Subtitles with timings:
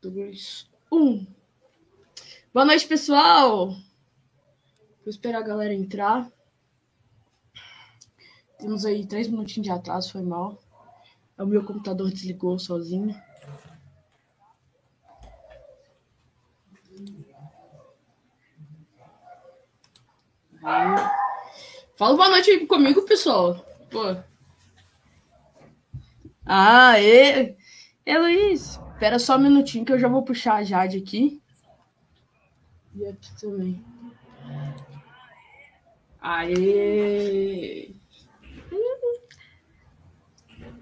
[0.00, 1.26] dois, um.
[2.52, 3.68] Boa noite, pessoal.
[3.68, 3.78] Vou
[5.08, 6.30] esperar a galera entrar.
[8.58, 10.58] Temos aí três minutinhos de atraso, foi mal.
[11.36, 13.14] O meu computador desligou sozinho.
[21.96, 23.64] Fala boa noite comigo, pessoal.
[23.90, 24.16] Pô.
[26.44, 26.98] Ah.
[27.00, 27.56] É,
[28.98, 31.40] Espera só um minutinho que eu já vou puxar a Jade aqui.
[32.96, 33.84] E aqui também.
[36.20, 37.94] Aê!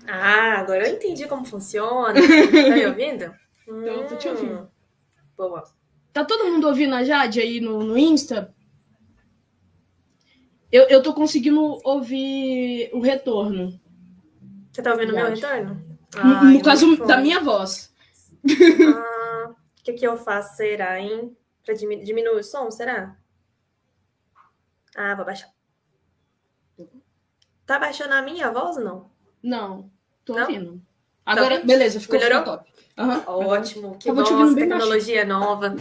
[0.09, 2.15] Ah, agora eu entendi como funciona.
[2.15, 3.35] Tá me ouvindo?
[3.69, 4.61] Então, tô te ouvindo.
[4.61, 4.67] Hum,
[5.37, 5.65] Boa.
[6.13, 8.55] Tá todo mundo ouvindo a Jade aí no, no Insta?
[10.71, 13.79] Eu, eu tô conseguindo ouvir o retorno.
[14.73, 15.75] Você tá ouvindo o meu retorno?
[16.15, 17.93] No, Ai, no caso da minha voz.
[18.97, 19.51] Ah,
[19.81, 21.37] O que, que eu faço, será, hein?
[21.65, 23.17] Pra dimi- diminuir o som, será?
[24.97, 25.49] Ah, vou baixar.
[27.65, 29.11] Tá baixando a minha voz ou não?
[29.43, 29.91] Não,
[30.25, 30.43] tô Não?
[30.43, 30.83] ouvindo.
[31.25, 31.67] Agora, ouvindo?
[31.67, 32.57] beleza, ficou, ficou Melhorou?
[32.59, 32.71] top.
[32.99, 33.25] Aham.
[33.27, 35.75] Ótimo, que bem tecnologia nova.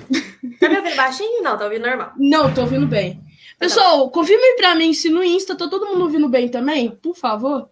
[0.59, 1.43] Tá me ouvindo baixinho?
[1.43, 2.13] Não, tá ouvindo normal.
[2.17, 3.21] Não, tô ouvindo bem.
[3.59, 7.15] Pessoal, confirma aí pra mim se no Insta tá todo mundo ouvindo bem também, por
[7.15, 7.69] favor.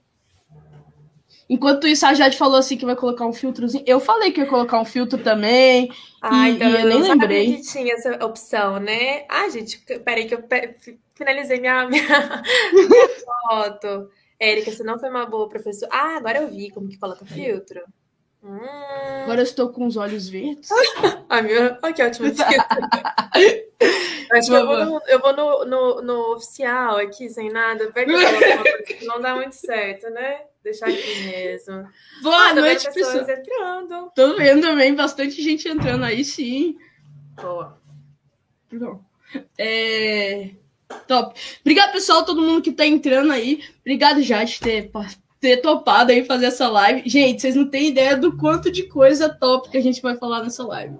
[1.49, 3.83] Enquanto isso, a Jade falou assim que vai colocar um filtrozinho.
[3.86, 5.91] Eu falei que ia colocar um filtro também.
[6.22, 7.58] Ah, E- então e eu eu nem lembrei.
[7.58, 9.25] que tinha essa opção, né?
[9.30, 10.44] Ah, gente, peraí que eu
[11.13, 12.03] finalizei minha, minha,
[12.73, 13.09] minha
[13.50, 14.09] foto.
[14.39, 15.91] Érica, você não foi uma boa professora.
[15.94, 17.81] Ah, agora eu vi como que coloca filtro.
[18.44, 18.59] Hum.
[19.23, 20.69] Agora eu estou com os olhos verdes.
[21.30, 21.78] Ai, meu...
[21.81, 22.28] Olha que ótimo.
[24.31, 27.89] Acho que eu vou, no, eu vou no, no, no oficial aqui, sem nada.
[27.91, 30.41] Vai que não dá muito certo, né?
[30.64, 31.88] Deixar aqui mesmo.
[32.22, 33.38] Boa ah, noite, pessoas pessoal.
[33.38, 34.11] entrando.
[34.16, 36.78] Tô vendo também bastante gente entrando aí, sim.
[37.36, 37.78] Boa.
[38.69, 39.03] Perdão.
[39.58, 40.52] É...
[41.08, 41.38] Top.
[41.61, 43.62] Obrigado, pessoal, todo mundo que tá entrando aí.
[43.81, 44.90] Obrigado, Jade, ter,
[45.40, 47.09] ter topado aí fazer essa live.
[47.09, 50.44] Gente, vocês não têm ideia do quanto de coisa top que a gente vai falar
[50.44, 50.95] nessa live.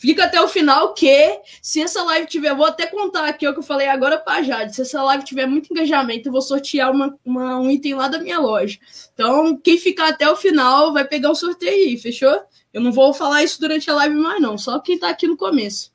[0.00, 3.58] Fica até o final que, se essa live tiver, vou até contar aqui o que
[3.58, 4.72] eu falei agora pra Jade.
[4.74, 8.20] Se essa live tiver muito engajamento, eu vou sortear uma, uma- um item lá da
[8.20, 8.78] minha loja.
[9.12, 12.40] Então, quem ficar até o final vai pegar um sorteio aí, fechou?
[12.72, 14.56] Eu não vou falar isso durante a live mais, não.
[14.56, 15.90] Só quem tá aqui no começo.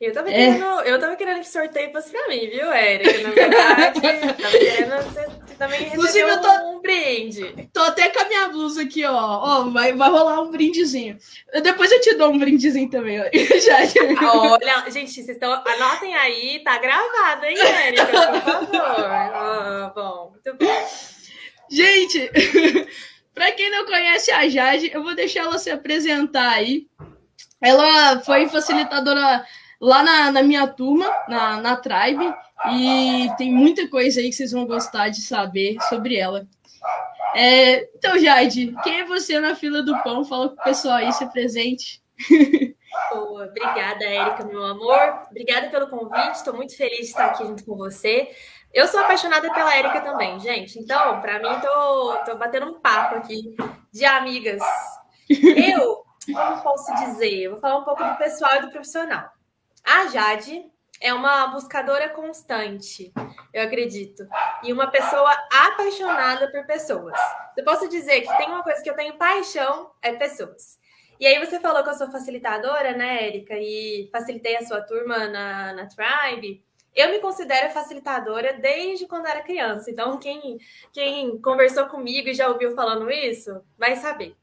[0.00, 0.32] Eu tava, É.
[0.34, 3.22] querendo, eu tava querendo que sorteio fosse pra mim, viu, Érica?
[3.22, 4.00] Na verdade,
[4.42, 7.68] tava querendo você, também Inclusive, receber eu tô- um, brinde.
[7.72, 9.12] Tô até com a minha blusa aqui, ó.
[9.14, 11.16] Ó, vai, vai rolar um brindezinho.
[11.62, 13.24] Depois eu te dou um brindezinho também, ó.
[13.60, 13.78] Já.
[14.30, 15.52] Olha, gente, vocês estão.
[15.52, 18.06] Anotem aí, tá gravado, hein, Érica?
[18.06, 18.80] Por favor.
[19.04, 20.88] Ah, bom, muito bom.
[21.70, 22.30] Gente,
[23.34, 26.86] pra quem não conhece a Jade, eu vou deixar ela se apresentar aí.
[27.62, 29.44] Ela foi facilitadora
[29.84, 32.34] lá na, na minha turma, na, na Tribe,
[32.72, 36.46] e tem muita coisa aí que vocês vão gostar de saber sobre ela.
[37.34, 40.24] É, então, Jade, quem é você na fila do pão?
[40.24, 42.02] Fala com o pessoal aí, se presente.
[43.12, 45.26] Boa, obrigada, Érica, meu amor.
[45.30, 46.36] Obrigada pelo convite.
[46.36, 48.30] Estou muito feliz de estar aqui junto com você.
[48.72, 50.78] Eu sou apaixonada pela Érica também, gente.
[50.78, 53.54] Então, para mim, tô, tô batendo um papo aqui
[53.92, 54.62] de amigas.
[55.28, 57.42] Eu, como posso dizer?
[57.42, 59.33] Eu vou falar um pouco do pessoal e do profissional.
[59.84, 60.64] A Jade
[60.98, 63.12] é uma buscadora constante,
[63.52, 64.26] eu acredito,
[64.62, 67.18] e uma pessoa apaixonada por pessoas.
[67.54, 70.78] Eu posso dizer que tem uma coisa que eu tenho paixão, é pessoas.
[71.20, 73.54] E aí você falou que eu sou facilitadora, né, Érica?
[73.58, 76.64] E facilitei a sua turma na, na Tribe.
[76.94, 79.90] Eu me considero facilitadora desde quando era criança.
[79.90, 80.58] Então, quem,
[80.92, 84.34] quem conversou comigo e já ouviu falando isso, vai saber.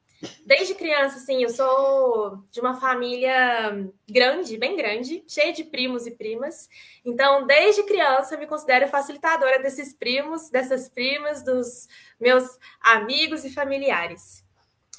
[0.45, 6.11] Desde criança, assim, eu sou de uma família grande, bem grande, cheia de primos e
[6.11, 6.69] primas.
[7.03, 11.87] Então, desde criança, eu me considero facilitadora desses primos, dessas primas, dos
[12.19, 12.43] meus
[12.81, 14.45] amigos e familiares.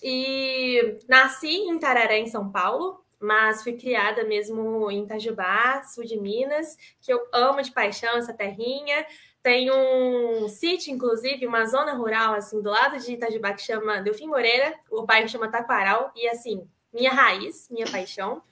[0.03, 6.19] E nasci em Tararé, em São Paulo, mas fui criada mesmo em Itajubá, sul de
[6.19, 9.07] Minas, que eu amo de paixão essa terrinha.
[9.43, 14.29] Tem um sítio, inclusive, uma zona rural, assim, do lado de Itajubá, que chama Delfim
[14.29, 18.43] Moreira, o bairro chama Taquaral, e assim, minha raiz, minha paixão.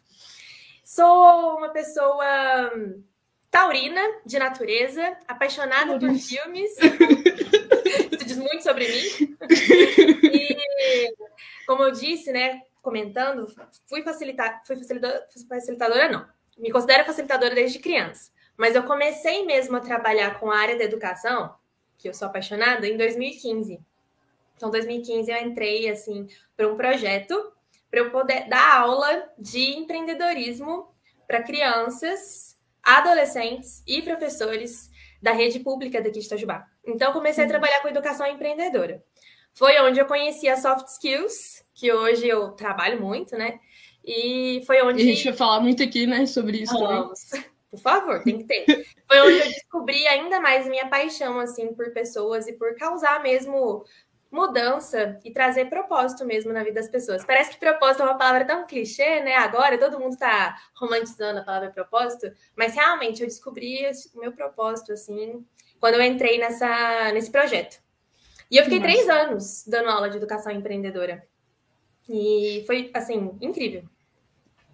[0.83, 2.25] Sou uma pessoa
[3.51, 6.71] taurina, de natureza, apaixonada por filmes.
[8.13, 9.37] Isso diz muito sobre mim.
[10.23, 11.15] E,
[11.67, 13.47] como eu disse, né, comentando,
[13.89, 16.27] fui, facilitar, fui facilitadora, facilitadora, não.
[16.59, 18.31] Me considero facilitadora desde criança.
[18.61, 21.55] Mas eu comecei mesmo a trabalhar com a área da educação,
[21.97, 23.81] que eu sou apaixonada, em 2015.
[24.55, 27.35] Então, em 2015 eu entrei, assim, para um projeto
[27.91, 30.91] para eu poder dar aula de empreendedorismo
[31.27, 34.91] para crianças, adolescentes e professores
[35.23, 36.67] da rede pública daqui de Itajubá.
[36.87, 39.03] Então, comecei a trabalhar com educação empreendedora.
[39.55, 43.59] Foi onde eu conheci a Soft Skills, que hoje eu trabalho muito, né?
[44.05, 45.01] E foi onde.
[45.01, 47.21] A gente vai falar muito aqui, né, sobre isso Vamos.
[47.21, 47.51] também.
[47.71, 48.87] Por favor, tem que ter.
[49.07, 53.85] Foi onde eu descobri ainda mais minha paixão, assim, por pessoas e por causar mesmo
[54.31, 57.25] mudança e trazer propósito mesmo na vida das pessoas.
[57.25, 59.35] Parece que propósito é uma palavra tão clichê, né?
[59.35, 63.83] Agora todo mundo está romantizando a palavra propósito, mas realmente eu descobri
[64.15, 65.45] o meu propósito assim
[65.81, 67.81] quando eu entrei nessa nesse projeto.
[68.51, 68.93] E eu fiquei Nossa.
[68.93, 71.27] três anos dando aula de educação empreendedora.
[72.09, 73.85] E foi assim incrível.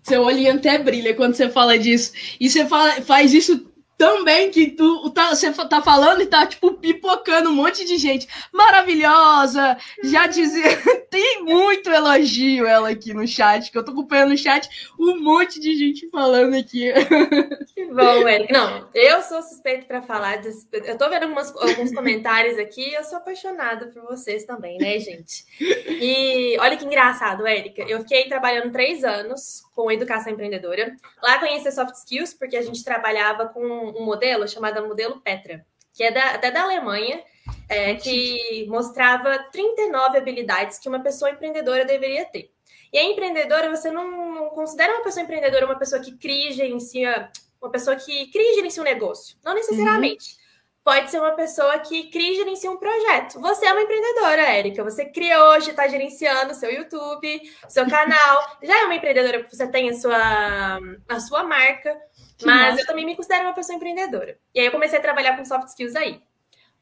[0.06, 2.12] Seu olhinho até brilha quando você fala disso.
[2.38, 3.66] E você fala, faz isso
[3.96, 8.28] também que tu tá, você tá falando e tá, tipo, pipocando um monte de gente.
[8.52, 9.76] Maravilhosa!
[10.04, 10.64] Já dizia.
[11.10, 15.58] Tem muito elogio ela aqui no chat, que eu tô acompanhando no chat um monte
[15.58, 16.92] de gente falando aqui.
[17.76, 18.50] Que bom, Eric.
[18.50, 20.38] Não, eu sou suspeito para falar.
[20.38, 20.66] Desse...
[20.72, 25.44] Eu tô vendo algumas, alguns comentários aqui eu sou apaixonada por vocês também, né, gente?
[25.60, 27.82] E olha que engraçado, Érica.
[27.82, 30.96] Eu fiquei trabalhando três anos com educação empreendedora.
[31.22, 36.02] Lá conheci soft skills, porque a gente trabalhava com um modelo chamado modelo Petra, que
[36.02, 37.22] é da, até da Alemanha,
[37.68, 42.50] é, que mostrava 39 habilidades que uma pessoa empreendedora deveria ter.
[42.92, 46.52] E a empreendedora, você não, não considera uma pessoa empreendedora uma pessoa que cria e
[46.52, 47.30] gerencia,
[47.60, 49.36] uma pessoa que cria e gerencia um negócio.
[49.44, 50.30] Não necessariamente.
[50.30, 50.46] Uhum.
[50.86, 53.40] Pode ser uma pessoa que cria e gerencia um projeto.
[53.40, 54.84] Você é uma empreendedora, Érica.
[54.84, 58.58] Você cria hoje, está gerenciando seu YouTube, seu canal.
[58.62, 60.78] Já é uma empreendedora porque você tem a sua,
[61.08, 62.00] a sua marca.
[62.44, 64.38] Mas eu também me considero uma pessoa empreendedora.
[64.54, 66.20] E aí eu comecei a trabalhar com soft skills aí.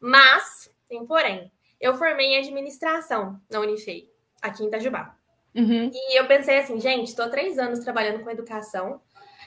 [0.00, 4.10] Mas, tem porém, eu formei em administração na Unifei,
[4.42, 5.16] aqui em Itajubá.
[5.54, 5.90] Uhum.
[5.92, 9.00] E eu pensei assim, gente, estou há três anos trabalhando com educação.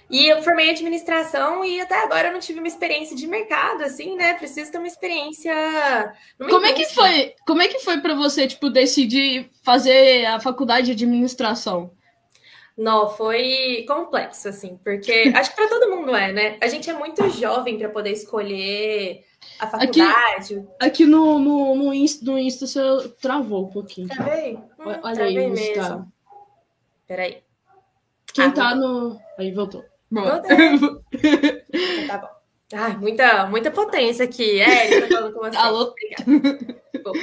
[0.09, 3.83] E eu formei em administração e até agora eu não tive uma experiência de mercado,
[3.83, 4.36] assim, né?
[4.36, 5.53] Preciso ter uma experiência.
[6.38, 7.36] Como é que foi?
[7.45, 11.92] Como é que foi para você, tipo, decidir fazer a faculdade de administração?
[12.77, 16.57] Não, foi complexo, assim, porque acho que para todo mundo é, né?
[16.62, 19.25] A gente é muito jovem para poder escolher
[19.59, 20.56] a faculdade.
[20.56, 24.07] Aqui, aqui no, no, no, Insta, no Insta você travou um pouquinho.
[24.07, 24.56] Travei?
[24.56, 25.83] Hum, Olha travei aí, mesmo.
[25.83, 26.06] Tá...
[27.07, 27.41] Peraí.
[28.31, 29.09] Quem ah, tá voltou.
[29.09, 29.19] no.
[29.39, 29.83] Aí voltou.
[32.07, 32.38] tá bom.
[32.74, 34.59] Ai, muita, muita potência aqui.
[34.59, 35.57] É, tô falando com você.
[35.57, 35.95] Alô?
[37.03, 37.13] Bom,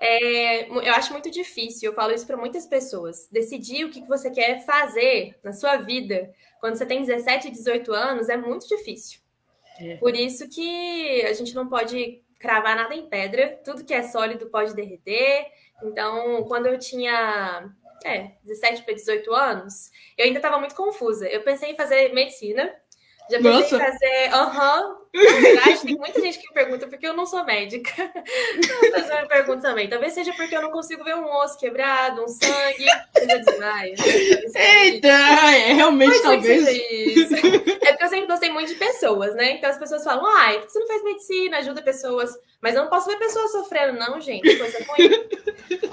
[0.00, 3.28] é, eu acho muito difícil, eu falo isso para muitas pessoas.
[3.30, 8.28] Decidir o que você quer fazer na sua vida quando você tem 17, 18 anos
[8.28, 9.20] é muito difícil.
[9.80, 9.96] É.
[9.96, 14.46] Por isso que a gente não pode cravar nada em pedra, tudo que é sólido
[14.46, 15.46] pode derreter.
[15.82, 17.70] Então, quando eu tinha
[18.04, 21.28] é, 17 para 18 anos, eu ainda estava muito confusa.
[21.28, 22.74] Eu pensei em fazer medicina,
[23.30, 23.76] já pensei Nossa.
[23.76, 24.34] em fazer.
[24.34, 24.88] Aham.
[24.88, 25.03] Uhum.
[25.14, 27.92] Na verdade, tem muita gente que me pergunta porque eu não sou médica.
[28.02, 29.88] As pessoas me perguntam também.
[29.88, 32.86] Talvez seja porque eu não consigo ver um osso quebrado, um sangue.
[34.54, 36.66] Eita, é, realmente Pode talvez.
[36.66, 39.52] É porque eu sempre gostei muito de pessoas, né?
[39.52, 42.30] Então as pessoas falam, ai, você não faz medicina, ajuda pessoas.
[42.60, 44.56] Mas eu não posso ver pessoas sofrendo, não, gente.
[44.56, 45.44] Coisa ruim.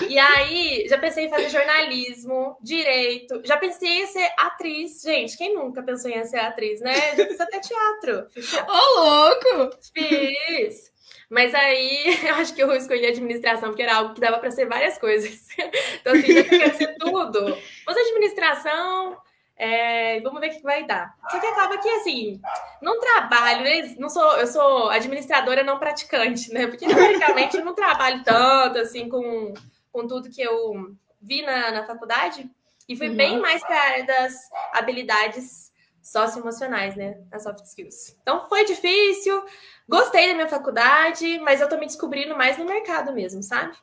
[0.08, 3.42] E aí, já pensei em fazer jornalismo, direito.
[3.46, 5.02] Já pensei em ser atriz.
[5.02, 6.94] Gente, quem nunca pensou em ser atriz, né?
[7.16, 8.28] Já pensei até teatro.
[8.68, 9.78] Ô, louco!
[9.94, 10.92] Fiz.
[11.30, 14.68] Mas aí, eu acho que eu escolhi administração, porque era algo que dava para ser
[14.68, 15.48] várias coisas.
[16.02, 17.58] Então, assim, já quero ser tudo.
[17.86, 19.18] Mas administração,
[19.56, 21.16] é, vamos ver o que vai dar.
[21.30, 22.42] Só que acaba que, assim,
[22.82, 23.64] não trabalho?
[24.00, 26.66] Não sou, eu sou administradora não praticante, né?
[26.66, 29.54] Porque, teoricamente, eu não trabalho tanto, assim, com,
[29.92, 32.50] com tudo que eu vi na, na faculdade.
[32.90, 33.16] E fui uhum.
[33.16, 34.34] bem mais para a área das
[34.74, 35.71] habilidades
[36.02, 37.18] socioemocionais, né?
[37.32, 38.18] As soft skills.
[38.22, 39.44] Então foi difícil,
[39.88, 43.76] gostei da minha faculdade, mas eu tô me descobrindo mais no mercado mesmo, sabe?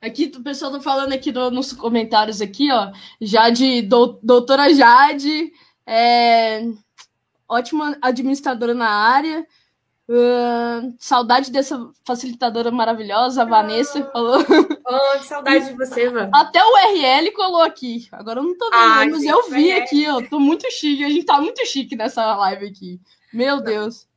[0.00, 5.52] Aqui o pessoal tá falando aqui no, nos comentários aqui, ó, Jade, do, doutora Jade,
[5.86, 6.62] é,
[7.48, 9.46] ótima administradora na área.
[10.12, 14.40] Uh, saudade dessa facilitadora maravilhosa, a Vanessa ah, falou.
[14.40, 16.28] Oh, que saudade de você, mano.
[16.34, 18.08] Até o RL colou aqui.
[18.10, 20.20] Agora eu não tô vendo, ah, mas eu vi aqui, ó.
[20.28, 21.04] Tô muito chique.
[21.04, 23.00] A gente tá muito chique nessa live aqui.
[23.32, 23.62] Meu não.
[23.62, 24.08] Deus.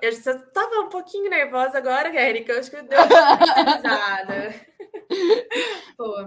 [0.00, 2.52] eu já tava um pouquinho nervosa agora, Erika.
[2.52, 4.54] Eu acho que deu uma risada.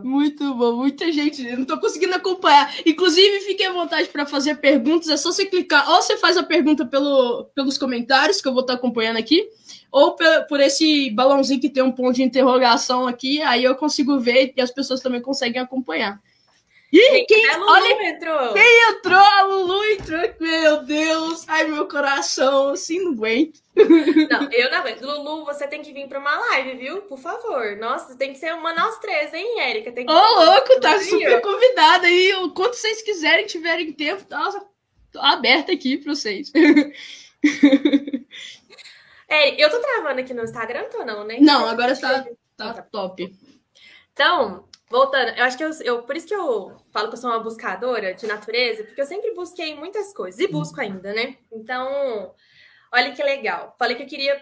[0.04, 1.44] Muito bom, muita gente.
[1.56, 2.74] Não tô conseguindo acompanhar.
[2.86, 5.10] Inclusive, fique à vontade para fazer perguntas.
[5.10, 5.90] É só você clicar.
[5.90, 9.50] Ou você faz a pergunta pelo, pelos comentários, que eu vou estar acompanhando aqui.
[9.92, 10.16] Ou
[10.48, 13.42] por esse balãozinho que tem um ponto de interrogação aqui.
[13.42, 16.22] Aí eu consigo ver e as pessoas também conseguem acompanhar.
[16.92, 18.54] Ih, quem, Lulu olha, entrou.
[18.54, 19.20] Quem entrou?
[19.20, 20.22] A Lulu entrou.
[20.40, 21.44] Meu Deus.
[21.48, 22.70] Ai, meu coração.
[22.70, 23.60] Assim, não aguento.
[23.76, 25.02] Não, eu não aguento.
[25.02, 27.02] Lulu, você tem que vir para uma live, viu?
[27.02, 27.76] Por favor.
[27.76, 29.90] Nossa, tem que ser uma nós três, hein, Érica?
[29.90, 32.32] Ô, oh, louco, tá super convidada aí.
[32.56, 34.66] Quanto vocês quiserem, tiverem tempo, nossa,
[35.12, 36.52] tô aberta aqui para vocês.
[39.30, 41.38] É, eu tô travando aqui no Instagram, tô não, né?
[41.42, 42.26] Não, agora tá,
[42.56, 43.30] tá top.
[44.14, 47.30] Então, voltando, eu acho que eu, eu, por isso que eu falo que eu sou
[47.30, 51.38] uma buscadora de natureza, porque eu sempre busquei muitas coisas e busco ainda, né?
[51.52, 52.34] Então,
[52.94, 53.76] olha que legal.
[53.78, 54.42] Falei que eu queria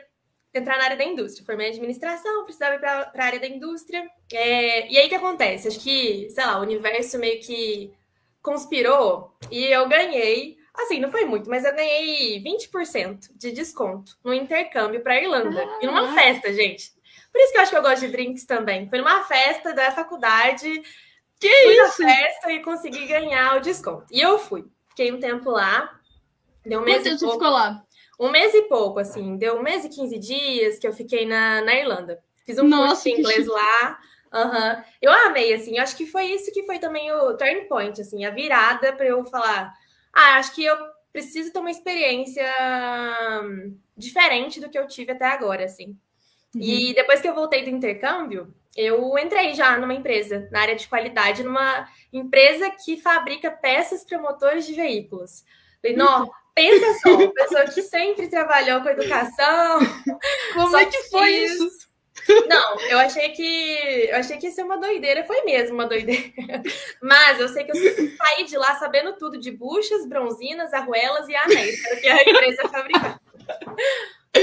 [0.54, 4.08] entrar na área da indústria, formei administração, precisava ir para a área da indústria.
[4.32, 5.68] É, e aí o que acontece?
[5.68, 7.94] Acho que, sei lá, o universo meio que
[8.42, 10.58] conspirou e eu ganhei.
[10.74, 15.62] Assim, não foi muito, mas eu ganhei 20% de desconto no intercâmbio para Irlanda.
[15.62, 16.95] Ah, e numa festa, gente.
[17.36, 18.88] Por isso que eu acho que eu gosto de drinks também.
[18.88, 20.82] Foi numa festa da faculdade.
[21.38, 22.02] Que fui isso?
[22.02, 24.06] na festa e consegui ganhar o desconto.
[24.10, 24.64] E eu fui.
[24.88, 26.00] Fiquei um tempo lá.
[26.66, 27.34] Deu um mês Quanto e pouco.
[27.34, 27.84] ficou lá?
[28.18, 29.36] Um mês e pouco, assim.
[29.36, 32.24] Deu um mês e 15 dias que eu fiquei na, na Irlanda.
[32.46, 34.00] Fiz um Nossa, curso de inglês lá.
[34.34, 34.84] Uhum.
[35.02, 35.76] Eu amei, assim.
[35.76, 38.24] Eu acho que foi isso que foi também o turn point, assim.
[38.24, 39.74] A virada para eu falar...
[40.14, 40.78] Ah, acho que eu
[41.12, 42.46] preciso ter uma experiência
[43.44, 45.98] hum, diferente do que eu tive até agora, assim.
[46.56, 46.62] Uhum.
[46.62, 50.88] E depois que eu voltei do intercâmbio, eu entrei já numa empresa, na área de
[50.88, 55.44] qualidade, numa empresa que fabrica peças para motores de veículos.
[55.82, 59.80] Falei, não, pensa só, pessoa que sempre trabalhou com educação.
[60.54, 61.86] Como é que foi isso?
[62.48, 66.64] Não, eu achei que eu achei que ia ser uma doideira, foi mesmo uma doideira.
[67.04, 67.76] Mas eu sei que eu
[68.18, 73.20] saí de lá sabendo tudo de buchas, bronzinas, arruelas e anéis, que a empresa fabricava.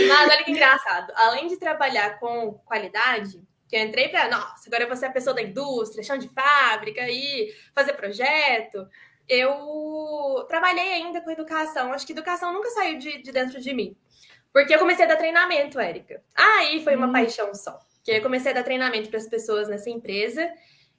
[0.09, 1.13] Mas olha que engraçado.
[1.17, 5.35] Além de trabalhar com qualidade, que eu entrei para, nossa, agora você é a pessoa
[5.35, 8.87] da indústria, chão de fábrica e fazer projeto.
[9.29, 11.93] Eu trabalhei ainda com educação.
[11.93, 13.97] Acho que educação nunca saiu de, de dentro de mim.
[14.53, 16.23] Porque eu comecei a dar treinamento, Érica.
[16.35, 17.13] Aí foi uma hum.
[17.13, 17.79] paixão só.
[18.05, 20.53] Que eu comecei a dar treinamento para as pessoas nessa empresa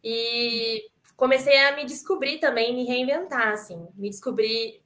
[0.03, 0.83] e
[1.15, 4.82] comecei a me descobrir também, me reinventar, assim, me descobrir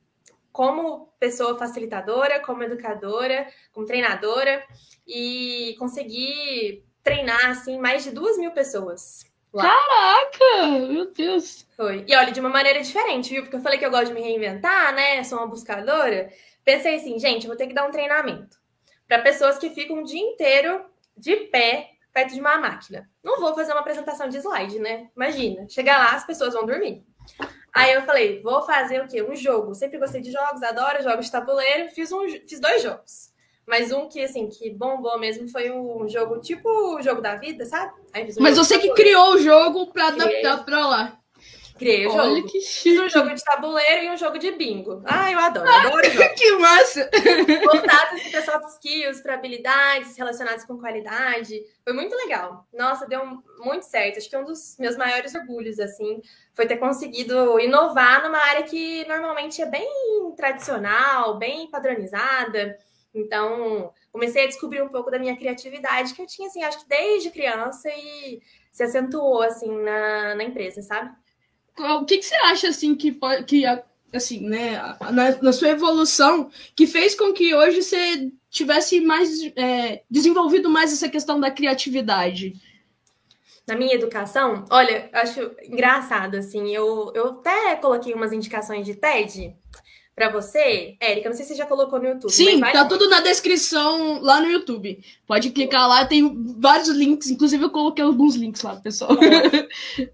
[0.57, 4.65] como pessoa facilitadora, como educadora, como treinadora
[5.05, 9.23] e consegui treinar assim mais de duas mil pessoas.
[9.53, 9.65] Lá.
[9.65, 11.67] Caraca, meu Deus.
[11.77, 12.03] Foi.
[12.07, 13.43] E olha, de uma maneira diferente, viu?
[13.43, 15.23] Porque eu falei que eu gosto de me reinventar, né?
[15.23, 16.27] Sou uma buscadora.
[16.65, 18.57] Pensei assim, gente, vou ter que dar um treinamento
[19.07, 20.83] para pessoas que ficam o dia inteiro
[21.15, 23.07] de pé perto de uma máquina.
[23.23, 25.07] Não vou fazer uma apresentação de slide, né?
[25.15, 27.05] Imagina, chegar lá, as pessoas vão dormir.
[27.77, 29.21] Aí eu falei, vou fazer o quê?
[29.21, 29.75] Um jogo.
[29.75, 31.89] Sempre gostei de jogos, adoro jogos de tabuleiro.
[31.89, 33.31] Fiz, um, fiz dois jogos.
[33.67, 37.65] Mas um que, assim, que bombou mesmo foi um jogo tipo o jogo da vida,
[37.65, 37.93] sabe?
[38.15, 41.19] Um Mas você que criou o jogo para adaptar para lá.
[41.77, 42.47] Criei o Olha jogo.
[42.47, 42.99] que chique.
[42.99, 45.01] Um jogo de tabuleiro e um jogo de bingo.
[45.05, 46.29] Ah, eu adoro, adoro jogo.
[46.35, 47.09] que massa!
[48.31, 51.61] Para soft skills, para habilidades relacionadas com qualidade.
[51.83, 52.67] Foi muito legal.
[52.73, 53.23] Nossa, deu
[53.59, 54.17] muito certo.
[54.17, 56.21] Acho que um dos meus maiores orgulhos, assim,
[56.53, 59.87] foi ter conseguido inovar numa área que normalmente é bem
[60.35, 62.77] tradicional, bem padronizada.
[63.13, 66.87] Então, comecei a descobrir um pouco da minha criatividade que eu tinha, assim, acho que
[66.87, 68.39] desde criança e
[68.71, 71.09] se acentuou, assim, na, na empresa, sabe?
[71.77, 73.63] O que, que você acha assim que que
[74.13, 74.77] assim, né,
[75.11, 80.93] na, na, sua evolução que fez com que hoje você tivesse mais é, desenvolvido mais
[80.93, 82.53] essa questão da criatividade?
[83.67, 89.53] Na minha educação, olha, acho engraçado assim, eu, eu até coloquei umas indicações de TED
[90.17, 92.31] para você, Érica, não sei se você já colocou no YouTube.
[92.31, 94.99] Sim, tá tudo na descrição lá no YouTube.
[95.27, 99.11] Pode clicar lá, tem vários links, inclusive eu coloquei alguns links lá, pessoal.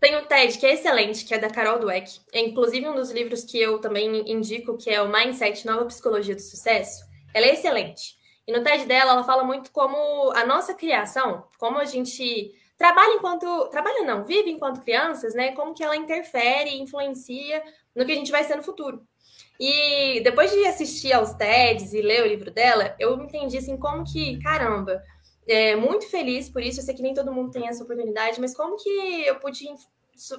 [0.02, 2.20] tem o TED, que é excelente, que é da Carol Dweck.
[2.34, 6.36] É inclusive um dos livros que eu também indico, que é o Mindset Nova Psicologia
[6.36, 7.06] do Sucesso.
[7.34, 8.18] Ela é excelente.
[8.46, 13.14] E no TED dela, ela fala muito como a nossa criação, como a gente trabalha
[13.14, 13.70] enquanto.
[13.70, 15.54] Trabalha não, vive enquanto crianças, né?
[15.54, 17.64] Como que ela interfere e influencia
[17.96, 19.02] no que a gente vai ser no futuro.
[19.60, 24.04] E depois de assistir aos TEDs e ler o livro dela, eu entendi assim como
[24.04, 25.02] que, caramba,
[25.48, 26.80] é muito feliz por isso.
[26.80, 28.90] Eu sei que nem todo mundo tem essa oportunidade, mas como que
[29.26, 29.66] eu pude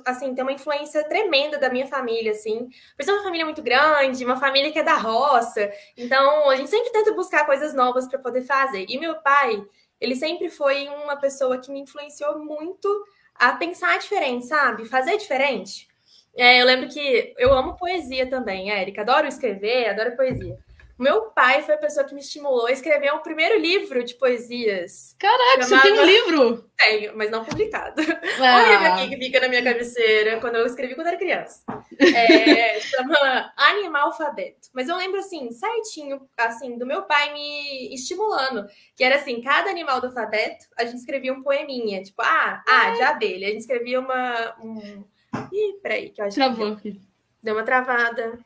[0.07, 2.69] assim ter uma influência tremenda da minha família, assim.
[2.97, 5.71] Por ser uma família muito grande, uma família que é da roça.
[5.97, 8.87] Então, a gente sempre tenta buscar coisas novas para poder fazer.
[8.89, 9.65] E meu pai,
[10.01, 12.89] ele sempre foi uma pessoa que me influenciou muito
[13.35, 14.85] a pensar diferente, sabe?
[14.85, 15.89] Fazer diferente.
[16.37, 19.03] É, eu lembro que eu amo poesia também, Érica.
[19.03, 20.59] Adoro escrever, adoro poesia.
[20.97, 25.17] Meu pai foi a pessoa que me estimulou a escrever o primeiro livro de poesias.
[25.19, 25.83] Caraca, Chamava...
[25.83, 26.71] você tem um livro?
[26.77, 28.01] Tenho, mas não publicado.
[28.41, 28.63] Ah.
[28.63, 31.63] Um livro aqui que fica na minha cabeceira quando eu escrevi quando era criança.
[32.01, 34.69] É, chama Animal Alfabeto.
[34.73, 38.67] Mas eu lembro assim, certinho, assim, do meu pai me estimulando.
[38.97, 42.03] Que era assim, cada animal do alfabeto, a gente escrevia um poeminha.
[42.03, 43.47] Tipo, ah, ah, de abelha.
[43.47, 44.57] A gente escrevia uma.
[44.61, 45.05] Um...
[45.53, 46.77] Ih, peraí, que eu acho Travou.
[46.77, 47.01] que.
[47.43, 48.39] Deu uma travada.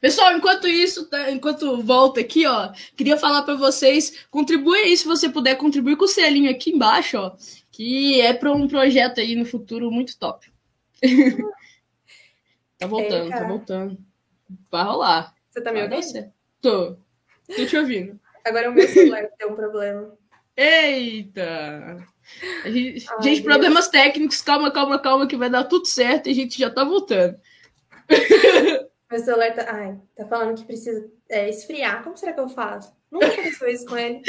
[0.00, 5.06] Pessoal, enquanto isso, tá, enquanto volta aqui, ó, queria falar para vocês, contribui aí se
[5.06, 7.36] você puder contribuir com o selinho aqui embaixo, ó,
[7.70, 10.50] que é para um projeto aí no futuro muito top.
[12.78, 13.98] tá voltando, tá voltando.
[14.70, 15.34] Vai rolar.
[15.50, 16.32] Você tá me ouvindo?
[16.60, 16.96] Tô.
[17.54, 18.18] Tô te ouvindo.
[18.44, 20.16] Agora o meu celular tem um problema.
[20.56, 22.06] Eita!
[22.64, 26.34] Gente, Ai, gente problemas técnicos, calma, calma, calma, que vai dar tudo certo e a
[26.34, 27.36] gente já tá voltando.
[29.10, 29.66] Meu celular tá.
[29.68, 32.02] Ai, tá falando que precisa é, esfriar.
[32.02, 32.92] Como será que eu faço?
[33.10, 34.20] Nunca aconteceu isso com ele.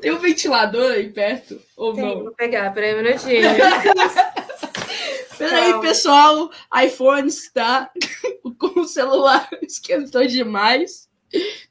[0.00, 1.60] Tem um ventilador aí perto?
[1.76, 2.22] Ou Tem, não?
[2.24, 3.48] Vou pegar, peraí um minutinho.
[5.36, 6.50] peraí, pessoal.
[6.84, 7.90] iPhones, tá?
[8.58, 11.08] com o celular esquentou demais.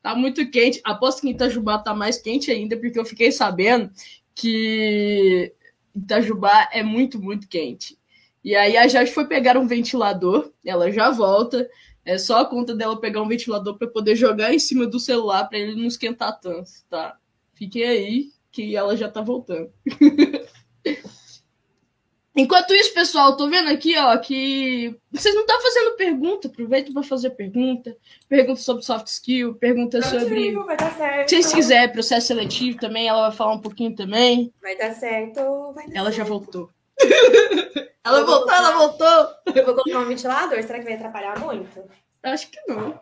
[0.02, 0.82] Tá muito quente.
[0.84, 3.92] Aposto que em Itajubá tá mais quente ainda, porque eu fiquei sabendo
[4.34, 5.54] que
[5.96, 7.98] Itajubá é muito, muito quente.
[8.44, 11.70] E aí a Jade foi pegar um ventilador, ela já volta.
[12.04, 15.48] É só a conta dela pegar um ventilador para poder jogar em cima do celular
[15.48, 17.16] para ele não esquentar tanto, tá?
[17.54, 19.72] Fiquem aí que ela já tá voltando.
[22.34, 26.48] Enquanto isso, pessoal, tô vendo aqui, ó, que vocês não estão tá fazendo pergunta.
[26.48, 27.96] Aproveita para fazer pergunta.
[28.30, 30.54] Pergunta sobre soft skill, pergunta sobre.
[30.54, 31.30] Vai dar certo.
[31.30, 34.54] Se vocês quiserem, processo seletivo também, ela vai falar um pouquinho também.
[34.62, 35.74] Vai dar certo.
[35.74, 36.18] Vai dar ela certo.
[36.18, 36.70] já voltou.
[38.06, 38.58] ela voltou, colocar...
[38.58, 39.54] ela voltou.
[39.54, 41.84] Eu vou colocar um ventilador, será que vai atrapalhar muito?
[42.24, 42.98] Acho que não.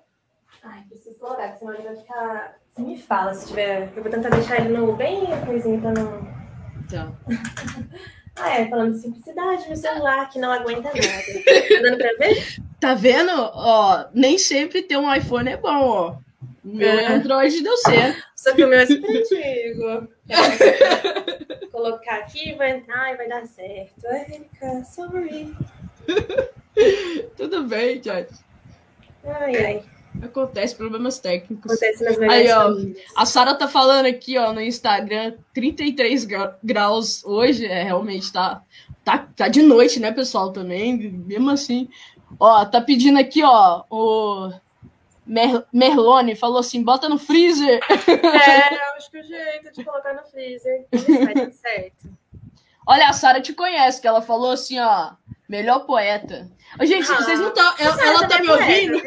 [0.63, 2.55] Ai, preciso explorar, senão ele vai ficar.
[2.71, 3.93] Você me fala se tiver.
[3.95, 6.39] Eu vou tentar deixar ele no bem coisinho pra não.
[6.89, 7.13] Tá.
[8.39, 10.95] ah, é, falando de simplicidade no celular, que não aguenta nada.
[10.95, 12.55] tá dando pra ver?
[12.79, 13.31] Tá vendo?
[13.31, 16.17] Ó, nem sempre ter um iPhone é bom, ó.
[16.63, 17.05] Meu é.
[17.07, 18.23] Android deu certo.
[18.35, 20.07] Só que o meu é super antigo.
[21.71, 24.05] colocar aqui, vai entrar e vai dar certo.
[24.05, 25.55] Erika, sorry.
[27.37, 28.27] Tudo bem, Jorge.
[29.23, 29.83] Ai, ai.
[30.21, 31.71] Acontece problemas técnicos.
[31.71, 32.75] Acontece nas Aí, ó,
[33.15, 36.27] a Sara tá falando aqui, ó, no Instagram, 33
[36.63, 38.61] graus hoje, é realmente tá,
[39.03, 41.89] tá, tá de noite, né, pessoal, também, mesmo assim.
[42.39, 44.51] Ó, tá pedindo aqui, ó, o
[45.25, 47.79] Mer Merlone falou assim: bota no freezer.
[47.87, 50.87] É, acho que é o jeito de colocar no freezer.
[50.91, 52.09] Vai certo.
[52.85, 55.11] Olha, a Sara te conhece, que ela falou assim, ó,
[55.47, 56.49] melhor poeta.
[56.81, 57.75] Gente, ah, vocês não estão.
[57.77, 58.99] Ela, ela tá me ouvindo?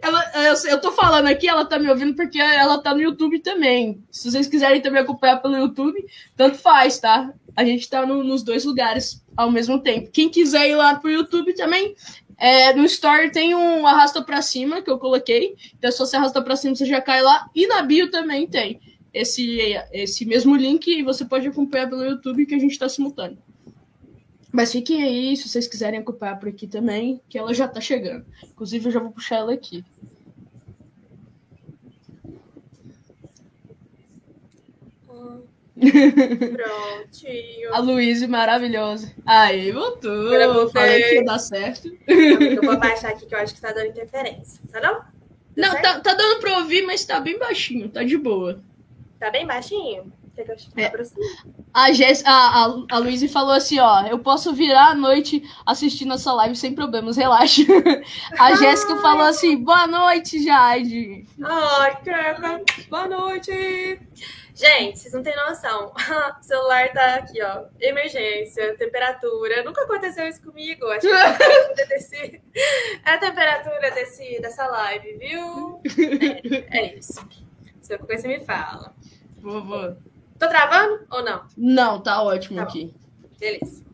[0.00, 3.38] Ela, eu, eu tô falando aqui, ela tá me ouvindo porque ela tá no YouTube
[3.40, 4.02] também.
[4.10, 6.04] Se vocês quiserem também acompanhar pelo YouTube,
[6.36, 7.32] tanto faz, tá?
[7.56, 10.10] A gente tá no, nos dois lugares ao mesmo tempo.
[10.10, 11.94] Quem quiser ir lá pro YouTube também,
[12.38, 15.54] é, no Story tem um arrasta para cima que eu coloquei.
[15.78, 17.48] Então, se você arrasta para cima, você já cai lá.
[17.54, 18.80] E na bio também tem
[19.12, 19.60] esse,
[19.92, 23.38] esse mesmo link e você pode acompanhar pelo YouTube que a gente está simultâneo.
[24.52, 28.26] Mas fiquem aí, se vocês quiserem acompanhar por aqui também, que ela já está chegando.
[28.44, 29.82] Inclusive, eu já vou puxar ela aqui.
[35.74, 37.72] Prontinho.
[37.74, 39.12] A Luísa maravilhosa.
[39.24, 40.34] Aí, voltou.
[40.34, 41.90] Eu Falei que ia dar certo.
[42.06, 44.60] Eu vou baixar aqui que eu acho que tá dando interferência.
[44.70, 45.02] Tá não?
[45.54, 48.62] Deu não, tá, tá, dando pra ouvir, mas tá bem baixinho, tá de boa.
[49.18, 50.10] Tá bem baixinho?
[50.76, 50.90] É.
[51.74, 56.14] A, Jess, a, a, a Luísa falou assim, ó, eu posso virar à noite assistindo
[56.14, 57.62] essa live sem problemas, relaxa.
[58.38, 61.26] A Jéssica falou assim, boa noite, Jade.
[61.42, 64.00] Ai, que boa noite.
[64.54, 65.92] Gente, vocês não têm noção.
[66.40, 67.64] O celular tá aqui, ó.
[67.80, 69.62] Emergência, temperatura.
[69.64, 70.86] Nunca aconteceu isso comigo.
[70.86, 72.16] Acho que desse...
[73.04, 75.80] é a temperatura desse, dessa live, viu?
[76.70, 77.26] É, é isso.
[77.80, 78.94] Se qualquer coisa, você me fala.
[79.38, 79.96] Vou, vou.
[80.42, 81.46] Tô travando ou não?
[81.56, 82.92] Não, tá ótimo tá aqui.
[83.38, 83.84] Beleza.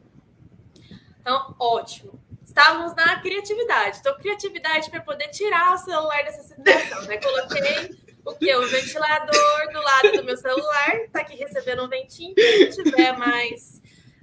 [1.20, 2.18] Então, ótimo.
[2.42, 3.98] Estávamos na criatividade.
[3.98, 7.18] Então, criatividade para poder tirar o celular dessa situação, né?
[7.18, 8.56] Coloquei o que?
[8.56, 12.34] O ventilador do lado do meu celular, tá aqui recebendo um ventinho.
[12.72, 13.82] Se tiver mais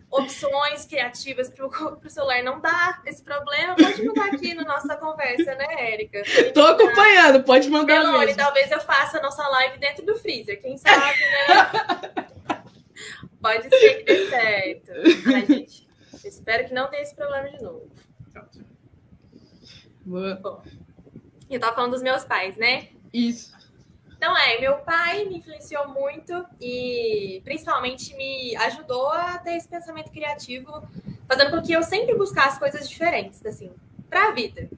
[0.09, 5.55] opções criativas para o celular não dar esse problema, pode mandar aqui na nossa conversa,
[5.55, 6.21] né, Érica?
[6.53, 8.37] Tô acompanhando, pode mandar Melone, mesmo.
[8.37, 12.25] talvez eu faça a nossa live dentro do freezer, quem sabe, né?
[13.41, 14.91] pode ser que dê certo.
[15.33, 15.87] Ai, gente,
[16.23, 17.91] espero que não tenha esse problema de novo.
[18.31, 18.65] Pronto.
[20.05, 20.35] Boa.
[20.35, 20.63] Bom,
[21.49, 22.89] eu tava falando dos meus pais, né?
[23.13, 23.54] Isso.
[24.17, 30.12] Então, é, meu pai me influenciou muito e principalmente me ajudou a ter esse pensamento
[30.12, 30.88] criativo,
[31.28, 33.71] fazendo com que eu sempre buscasse coisas diferentes, assim,
[34.10, 34.69] para a vida.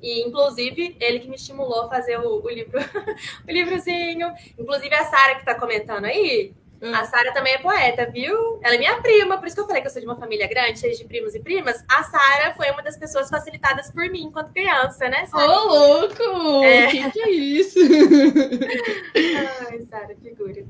[0.00, 2.78] E, inclusive, ele que me estimulou a fazer o, o livro,
[3.46, 4.32] o livrozinho.
[4.58, 6.94] Inclusive, a Sara que está comentando aí, Hum.
[6.94, 8.60] A Sara também é poeta, viu?
[8.62, 10.46] Ela é minha prima, por isso que eu falei que eu sou de uma família
[10.46, 11.84] grande, cheia de primos e primas.
[11.88, 16.64] A Sara foi uma das pessoas facilitadas por mim enquanto criança, né, Ô, oh, louco!
[16.64, 16.86] É.
[16.86, 17.78] Que que é isso?
[19.68, 20.64] Ai, Sara, figura.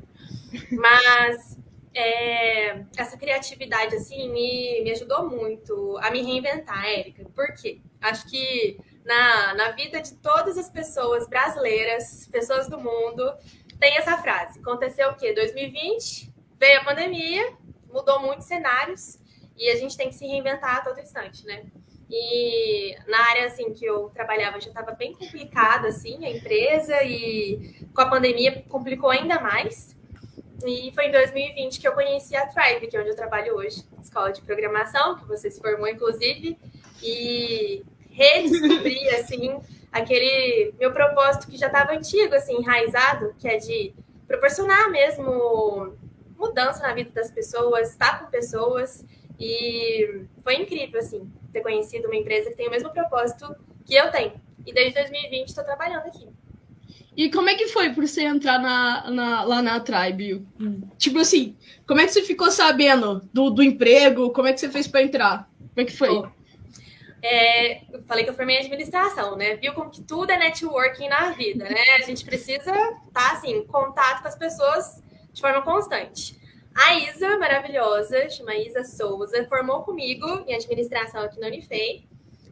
[0.72, 1.58] Mas
[1.94, 7.24] é, essa criatividade, assim, me, me ajudou muito a me reinventar, Érica.
[7.34, 7.80] Por quê?
[8.00, 13.32] Acho que na, na vida de todas as pessoas brasileiras, pessoas do mundo,
[13.78, 14.58] tem essa frase.
[14.60, 15.32] Aconteceu o quê?
[15.32, 17.52] 2020, veio a pandemia,
[17.92, 19.18] mudou muitos cenários
[19.56, 21.64] e a gente tem que se reinventar a todo instante, né?
[22.10, 27.86] E na área assim que eu trabalhava já estava bem complicada assim a empresa e
[27.94, 29.96] com a pandemia complicou ainda mais.
[30.64, 33.84] E foi em 2020 que eu conheci a Tribe, que é onde eu trabalho hoje,
[34.02, 36.58] escola de programação, que você se formou inclusive,
[37.02, 39.60] e redescobri assim
[39.92, 43.94] aquele meu propósito que já estava antigo, assim, enraizado, que é de
[44.26, 45.96] proporcionar mesmo
[46.36, 49.04] mudança na vida das pessoas, estar com pessoas.
[49.38, 54.10] E foi incrível, assim, ter conhecido uma empresa que tem o mesmo propósito que eu
[54.10, 54.32] tenho.
[54.66, 56.28] E desde 2020 estou trabalhando aqui.
[57.16, 60.46] E como é que foi por você entrar na, na, lá na Tribe?
[60.98, 64.30] Tipo assim, como é que você ficou sabendo do, do emprego?
[64.30, 65.50] Como é que você fez para entrar?
[65.58, 66.10] Como é que foi?
[66.10, 66.28] Oh,
[67.22, 69.56] é, eu falei que eu formei em administração, né?
[69.56, 71.82] Viu como que tudo é networking na vida, né?
[71.96, 75.02] A gente precisa estar, tá, assim, em contato com as pessoas
[75.32, 76.38] de forma constante.
[76.74, 82.06] A Isa, maravilhosa, chama Isa Souza, formou comigo em administração aqui na Unifei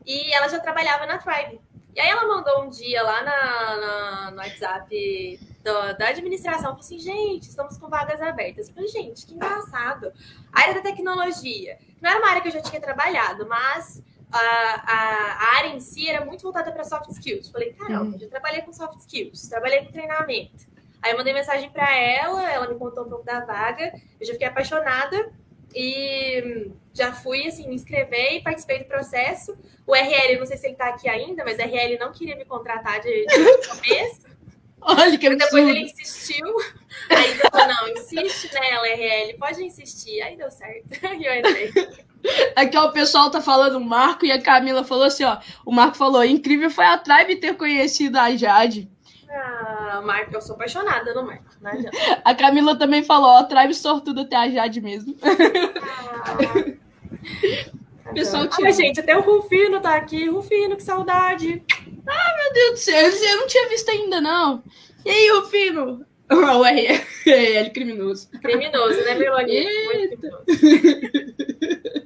[0.05, 1.61] e ela já trabalhava na Tribe.
[1.95, 6.81] E aí ela mandou um dia lá na, na no WhatsApp do, da administração, falou
[6.81, 8.69] assim, gente, estamos com vagas abertas.
[8.69, 10.13] Eu falei, gente, que engraçado.
[10.53, 14.39] A área da tecnologia, não era uma área que eu já tinha trabalhado, mas a,
[14.39, 17.49] a, a, área em si era muito voltada para soft skills.
[17.49, 18.19] Falei, caramba, uhum.
[18.19, 20.67] já trabalhei com soft skills, trabalhei com treinamento.
[21.03, 24.33] Aí eu mandei mensagem para ela, ela me contou um pouco da vaga, eu já
[24.33, 25.31] fiquei apaixonada
[25.75, 29.57] e já fui, assim, me inscrever e participei do processo.
[29.87, 32.45] O RL, não sei se ele está aqui ainda, mas o RL não queria me
[32.45, 34.27] contratar de, de começo.
[34.81, 36.47] Olha que Depois ele insistiu.
[37.11, 40.23] Aí eu falei, não, insiste nela, RL, pode insistir.
[40.23, 40.89] Aí deu certo.
[41.19, 41.73] E eu entrei.
[42.57, 45.39] Aqui ó, o pessoal tá falando Marco e a Camila falou assim, ó.
[45.65, 48.91] O Marco falou, incrível foi a Tribe ter conhecido a Jade.
[49.29, 51.45] Ah, Marco, eu sou apaixonada no Marco.
[52.25, 55.15] A Camila também falou, ó, Tribe sortudo até a Jade mesmo.
[58.09, 58.12] Ah.
[58.15, 58.69] pessoal tira.
[58.69, 60.29] Ai, gente, até o Rufino tá aqui.
[60.29, 61.62] Rufino, que saudade.
[62.07, 64.62] Ah, meu Deus do céu, eu não tinha visto ainda, não.
[65.05, 66.07] E aí, Rufino?
[66.31, 68.29] O RL criminoso.
[68.41, 69.67] Criminoso, né, Melanie?
[69.87, 72.06] Muito criminoso.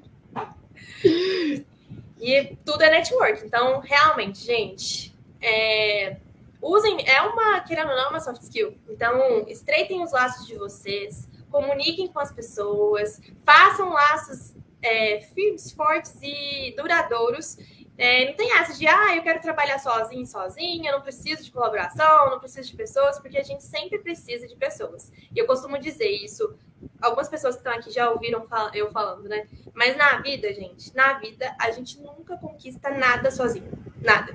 [2.21, 3.45] E tudo é network.
[3.45, 6.19] Então, realmente, gente, é,
[6.61, 7.09] usem.
[7.09, 8.77] É uma, querendo ou não, é uma soft skill.
[8.89, 16.19] Então, estreitem os laços de vocês, comuniquem com as pessoas, façam laços é, firmes, fortes
[16.23, 17.57] e duradouros.
[17.97, 22.31] É, não tem essa de, ah, eu quero trabalhar sozinho, sozinha, não preciso de colaboração,
[22.31, 25.13] não preciso de pessoas, porque a gente sempre precisa de pessoas.
[25.35, 26.57] E eu costumo dizer isso
[27.01, 29.47] algumas pessoas que estão aqui já ouviram eu falando, né?
[29.75, 33.71] Mas na vida, gente, na vida, a gente nunca conquista nada sozinho.
[34.01, 34.35] Nada.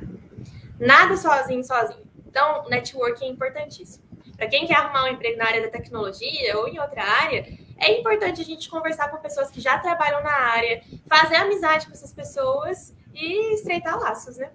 [0.79, 2.05] Nada sozinho, sozinho.
[2.27, 4.03] Então, networking é importantíssimo.
[4.35, 7.45] Para quem quer arrumar um emprego na área da tecnologia ou em outra área,
[7.77, 11.93] é importante a gente conversar com pessoas que já trabalham na área, fazer amizade com
[11.93, 14.51] essas pessoas e estreitar laços, né?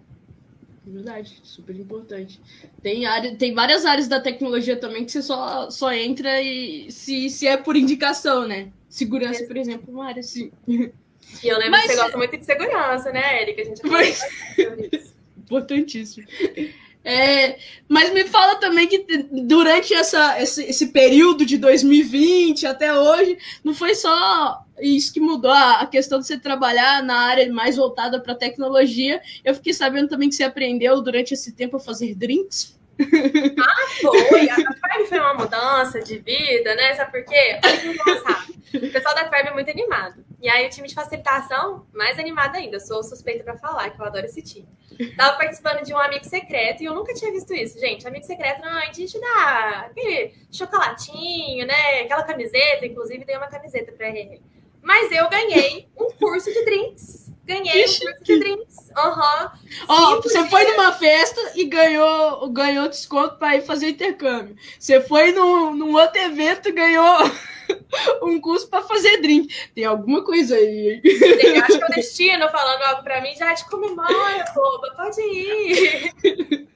[0.85, 2.41] Verdade, super importante.
[2.83, 7.29] Tem, área, tem várias áreas da tecnologia também que você só, só entra e se,
[7.29, 8.73] se é por indicação, né?
[8.89, 10.51] Segurança, por exemplo, uma área assim.
[10.67, 13.63] E eu lembro Mas, que você gosta muito de segurança, né, Erika?
[13.63, 14.21] A gente Mas...
[15.37, 16.27] Importantíssimo.
[17.05, 23.39] É, mas me fala também que durante essa, esse, esse, período de 2020 até hoje,
[23.65, 28.21] não foi só isso que mudou a, questão de você trabalhar na área mais voltada
[28.21, 29.21] para tecnologia.
[29.45, 32.79] Eu fiquei sabendo também que você aprendeu durante esse tempo a fazer drinks.
[33.59, 34.51] Ah, foi!
[34.51, 36.95] A Tribe foi uma mudança de vida, né?
[36.95, 37.59] Sabe por quê?
[38.75, 40.25] O pessoal da Tribe é muito animado.
[40.41, 42.77] E aí o time de facilitação, mais animado ainda.
[42.77, 44.69] Eu sou suspeita para falar, que eu adoro esse time.
[45.17, 48.07] Tava participando de um amigo secreto e eu nunca tinha visto isso, gente.
[48.07, 52.03] Amigo secreto, não, a gente dá aquele chocolatinho, né?
[52.03, 54.41] Aquela camiseta, inclusive dei uma camiseta pra ele.
[54.83, 58.05] Mas eu ganhei um curso de drinks Ganhei Ixi.
[58.05, 58.77] um curso de drinks.
[58.97, 59.53] Aham.
[59.53, 59.87] Uhum.
[59.89, 64.57] Ó, você foi numa festa e ganhou, ganhou desconto para ir fazer intercâmbio.
[64.79, 67.19] Você foi num, num outro evento e ganhou
[68.23, 69.53] um curso para fazer drink.
[69.75, 71.01] Tem alguma coisa aí.
[71.03, 75.21] Tem, acho que é o destino falando algo para mim, já te comemora, boba, pode
[75.21, 76.13] ir.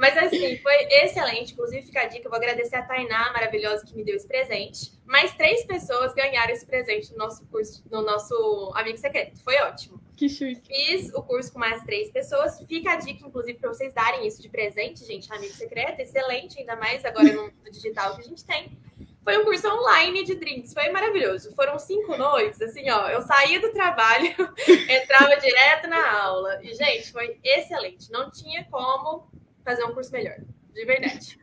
[0.00, 1.52] Mas assim, foi excelente.
[1.52, 4.92] Inclusive, fica a dica, eu vou agradecer a Tainá, maravilhosa, que me deu esse presente.
[5.04, 9.38] Mais três pessoas ganharam esse presente no nosso curso, no nosso Amigo Secreto.
[9.44, 10.00] Foi ótimo.
[10.16, 10.66] Que chique.
[10.66, 12.58] Fiz o curso com mais três pessoas.
[12.66, 15.30] Fica a dica, inclusive, para vocês darem isso de presente, gente.
[15.30, 18.78] Amigo Secreto, excelente, ainda mais agora no digital que a gente tem.
[19.22, 21.54] Foi um curso online de drinks, foi maravilhoso.
[21.54, 23.06] Foram cinco noites, assim, ó.
[23.10, 24.34] Eu saía do trabalho,
[24.88, 26.58] entrava direto na aula.
[26.62, 28.10] E, gente, foi excelente.
[28.10, 29.28] Não tinha como
[29.64, 30.36] fazer um curso melhor,
[30.72, 31.38] de verdade.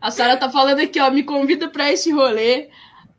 [0.00, 2.70] A Sara tá falando aqui, ó, me convida para esse rolê.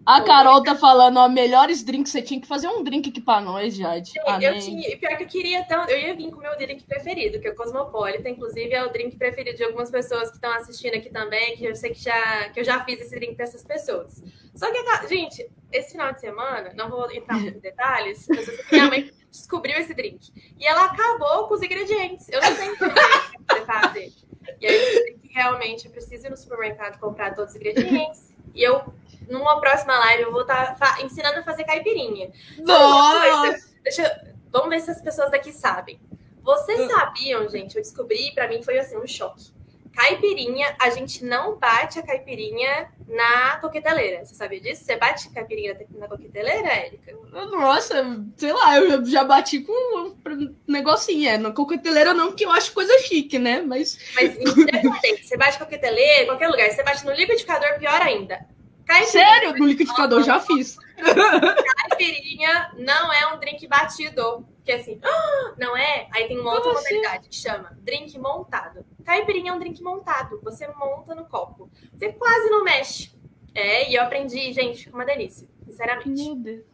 [0.06, 2.12] A Carol tá falando, ó, melhores drinks.
[2.12, 4.12] Você tinha que fazer um drink aqui pra nós, Jade.
[4.40, 6.84] Eu tinha, e pior que eu queria tanto, eu ia vir com o meu drink
[6.84, 8.30] preferido, que é o Cosmopolitan.
[8.30, 11.76] Inclusive, é o drink preferido de algumas pessoas que estão assistindo aqui também, que eu
[11.76, 14.24] sei que, já, que eu já fiz esse drink pra essas pessoas.
[14.54, 18.56] Só que, gente, esse final de semana, não vou entrar muito em detalhes, mas eu
[18.56, 20.32] sei que minha mãe descobriu esse drink.
[20.60, 22.30] E ela acabou com os ingredientes.
[22.30, 23.35] Eu não que
[23.66, 24.14] fazer.
[24.62, 28.34] E aí, drink realmente eu preciso ir no supermercado comprar todos os ingredientes.
[28.54, 28.94] E eu
[29.28, 32.32] numa próxima live eu vou estar tá ensinando a fazer caipirinha.
[32.60, 33.60] Nossa!
[33.84, 34.36] Deixa eu...
[34.52, 36.00] Vamos ver se as pessoas daqui sabem.
[36.42, 36.90] Vocês hum.
[36.90, 37.76] sabiam, gente?
[37.76, 39.52] Eu descobri, para mim foi assim um choque.
[39.96, 44.26] Caipirinha, a gente não bate a caipirinha na coqueteleira.
[44.26, 44.84] Você sabia disso?
[44.84, 47.14] Você bate caipirinha na coqueteleira, Érica?
[47.32, 48.04] Nossa,
[48.36, 51.30] sei lá, eu já bati com um negocinho.
[51.30, 53.62] É, na coqueteleira não, que eu acho coisa chique, né?
[53.62, 53.98] Mas.
[54.14, 56.70] Mas independente, você bate coqueteleira, qualquer lugar.
[56.70, 58.46] Você bate no liquidificador, pior ainda.
[58.86, 59.58] Caipirinha, Sério?
[59.58, 60.78] No liquidificador, já fiz.
[60.98, 64.46] Caipirinha não é um drink batido.
[64.66, 65.00] Que assim,
[65.58, 66.08] não é?
[66.12, 68.86] Aí tem uma outra modalidade que chama drink montado.
[69.06, 70.42] Caipirinha é um drink montado.
[70.44, 71.70] Você monta no copo.
[71.94, 73.16] Você quase não mexe.
[73.54, 75.48] É, e eu aprendi, gente, fica uma delícia.
[75.64, 76.10] Sinceramente.
[76.10, 76.66] Meu Deus.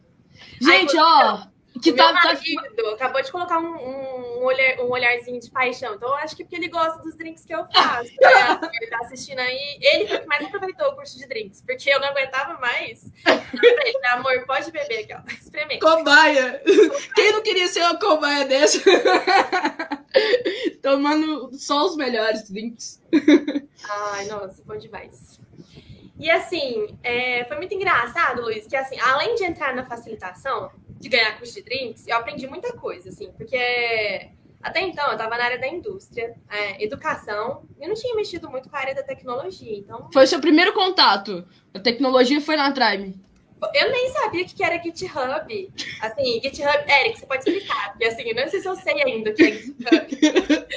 [0.60, 1.46] Gente, ó,
[1.80, 2.92] que tá, meu marido tá...
[2.92, 5.94] acabou de colocar um, um, olhar, um olharzinho de paixão.
[5.94, 8.12] Então, eu acho que porque ele gosta dos drinks que eu faço.
[8.20, 8.60] Né?
[8.80, 9.78] ele tá assistindo aí.
[9.80, 13.10] Ele foi o que mais aproveitou o curso de drinks, porque eu não aguentava mais.
[13.24, 15.20] Ele, amor, pode beber aqui, ó.
[15.32, 15.86] Experimenta.
[15.86, 16.62] Cobaia.
[17.14, 18.80] Quem não queria ser uma cobaia dessa?
[20.82, 23.00] Tomando só os melhores drinks.
[23.88, 25.40] Ai, nossa, bom demais.
[26.18, 30.70] E assim, é, foi muito engraçado, Luiz, que assim, além de entrar na facilitação,
[31.02, 33.58] de ganhar curso de drinks, eu aprendi muita coisa, assim, porque
[34.62, 38.70] até então eu estava na área da indústria, é, educação, e não tinha mexido muito
[38.70, 40.08] com a área da tecnologia, então...
[40.12, 43.20] Foi o seu primeiro contato, a tecnologia foi na Tribe.
[43.74, 45.72] Eu nem sabia o que era GitHub.
[46.00, 49.30] Assim, GitHub, Eric, você pode explicar, porque assim, eu não sei se eu sei ainda
[49.30, 50.68] o que é GitHub.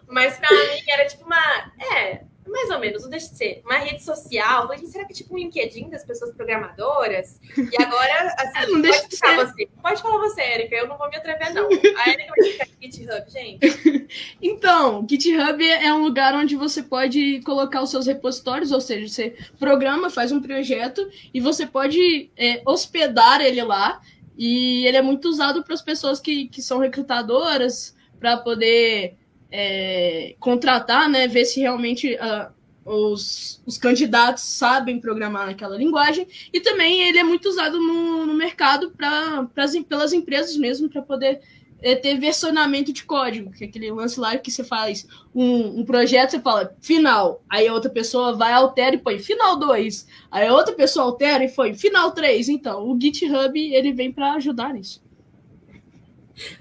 [0.08, 1.72] Mas pra mim era tipo uma...
[1.94, 3.62] É, mais ou menos, não deixa de ser.
[3.64, 4.66] Uma rede social.
[4.66, 7.40] Falei, será que é tipo um LinkedIn das pessoas programadoras?
[7.56, 9.34] E agora, assim, não deixa de ser.
[9.34, 9.68] você.
[9.82, 11.66] Pode falar você, Erika, eu não vou me atrever, não.
[11.98, 14.04] A Erika vai ficar GitHub, gente.
[14.40, 19.36] Então, GitHub é um lugar onde você pode colocar os seus repositórios, ou seja, você
[19.58, 24.00] programa, faz um projeto e você pode é, hospedar ele lá.
[24.36, 29.16] E ele é muito usado para as pessoas que, que são recrutadoras, para poder
[29.56, 32.52] é, contratar, né, ver se realmente uh,
[32.84, 38.34] os, os candidatos sabem programar naquela linguagem, e também ele é muito usado no, no
[38.34, 41.40] mercado pra, pras, pelas empresas mesmo, para poder
[41.80, 45.84] é, ter versionamento de código, que é aquele lance lá que você faz um, um
[45.84, 50.48] projeto, você fala final, aí a outra pessoa vai, altera e põe final 2, aí
[50.48, 54.74] a outra pessoa altera e põe final 3, então o GitHub ele vem para ajudar
[54.74, 55.00] nisso.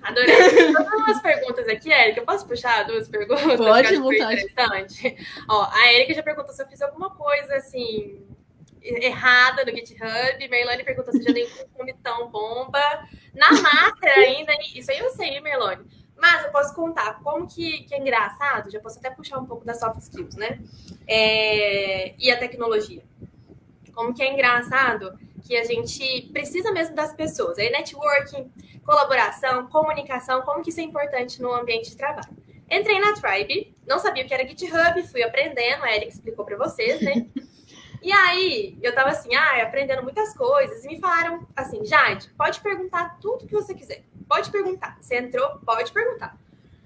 [0.01, 0.71] Adorei.
[0.73, 2.21] Vou umas perguntas aqui, Érica.
[2.21, 3.57] Eu posso puxar duas perguntas?
[3.57, 4.43] Pode, vontade.
[4.43, 5.17] Interessante.
[5.49, 8.21] Ó, a Érica já perguntou se eu fiz alguma coisa assim
[8.81, 10.47] errada no GitHub.
[10.49, 12.81] Merlane perguntou se já dei um comitão bomba.
[13.33, 15.85] Na Master ainda, isso aí eu sei, Merlane.
[16.15, 19.65] Mas eu posso contar como que, que, é engraçado, já posso até puxar um pouco
[19.65, 20.59] das soft skills, né?
[21.07, 23.03] É, e a tecnologia.
[23.93, 27.57] Como que é engraçado que a gente precisa mesmo das pessoas.
[27.57, 28.51] Aí networking,
[28.85, 32.29] colaboração, comunicação, como que isso é importante no ambiente de trabalho.
[32.69, 36.57] Entrei na Tribe, não sabia o que era GitHub, fui aprendendo, a Eric explicou para
[36.57, 37.27] vocês, né?
[38.01, 42.59] E aí, eu tava assim, ah, aprendendo muitas coisas, e me falaram assim, Jade, pode
[42.59, 44.03] perguntar tudo que você quiser.
[44.27, 44.97] Pode perguntar.
[44.99, 46.37] Você entrou, pode perguntar.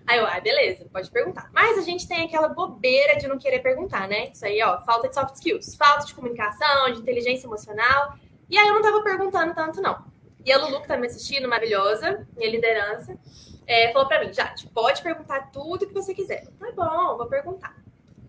[0.05, 1.49] Aí eu, ah, beleza, pode perguntar.
[1.51, 4.29] Mas a gente tem aquela bobeira de não querer perguntar, né?
[4.29, 8.13] Isso aí, ó, falta de soft skills, falta de comunicação, de inteligência emocional.
[8.49, 10.05] E aí eu não tava perguntando tanto, não.
[10.43, 13.17] E a Lulu, que tá me assistindo, maravilhosa, minha liderança,
[13.65, 16.47] é, falou para mim, Jade, pode perguntar tudo que você quiser.
[16.57, 17.75] Tá bom, vou perguntar.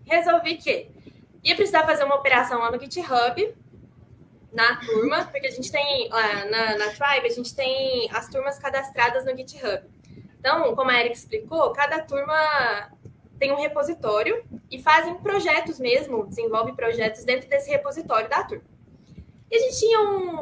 [0.05, 0.91] Resolvi que
[1.43, 3.55] ia precisar fazer uma operação lá no GitHub,
[4.51, 8.59] na turma, porque a gente tem, lá na, na Tribe, a gente tem as turmas
[8.59, 9.87] cadastradas no GitHub.
[10.39, 12.91] Então, como a Erika explicou, cada turma
[13.37, 18.65] tem um repositório e fazem projetos mesmo, desenvolvem projetos dentro desse repositório da turma.
[19.51, 20.39] E a gente tinha um,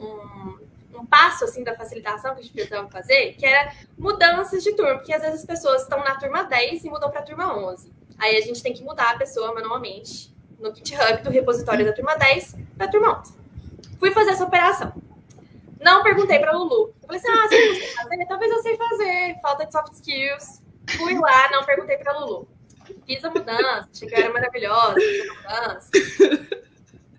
[0.00, 0.58] um,
[0.94, 4.96] um, passo assim da facilitação que a gente precisava fazer, que era mudanças de turma,
[4.96, 7.92] porque às vezes as pessoas estão na turma 10 e mudam para a turma 11.
[8.18, 12.16] Aí a gente tem que mudar a pessoa manualmente no GitHub do repositório da turma
[12.16, 13.34] 10 para a turma 11.
[13.98, 14.92] Fui fazer essa operação.
[15.80, 16.94] Não perguntei para Lulu.
[17.02, 18.26] Eu falei assim: ah, você não fazer?
[18.26, 19.38] Talvez eu sei fazer.
[19.42, 20.62] Falta de soft skills.
[20.96, 22.48] Fui lá, não perguntei para Lulu.
[23.06, 25.90] Fiz a mudança, achei que era maravilhosa, fiz a mudança.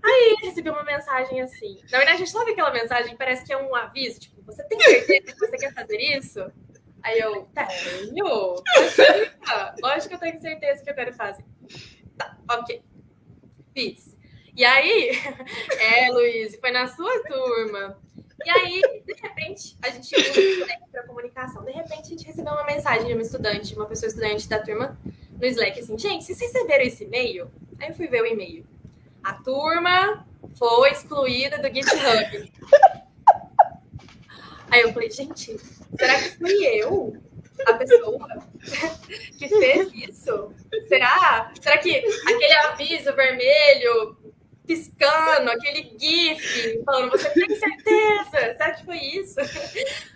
[0.06, 1.80] Aí recebi uma mensagem assim.
[1.92, 4.80] Na verdade, a gente sabe aquela mensagem, parece que é um aviso, tipo, você tem
[4.80, 6.40] certeza que você quer fazer isso?
[7.02, 8.56] Aí eu, tenho.
[9.82, 11.44] Lógico que eu tenho certeza que eu quero fazer.
[12.18, 12.84] Tá, ok.
[13.74, 14.16] Fiz.
[14.56, 15.12] E aí,
[15.80, 18.00] é, Luiz, foi na sua turma.
[18.46, 21.64] E aí, de repente, a gente usa o para comunicação.
[21.64, 24.98] De repente, a gente recebeu uma mensagem de uma estudante, uma pessoa estudante da turma,
[25.40, 27.52] no Slack, assim, gente, vocês receberam esse e-mail?
[27.80, 28.66] Aí eu fui ver o e-mail.
[29.26, 30.24] A turma
[30.56, 32.52] foi excluída do GitHub.
[34.70, 35.58] Aí eu falei, gente,
[35.98, 37.18] será que fui eu
[37.66, 38.28] a pessoa
[39.40, 40.54] que fez isso?
[40.88, 41.52] Será?
[41.60, 44.16] Será que aquele aviso vermelho
[44.68, 48.56] piscando, aquele GIF falando, você tem certeza?
[48.58, 49.40] Será que foi isso?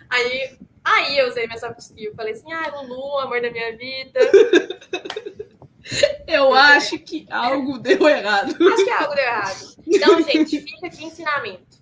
[0.08, 2.14] Aí, aí eu usei minha soft skill.
[2.14, 4.20] Falei assim, ah, Lulu, amor da minha vida.
[6.26, 8.50] Eu acho que algo deu errado.
[8.50, 9.76] Acho que algo deu errado.
[9.86, 11.80] Então, gente, fica aqui ensinamento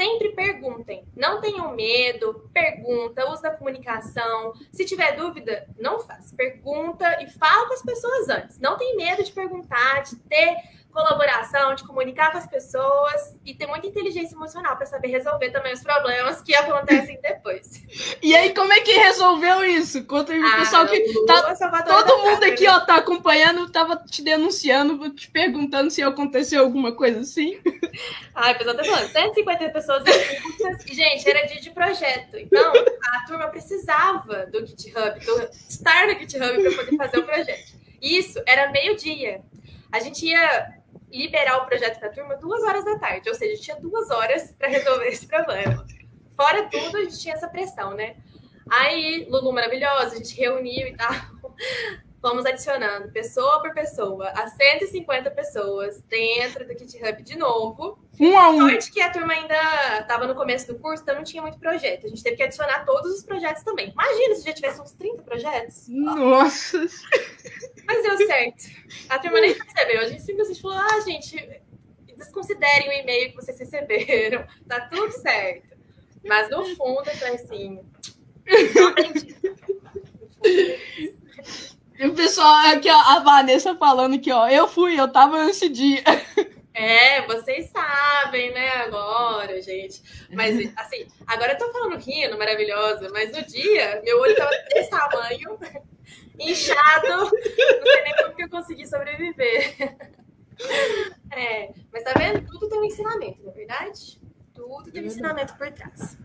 [0.00, 1.04] sempre perguntem.
[1.14, 4.54] Não tenham medo, pergunta, usa a comunicação.
[4.72, 6.32] Se tiver dúvida, não faz.
[6.32, 8.58] Pergunta e fala com as pessoas antes.
[8.58, 10.56] Não tem medo de perguntar, de ter
[10.90, 15.72] colaboração, de comunicar com as pessoas e ter muita inteligência emocional para saber resolver também
[15.72, 17.82] os problemas que acontecem depois.
[18.22, 20.04] E aí, como é que resolveu isso?
[20.04, 25.10] Conta aí ah, pessoal que tá, todo mundo aqui, ó, tá acompanhando, tava te denunciando,
[25.10, 27.60] te perguntando se aconteceu alguma coisa assim.
[28.34, 32.36] Ai, a pessoa tá falando, 150 pessoas e, gente, era dia de projeto.
[32.36, 32.72] Então,
[33.14, 37.80] a turma precisava do GitHub, do estar no GitHub para poder fazer o projeto.
[38.00, 39.42] Isso era meio-dia.
[39.92, 40.79] A gente ia
[41.12, 44.54] liberar o projeto para a turma duas horas da tarde, ou seja, tinha duas horas
[44.58, 45.86] para resolver esse problema.
[46.36, 48.16] Fora tudo, a gente tinha essa pressão, né?
[48.70, 51.10] Aí, Lulu maravilhosa, a gente reuniu e tal.
[52.22, 57.98] Vamos adicionando pessoa por pessoa, a 150 pessoas dentro do GitHub de novo.
[58.20, 58.68] Um a um.
[58.68, 59.56] Sorte que a turma ainda
[60.00, 62.04] estava no começo do curso, então não tinha muito projeto.
[62.04, 63.90] A gente teve que adicionar todos os projetos também.
[63.90, 65.88] Imagina se já tivesse uns 30 projetos.
[65.88, 66.78] Nossa!
[67.86, 68.64] Mas deu certo.
[69.08, 70.00] A turma nem percebeu.
[70.02, 71.62] A gente simplesmente falou: ah, gente,
[72.18, 74.46] desconsiderem o e-mail que vocês receberam.
[74.68, 75.74] Tá tudo certo.
[76.22, 77.80] Mas no fundo, foi assim.
[82.00, 85.68] E o pessoal, aqui, ó, a Vanessa falando que, ó, eu fui, eu tava nesse
[85.68, 86.02] dia.
[86.72, 90.00] É, vocês sabem, né, agora, gente.
[90.32, 94.88] Mas, assim, agora eu tô falando rindo, maravilhosa, mas no dia, meu olho tava desse
[94.88, 95.58] tamanho,
[96.38, 99.96] inchado, não sei nem como que eu consegui sobreviver.
[101.32, 102.46] É, mas tá vendo?
[102.46, 104.20] Tudo tem um ensinamento, não é verdade?
[104.54, 106.18] Tudo tem um ensinamento por trás.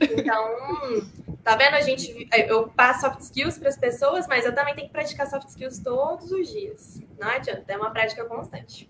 [0.00, 0.56] Então,
[1.48, 1.74] tá vendo?
[1.74, 5.26] A gente, eu passo soft skills para as pessoas, mas eu também tenho que praticar
[5.26, 7.00] soft skills todos os dias.
[7.18, 8.86] Não adianta, é uma prática constante.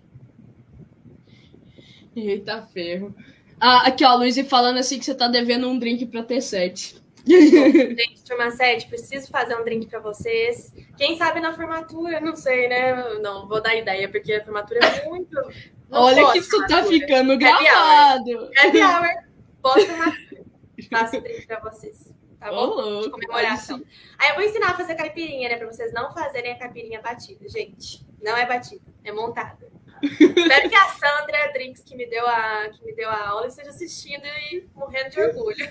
[2.13, 3.15] Eita ferro.
[3.61, 6.99] Ah, aqui, ó, Luiz, falando assim que você tá devendo um drink pra T7.
[7.25, 10.73] Gente, turma 7, preciso fazer um drink para vocês.
[10.97, 13.19] Quem sabe na formatura, não sei, né?
[13.21, 15.33] Não, vou dar ideia, porque a formatura é muito.
[15.91, 18.49] Olha que isso tá ficando gravado.
[18.57, 19.07] Happy hour.
[19.63, 20.43] Pós-formatura.
[20.89, 22.18] Faço drink pra vocês.
[22.39, 22.73] Tá bom?
[22.77, 23.83] Oh, de comemoração.
[24.17, 25.57] Aí eu vou ensinar a fazer caipirinha, né?
[25.57, 28.05] Pra vocês não fazerem a caipirinha batida, gente.
[28.21, 29.67] Não é batida, é montada.
[30.01, 33.69] Espero que a Sandra Drinks, que me deu a, que me deu a aula, esteja
[33.69, 35.67] assistindo e morrendo de orgulho.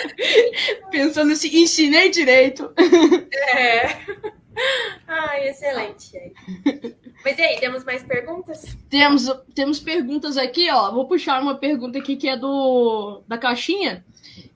[0.90, 2.72] Pensando assim, ensinei direito.
[3.32, 3.82] É.
[5.06, 6.32] Ai, excelente.
[7.22, 8.76] Mas e aí, temos mais perguntas?
[8.88, 10.90] Temos, temos perguntas aqui, ó.
[10.92, 14.04] Vou puxar uma pergunta aqui que é do da caixinha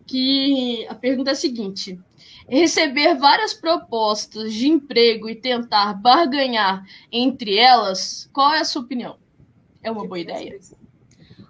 [0.09, 2.00] que a pergunta é a seguinte:
[2.48, 9.18] receber várias propostas de emprego e tentar barganhar entre elas, qual é a sua opinião?
[9.82, 10.59] É uma boa ideia?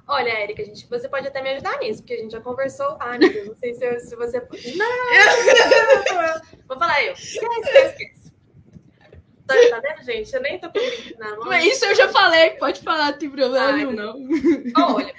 [0.07, 2.97] Olha, Érica, gente, você pode até me ajudar nisso, porque a gente já conversou.
[2.99, 4.41] Ah, meu Deus, não sei se, eu, se você.
[4.75, 6.41] Não!
[6.67, 7.13] Vou falar eu.
[7.13, 8.33] Esquece, esquece.
[9.47, 10.35] Tá, tá vendo, gente?
[10.35, 10.79] Eu nem tô com
[11.19, 11.47] na mão.
[11.47, 14.15] Mas isso eu já falei, pode falar, não tem problema nenhum, não.
[14.95, 15.15] Olha,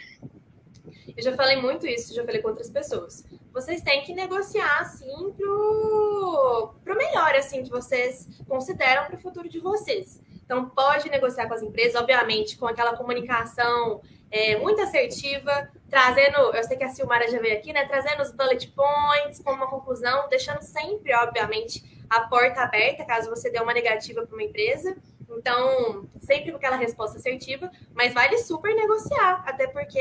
[1.20, 3.26] eu já falei muito isso, já falei com outras pessoas.
[3.51, 9.59] Vocês têm que negociar, assim, pro, pro melhor, assim, que vocês consideram pro futuro de
[9.59, 10.22] vocês.
[10.45, 14.01] Então, pode negociar com as empresas, obviamente, com aquela comunicação
[14.32, 17.86] é, muito assertiva, trazendo, eu sei que a Silmara já veio aqui, né?
[17.86, 23.49] Trazendo os bullet points como uma conclusão, deixando sempre, obviamente, a porta aberta, caso você
[23.49, 24.95] dê uma negativa para uma empresa.
[25.30, 29.99] Então, sempre com aquela resposta assertiva, mas vale super negociar, até porque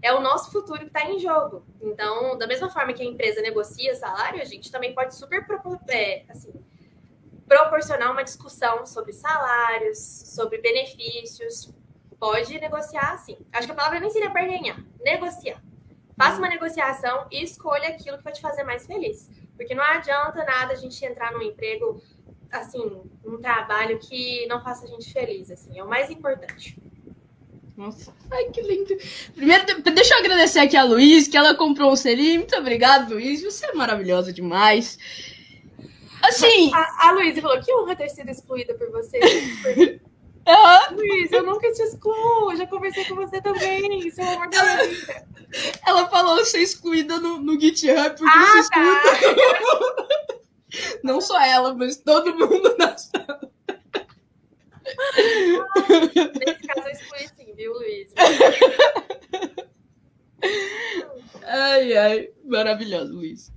[0.00, 1.64] é o nosso futuro que está em jogo.
[1.80, 5.44] Então, da mesma forma que a empresa negocia salário, a gente também pode super
[5.88, 6.52] é, assim,
[7.46, 11.72] proporcionar uma discussão sobre salários, sobre benefícios,
[12.18, 13.38] pode negociar sim.
[13.52, 15.62] Acho que a palavra nem seria barganhar, negociar.
[16.16, 19.30] Faça uma negociação e escolha aquilo que vai te fazer mais feliz.
[19.56, 22.02] Porque não adianta nada a gente entrar num emprego,
[22.50, 25.78] assim, num trabalho que não faça a gente feliz, assim.
[25.78, 26.76] É o mais importante.
[27.78, 28.92] Nossa, ai que lindo.
[29.36, 32.40] Primeiro, deixa eu agradecer aqui a Luiz, que ela comprou um selinho.
[32.40, 33.40] Muito obrigada, Luiz.
[33.40, 34.98] Você é maravilhosa demais.
[36.20, 36.74] Assim.
[36.74, 39.20] A, a Luísa falou: que honra ter sido excluída por você.
[40.48, 40.96] Uhum.
[40.96, 45.26] Luiz, eu nunca te excluo, já conversei com você também, seu amor da vida.
[45.86, 49.02] Ela falou ser excluída no, no GitHub porque ah, você tá.
[51.04, 53.52] Não só ela, mas todo mundo na sala.
[56.34, 58.14] Nesse caso eu excluí viu, Luiz?
[61.44, 63.52] Ai, ai, maravilhoso, Luiz.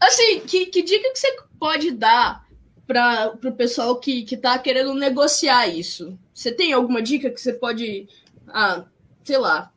[0.00, 2.44] Assim, que, que dica que você pode dar
[2.86, 6.18] para o pessoal que, que tá querendo negociar isso?
[6.34, 8.08] Você tem alguma dica que você pode,
[8.48, 8.84] ah,
[9.22, 9.72] sei lá,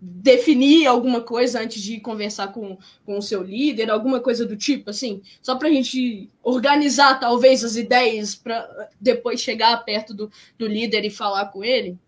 [0.00, 4.90] definir alguma coisa antes de conversar com, com o seu líder, alguma coisa do tipo,
[4.90, 5.22] assim?
[5.42, 11.04] Só para a gente organizar, talvez, as ideias para depois chegar perto do, do líder
[11.04, 11.98] e falar com ele?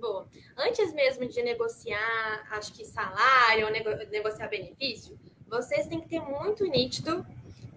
[0.00, 0.24] Bom,
[0.56, 5.18] antes mesmo de negociar, acho que salário nego negociar benefício,
[5.48, 7.26] vocês têm que ter muito nítido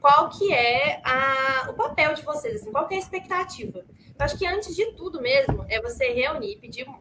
[0.02, 3.86] qual que é a, o papel de vocês, assim, qual que é a expectativa.
[4.20, 6.96] Eu acho que antes de tudo mesmo é você reunir, pedir um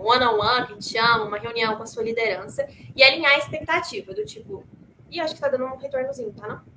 [0.00, 2.66] one-on-one, -on -one, que a gente chama, uma reunião com a sua liderança
[2.96, 4.64] e alinhar a expectativa do tipo,
[5.10, 6.72] e acho que tá dando um retornozinho, tá não?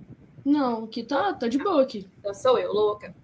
[0.46, 2.08] Não, que tá, tá de boa aqui.
[2.20, 3.16] Então sou eu, louca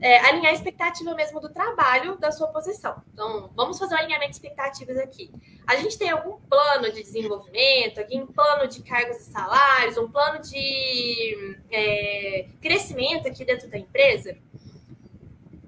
[0.00, 3.02] é, alinhar a expectativa mesmo do trabalho da sua posição.
[3.12, 5.30] Então, vamos fazer um alinhamento de expectativas aqui.
[5.66, 10.40] A gente tem algum plano de desenvolvimento, algum plano de cargos e salários, um plano
[10.40, 14.36] de é, crescimento aqui dentro da empresa?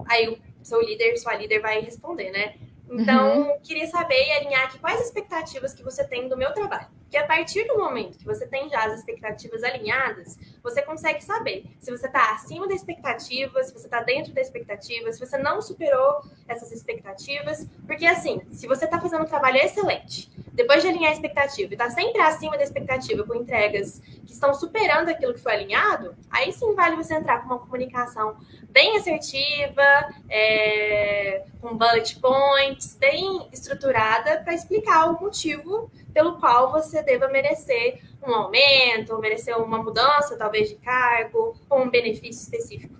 [0.06, 2.54] Aí o seu líder, sua líder vai responder, né?
[2.90, 3.60] Então, uhum.
[3.60, 6.88] queria saber e alinhar aqui quais expectativas que você tem do meu trabalho.
[7.12, 11.66] Que a partir do momento que você tem já as expectativas alinhadas, você consegue saber
[11.78, 15.60] se você está acima da expectativa, se você está dentro da expectativa, se você não
[15.60, 17.66] superou essas expectativas.
[17.86, 21.74] Porque, assim, se você está fazendo um trabalho excelente, depois de alinhar a expectativa e
[21.74, 26.50] está sempre acima da expectativa com entregas que estão superando aquilo que foi alinhado, aí
[26.50, 28.38] sim vale você entrar com uma comunicação
[28.70, 29.82] bem assertiva,
[30.30, 38.00] é, com bullet points, bem estruturada, para explicar o motivo pelo qual você deva merecer
[38.26, 42.94] um aumento, merecer uma mudança, talvez, de cargo, ou um benefício específico.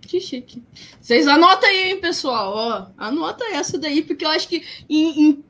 [0.00, 0.62] Que chique.
[1.00, 2.52] Vocês anotam aí, hein, pessoal.
[2.54, 5.44] Ó, anota essa daí, porque eu acho que em, em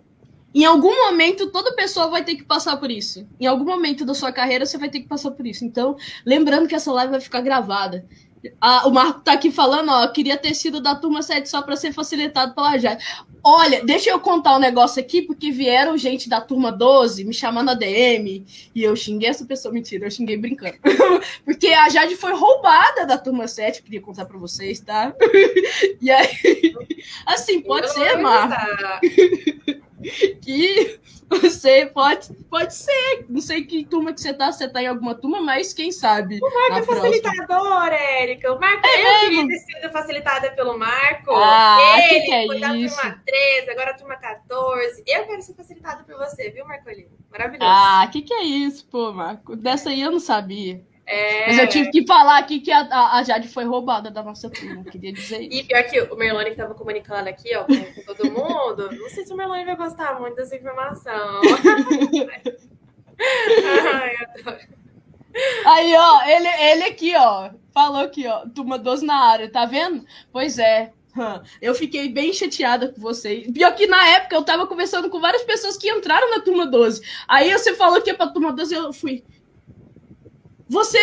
[0.56, 3.28] em algum momento, toda pessoa vai ter que passar por isso.
[3.38, 5.66] Em algum momento da sua carreira, você vai ter que passar por isso.
[5.66, 8.06] Então, lembrando que essa live vai ficar gravada.
[8.60, 11.76] Ah, o Marco tá aqui falando, ó, queria ter sido da turma 7 só para
[11.76, 13.04] ser facilitado pela Jade.
[13.42, 17.70] Olha, deixa eu contar um negócio aqui, porque vieram gente da turma 12 me chamando
[17.70, 18.44] a DM
[18.74, 19.72] e eu xinguei essa pessoa.
[19.72, 20.76] Mentira, eu xinguei brincando.
[21.44, 25.14] porque a Jade foi roubada da turma 7, queria contar para vocês, tá?
[26.02, 26.74] e aí,
[27.24, 28.56] assim, pode ser, Marco.
[30.42, 33.26] que você pode, pode ser.
[33.28, 36.38] Não sei que turma que você tá, você tá em alguma turma, mas quem sabe.
[36.42, 38.52] O Marco é facilitador, Érica.
[38.52, 41.32] O Marco, é eu queria ter sido facilitada pelo Marco.
[41.34, 42.96] Ah, Ele que que é foi da isso?
[42.96, 45.02] turma 13, agora a turma 14.
[45.06, 47.10] Eu quero ser facilitada por você, viu, Marcolino?
[47.30, 47.70] Maravilhoso.
[47.70, 49.56] Ah, que que é isso, pô, Marco?
[49.56, 50.84] Dessa aí eu não sabia.
[51.06, 51.46] É...
[51.46, 54.82] Mas eu tive que falar aqui que a, a, Jade foi roubada da nossa turma,
[54.84, 55.52] queria dizer isso.
[55.52, 59.08] E pior que o Merlone que tava comunicando aqui, ó, com, com todo mundo, não
[59.08, 61.40] sei se o Merlone vai gostar muito dessa informação.
[63.94, 64.58] Ai, adoro.
[65.66, 70.04] Aí, ó, ele, ele aqui, ó, falou aqui, ó, turma 12 na área, tá vendo?
[70.32, 70.92] Pois é,
[71.60, 73.50] Eu fiquei bem chateada com vocês.
[73.50, 77.00] Pior que na época eu tava conversando com várias pessoas que entraram na turma 12.
[77.26, 79.24] Aí você falou que é pra turma 12, eu fui.
[80.68, 80.98] Você!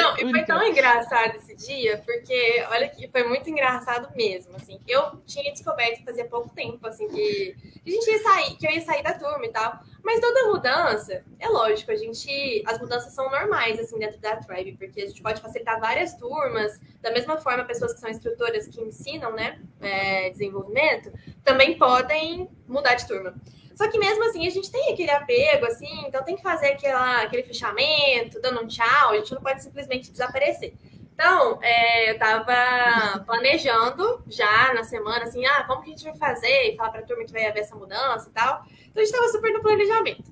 [0.00, 4.80] Não, e foi tão engraçado esse dia, porque olha que foi muito engraçado mesmo, assim.
[4.86, 7.54] Eu tinha descoberto fazia pouco tempo, assim, que
[7.86, 9.78] a gente ia sair, que eu ia sair da turma e tal.
[10.02, 12.62] Mas toda mudança, é lógico, a gente.
[12.66, 16.80] As mudanças são normais, assim, dentro da Tribe, porque a gente pode facilitar várias turmas,
[17.00, 21.12] da mesma forma, pessoas que são instrutoras que ensinam, né, é, desenvolvimento,
[21.44, 23.34] também podem mudar de turma.
[23.78, 27.22] Só que mesmo assim, a gente tem aquele apego, assim, então tem que fazer aquela,
[27.22, 30.74] aquele fechamento, dando um tchau, a gente não pode simplesmente desaparecer.
[31.14, 36.16] Então, é, eu tava planejando já na semana, assim, ah, como que a gente vai
[36.16, 36.72] fazer?
[36.72, 38.64] E falar pra turma que vai haver essa mudança e tal.
[38.88, 40.24] Então, a gente tava super no planejamento.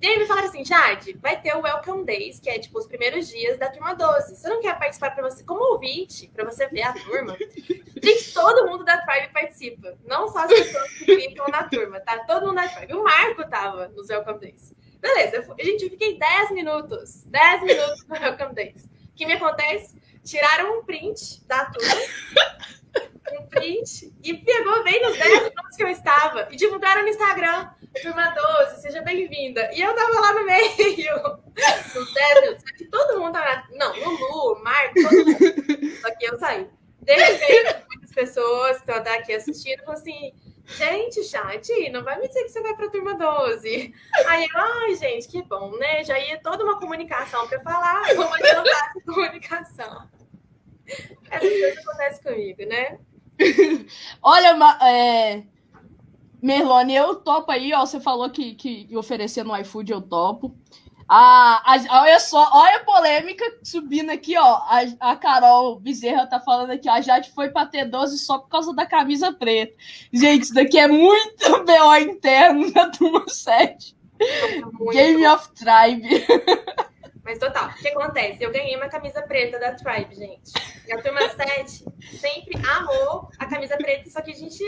[0.00, 2.86] E aí me falaram assim, Jade, vai ter o Welcome Days, que é tipo os
[2.86, 4.36] primeiros dias da turma 12.
[4.36, 7.36] Você não quer participar para você como ouvinte, para você ver a turma?
[8.02, 9.96] Gente, todo mundo da Tribe participa.
[10.06, 12.18] Não só as pessoas que ficam na turma, tá?
[12.20, 12.92] Todo mundo da Tribe.
[12.94, 14.74] O Marco tava nos Welcome Days.
[15.00, 17.22] Beleza, eu, gente, eu fiquei 10 minutos.
[17.24, 18.84] 10 minutos no Welcome Days.
[18.84, 19.96] O que me acontece?
[20.22, 21.94] Tiraram um print da turma.
[23.32, 24.14] Um print.
[24.22, 26.48] E pegou bem nos 10 minutos que eu estava.
[26.50, 27.70] E divulgaram no Instagram.
[28.02, 28.34] Turma
[28.68, 29.70] 12, seja bem-vinda.
[29.72, 31.16] E eu tava lá no meio,
[31.94, 32.62] nos 10 minutos.
[32.62, 33.64] Só que todo mundo tava.
[33.72, 36.00] Não, Lulu, Marco, todo mundo.
[36.00, 36.68] Só que eu saí.
[37.00, 40.32] De repente, muitas pessoas que estão aqui assistindo falaram assim.
[40.68, 43.94] Gente, chat, não vai me dizer que você vai para a turma 12.
[44.26, 46.02] Aí eu, ai, gente, que bom, né?
[46.02, 50.08] Já ia toda uma comunicação para falar, como adiantar essa comunicação.
[51.30, 52.98] Essas coisas acontecem comigo, né?
[54.22, 55.42] Olha, é,
[56.42, 57.84] Merlone, eu topo aí, ó.
[57.84, 60.56] Você falou que, que oferecer no iFood eu topo.
[61.08, 64.56] Ah, a, olha só, olha a polêmica subindo aqui, ó.
[64.64, 68.38] A, a Carol Bezerra tá falando aqui, ó, a Jade foi pra ter 12 só
[68.38, 69.72] por causa da camisa preta.
[70.12, 73.96] Gente, isso daqui é muito BO interno da turma 7.
[74.92, 76.08] Game of Tribe.
[77.26, 78.40] Mas total, o que acontece?
[78.40, 80.52] Eu ganhei uma camisa preta da Tribe, gente.
[80.86, 81.84] E a turma 7
[82.20, 84.64] sempre amou a camisa preta, só que a gente,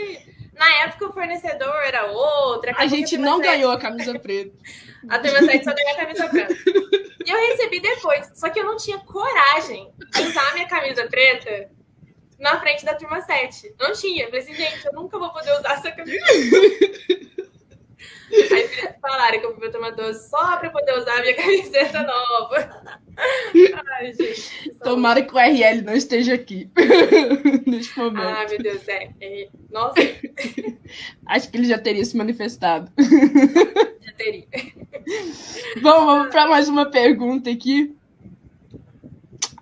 [0.53, 2.73] na época, o fornecedor era outra.
[2.73, 3.47] A, a gente não 7...
[3.47, 4.51] ganhou a camisa preta.
[5.07, 6.53] a turma 7 só ganhou a camisa preta.
[7.25, 11.07] E eu recebi depois, só que eu não tinha coragem de usar a minha camisa
[11.07, 11.71] preta
[12.37, 13.73] na frente da turma 7.
[13.79, 14.25] Não tinha.
[14.25, 16.25] Eu falei assim, gente, eu nunca vou poder usar essa camisa.
[18.31, 18.69] Aí
[19.01, 22.99] falaram que eu pra turma 12 só pra poder usar a minha camiseta nova.
[23.17, 24.71] Ai, gente.
[24.83, 26.69] Tomara que o RL não esteja aqui
[27.65, 28.27] neste momento.
[28.27, 29.09] Ai, meu Deus, é.
[29.19, 29.47] é...
[29.69, 29.95] Nossa.
[31.25, 32.91] Acho que ele já teria se manifestado.
[32.97, 34.47] Já teria.
[35.81, 37.95] Bom, vamos para mais uma pergunta aqui.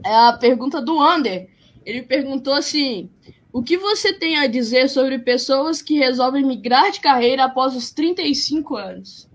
[0.05, 1.49] É a pergunta do Ander.
[1.85, 3.09] Ele perguntou assim:
[3.57, 7.89] o que você tem a dizer sobre pessoas que resolvem migrar de carreira após os
[7.89, 9.27] 35 anos?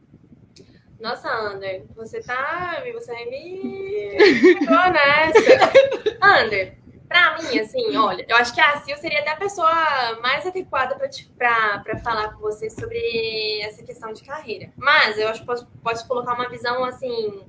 [1.01, 2.81] Nossa, Ander, você tá.
[2.93, 4.17] Você me.
[4.39, 5.73] Ficou nessa.
[6.23, 6.79] Ander,
[7.13, 9.71] pra mim, assim, olha, eu acho que a Sil seria até a pessoa
[10.21, 10.97] mais adequada
[11.37, 14.73] para falar com você sobre essa questão de carreira.
[14.77, 17.43] Mas eu acho que posso, posso colocar uma visão, assim,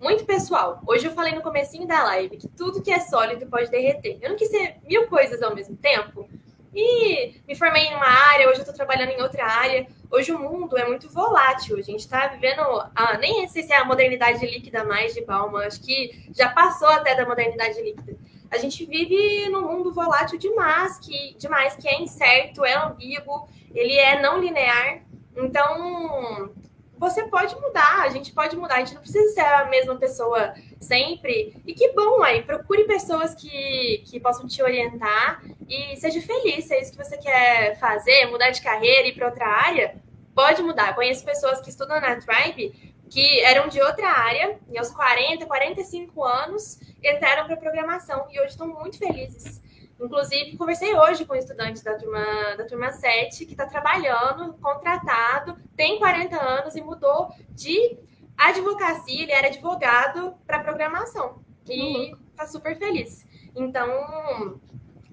[0.00, 0.80] muito pessoal.
[0.86, 4.18] Hoje eu falei no comecinho da live que tudo que é sólido pode derreter.
[4.20, 6.28] Eu não quis ser mil coisas ao mesmo tempo.
[6.72, 9.86] E me formei em uma área, hoje eu estou trabalhando em outra área.
[10.10, 11.76] Hoje o mundo é muito volátil.
[11.76, 12.60] A gente está vivendo,
[12.94, 16.88] a, nem sei se é a modernidade líquida mais de Palma, acho que já passou
[16.88, 18.16] até da modernidade líquida.
[18.50, 23.96] A gente vive num mundo volátil demais, que, demais, que é incerto, é ambíguo, ele
[23.96, 25.02] é não linear.
[25.36, 26.50] Então,
[26.98, 30.52] você pode mudar, a gente pode mudar, a gente não precisa ser a mesma pessoa
[30.80, 31.54] sempre.
[31.64, 36.74] E que bom aí, procure pessoas que, que possam te orientar e seja feliz, se
[36.74, 39.94] é isso que você quer fazer, mudar de carreira, ir para outra área,
[40.34, 40.94] pode mudar.
[40.94, 46.24] Conheço pessoas que estudam na Tribe que eram de outra área, e aos 40, 45
[46.24, 49.60] anos entraram para programação e hoje estão muito felizes.
[50.00, 55.56] Inclusive, conversei hoje com um estudante da turma, da turma 7 que está trabalhando, contratado,
[55.76, 57.98] tem 40 anos e mudou de
[58.36, 61.42] advocacia, ele era advogado para programação.
[61.68, 63.26] E está super feliz.
[63.54, 64.58] Então,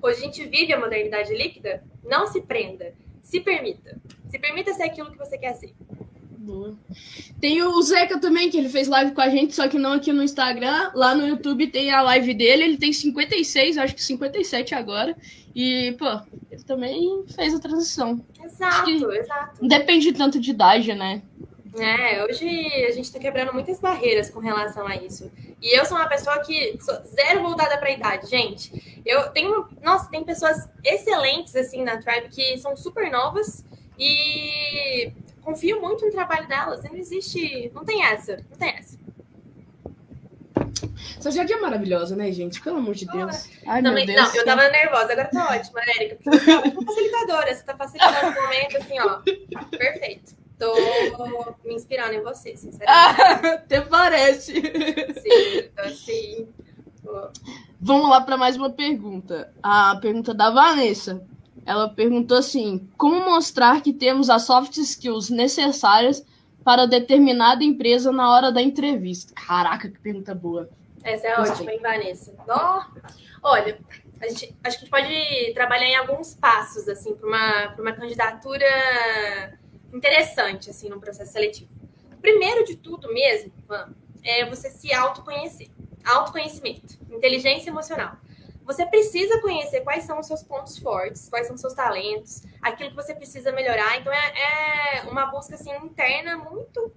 [0.02, 4.00] hoje a gente vive a modernidade líquida, não se prenda, se permita.
[4.30, 5.76] Se permita ser aquilo que você quer ser.
[6.48, 6.74] Boa.
[7.42, 10.14] Tem o Zeca também, que ele fez live com a gente, só que não aqui
[10.14, 10.92] no Instagram.
[10.96, 15.14] Lá no YouTube tem a live dele, ele tem 56, acho que 57 agora.
[15.54, 16.06] E, pô,
[16.50, 18.24] ele também fez a transição.
[18.42, 19.58] Exato, exato.
[19.62, 21.22] Não depende tanto de idade, né?
[21.78, 22.48] É, hoje
[22.86, 25.30] a gente tá quebrando muitas barreiras com relação a isso.
[25.62, 29.02] E eu sou uma pessoa que sou zero voltada para a idade, gente.
[29.06, 33.66] Eu tenho, nossa, tem pessoas excelentes assim na Tribe que são super novas
[34.00, 35.12] e
[35.48, 36.84] confio muito no trabalho delas.
[36.84, 38.98] Não existe, não tem essa, não tem essa.
[41.18, 42.62] Essa Jade é maravilhosa, né, gente?
[42.62, 43.50] Pelo amor de Deus.
[43.66, 44.28] Ai, Também, meu Deus.
[44.28, 46.18] Não, eu tava nervosa, agora tá ótima, Érica.
[46.22, 47.56] Porque você tá facilitadora.
[47.56, 49.22] Você tá facilitando o momento, assim, ó.
[49.78, 50.36] Perfeito.
[50.60, 50.74] Tô
[51.64, 53.22] me inspirando em você, sinceramente.
[53.22, 54.54] Ah, até parece.
[54.54, 56.48] Sim, então, assim.
[57.80, 59.54] Vamos lá para mais uma pergunta.
[59.64, 61.26] A pergunta da Vanessa.
[61.68, 66.26] Ela perguntou assim: como mostrar que temos as soft skills necessárias
[66.64, 69.34] para determinada empresa na hora da entrevista?
[69.36, 70.70] Caraca, que pergunta boa.
[71.04, 71.54] Essa é Gostei.
[71.56, 72.34] ótima, hein, Vanessa?
[72.48, 72.86] Ó,
[73.44, 73.78] olha,
[74.22, 77.82] a gente, acho que a gente pode trabalhar em alguns passos, assim, para uma, pra
[77.82, 79.60] uma candidatura
[79.94, 81.70] interessante, assim, no processo seletivo.
[82.22, 83.90] Primeiro de tudo mesmo, Van,
[84.24, 85.70] é você se autoconhecer.
[86.06, 88.16] Autoconhecimento, inteligência emocional.
[88.68, 92.90] Você precisa conhecer quais são os seus pontos fortes, quais são os seus talentos, aquilo
[92.90, 93.98] que você precisa melhorar.
[93.98, 96.92] Então, é, é uma busca, assim, interna muito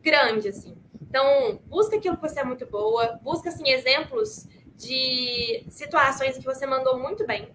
[0.00, 0.76] grande, assim.
[1.02, 6.46] Então, busca aquilo que você é muito boa, busca assim exemplos de situações em que
[6.46, 7.50] você mandou muito bem.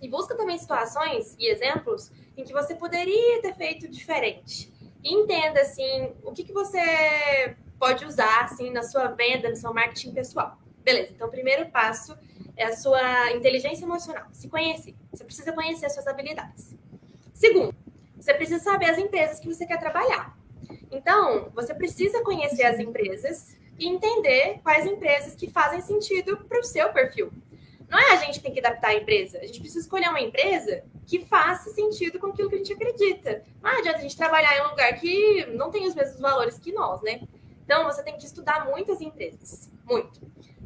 [0.00, 4.72] E busca também situações e exemplos em que você poderia ter feito diferente.
[5.02, 9.74] E entenda assim, o que, que você pode usar assim na sua venda, no seu
[9.74, 10.58] marketing pessoal.
[10.84, 11.12] Beleza?
[11.12, 12.16] Então, o primeiro passo
[12.56, 14.94] é a sua inteligência emocional, se conhecer.
[15.12, 16.74] Você precisa conhecer as suas habilidades.
[17.34, 17.74] Segundo,
[18.16, 20.36] você precisa saber as empresas que você quer trabalhar.
[20.90, 26.64] Então, você precisa conhecer as empresas e entender quais empresas que fazem sentido para o
[26.64, 27.30] seu perfil.
[27.88, 30.20] Não é a gente que tem que adaptar a empresa, a gente precisa escolher uma
[30.20, 33.44] empresa que faça sentido com aquilo que a gente acredita.
[33.62, 36.72] Não adianta a gente trabalhar em um lugar que não tem os mesmos valores que
[36.72, 37.20] nós, né?
[37.64, 40.20] Então, você tem que estudar muitas empresas, muito.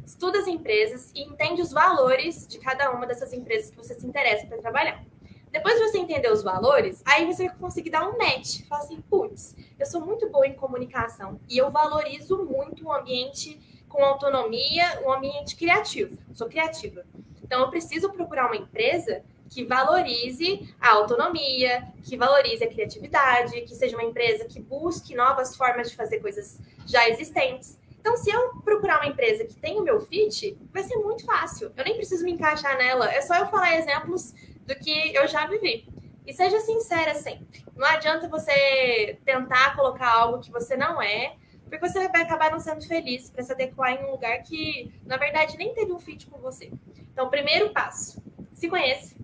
[0.05, 4.05] Estuda as empresas e entende os valores de cada uma dessas empresas que você se
[4.05, 5.03] interessa para trabalhar.
[5.51, 8.65] Depois de você entender os valores, aí você vai conseguir dar um match.
[8.69, 13.59] Fala assim, putz, eu sou muito boa em comunicação e eu valorizo muito o ambiente
[13.89, 16.17] com autonomia, um ambiente criativo.
[16.33, 17.03] Sou criativa.
[17.43, 23.75] Então, eu preciso procurar uma empresa que valorize a autonomia, que valorize a criatividade, que
[23.75, 27.77] seja uma empresa que busque novas formas de fazer coisas já existentes.
[28.01, 31.71] Então, se eu procurar uma empresa que tem o meu fit, vai ser muito fácil.
[31.77, 33.07] Eu nem preciso me encaixar nela.
[33.13, 34.33] É só eu falar exemplos
[34.65, 35.87] do que eu já vivi.
[36.25, 37.63] E seja sincera sempre.
[37.75, 42.59] Não adianta você tentar colocar algo que você não é, porque você vai acabar não
[42.59, 46.25] sendo feliz para se adequar em um lugar que, na verdade, nem teve um fit
[46.25, 46.71] com você.
[47.13, 48.19] Então, primeiro passo,
[48.51, 49.15] se conheça.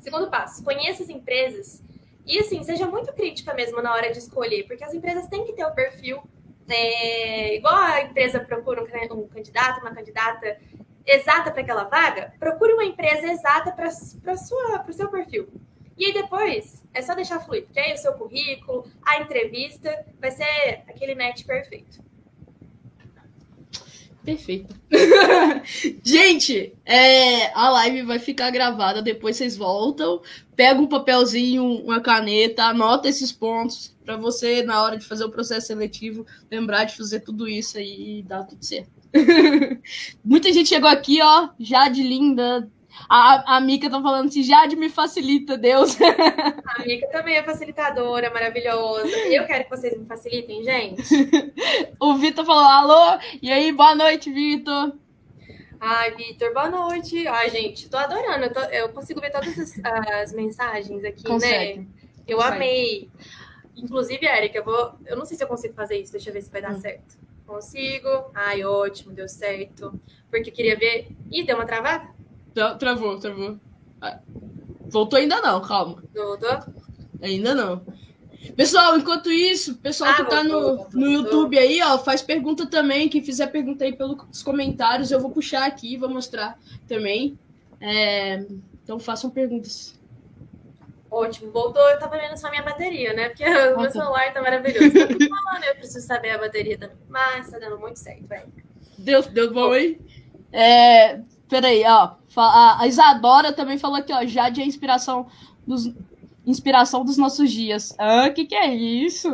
[0.00, 1.80] Segundo passo, conheça as empresas.
[2.26, 5.52] E assim, seja muito crítica mesmo na hora de escolher, porque as empresas têm que
[5.52, 6.20] ter o perfil.
[6.74, 10.58] É, igual a empresa procura um, um candidato, uma candidata
[11.06, 15.48] exata para aquela vaga, procure uma empresa exata para o seu perfil.
[15.96, 20.30] E aí depois é só deixar fluir, porque aí o seu currículo, a entrevista, vai
[20.30, 22.02] ser aquele match perfeito.
[24.24, 24.74] Perfeito.
[26.02, 30.22] Gente, é, a live vai ficar gravada, depois vocês voltam,
[30.54, 35.30] pega um papelzinho, uma caneta, anota esses pontos para você, na hora de fazer o
[35.30, 38.90] processo seletivo, lembrar de fazer tudo isso aí e dar tudo certo.
[40.24, 42.68] Muita gente chegou aqui, ó, Jade linda.
[43.08, 45.96] A, a Mica tá falando assim, Jade me facilita, Deus.
[46.66, 49.08] A Mica também é facilitadora, maravilhosa.
[49.08, 51.02] Eu quero que vocês me facilitem, gente.
[51.98, 54.92] o Vitor falou, alô, e aí, boa noite, Vitor.
[55.80, 57.26] Ai, Vitor, boa noite.
[57.26, 58.44] Ai, gente, tô adorando.
[58.44, 61.80] Eu, tô, eu consigo ver todas as, as mensagens aqui, Consegue.
[61.80, 61.86] né?
[62.26, 62.56] Eu Consegue.
[62.56, 63.10] amei.
[63.76, 64.94] Inclusive, Érica, eu vou.
[65.06, 66.80] Eu não sei se eu consigo fazer isso, deixa eu ver se vai dar Hum.
[66.80, 67.16] certo.
[67.46, 68.08] Consigo.
[68.34, 69.98] Ai, ótimo, deu certo.
[70.30, 71.08] Porque eu queria ver.
[71.30, 72.08] Ih, deu uma travada?
[72.54, 73.58] Tra- Travou, travou.
[74.00, 74.18] Ah,
[74.86, 76.02] Voltou ainda não, calma.
[76.14, 76.58] Voltou?
[77.22, 77.82] Ainda não.
[78.56, 81.22] Pessoal, enquanto isso, pessoal Ah, que tá voltou, no, voltou, no voltou.
[81.22, 83.08] YouTube aí, ó, faz pergunta também.
[83.08, 86.58] Quem fizer pergunta aí pelos comentários, eu vou puxar aqui e vou mostrar
[86.88, 87.38] também.
[87.80, 88.44] É,
[88.82, 89.98] então façam perguntas.
[91.12, 91.82] Ótimo, voltou.
[91.90, 93.28] Eu tava vendo só minha bateria, né?
[93.28, 93.90] Porque o meu tá.
[93.90, 94.90] celular tá maravilhoso.
[94.98, 96.96] Tá tudo falando, eu preciso saber a bateria também.
[97.06, 98.50] Mas tá dando muito certo, velho.
[98.96, 100.00] Deu, deu bom, hein?
[100.50, 102.12] É, peraí, ó.
[102.34, 104.24] A Isadora também falou aqui, ó.
[104.24, 105.26] Jade é inspiração
[105.66, 105.92] dos,
[106.46, 107.94] inspiração dos nossos dias.
[107.98, 109.28] Ah, que que é isso?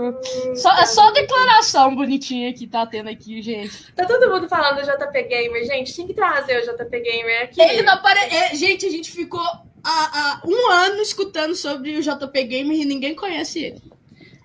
[0.57, 3.93] Só, é só declaração bonitinha que tá tendo aqui, gente.
[3.93, 5.95] Tá todo mundo falando do JP Gamer, gente.
[5.95, 7.61] Tinha que trazer o JP Gamer aqui.
[7.61, 8.19] Ele não apare...
[8.19, 9.41] é, gente, a gente ficou
[9.85, 13.83] há, há um ano escutando sobre o JP Gamer e ninguém conhece ele.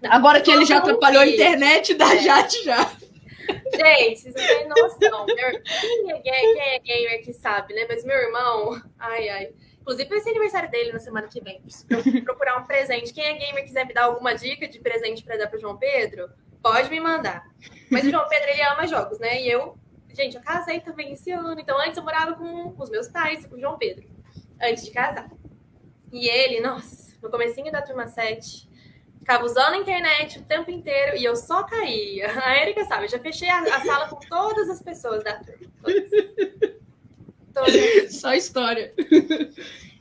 [0.10, 2.92] Agora que ele já atrapalhou a internet da Jade já.
[3.76, 5.26] Gente, vocês não têm noção.
[5.26, 7.86] Quem, é, quem é gamer que sabe, né?
[7.88, 9.50] Mas meu irmão, ai, ai.
[9.82, 11.62] Inclusive, vai ser aniversário dele na semana que vem.
[11.62, 11.88] Preciso
[12.24, 13.14] procurar um presente.
[13.14, 16.30] Quem é gamer quiser me dar alguma dica de presente para dar pro João Pedro,
[16.62, 17.44] pode me mandar.
[17.92, 19.42] Mas o João Pedro, ele ama jogos, né?
[19.42, 19.78] E eu,
[20.16, 21.60] gente, eu casei também esse ano.
[21.60, 24.08] Então, antes eu morava com os meus pais e com o João Pedro.
[24.62, 25.30] Antes de casar.
[26.12, 28.70] E ele, nossa, no comecinho da turma 7,
[29.20, 32.28] ficava usando a internet o tempo inteiro e eu só caía.
[32.44, 35.68] A Erika sabe, eu já fechei a, a sala com todas as pessoas da turma.
[35.82, 36.10] Todas.
[37.54, 38.16] todas.
[38.16, 38.94] Só história.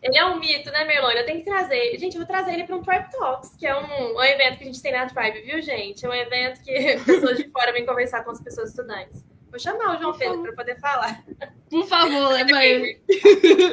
[0.03, 1.20] Ele é um mito, né, Merlone?
[1.20, 1.96] Eu tenho que trazer.
[1.96, 4.64] Gente, eu vou trazer ele para um Tribe Talks, que é um, um evento que
[4.64, 6.05] a gente tem na Tribe, viu, gente?
[6.05, 9.24] É um evento que pessoas de fora vêm conversar com as pessoas estudantes.
[9.53, 11.22] Vou chamar o João Pedro para poder falar.
[11.68, 12.98] Por favor, leva ele.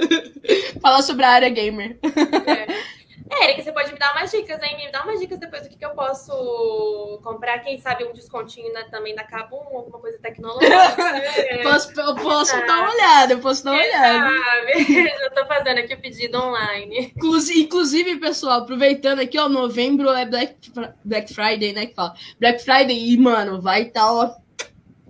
[0.82, 1.98] Falar sobre a área gamer.
[2.04, 3.00] É.
[3.32, 4.76] É, Erika, você pode me dar umas dicas, hein?
[4.76, 7.60] Me dá umas dicas depois do que, que eu posso comprar.
[7.60, 10.76] Quem sabe um descontinho né, também da Cabum, alguma coisa tecnológica.
[11.64, 14.30] posso, eu posso ah, dar uma olhada, eu posso dar uma olhada.
[14.38, 14.84] Sabe?
[15.22, 17.14] Já tô fazendo aqui o pedido online.
[17.16, 20.74] Inclusive, inclusive, pessoal, aproveitando aqui, ó, novembro é Black,
[21.06, 21.86] Black Friday, né?
[21.86, 22.16] Que fala.
[22.38, 24.49] Black Friday, e, mano, vai estar, tá, ó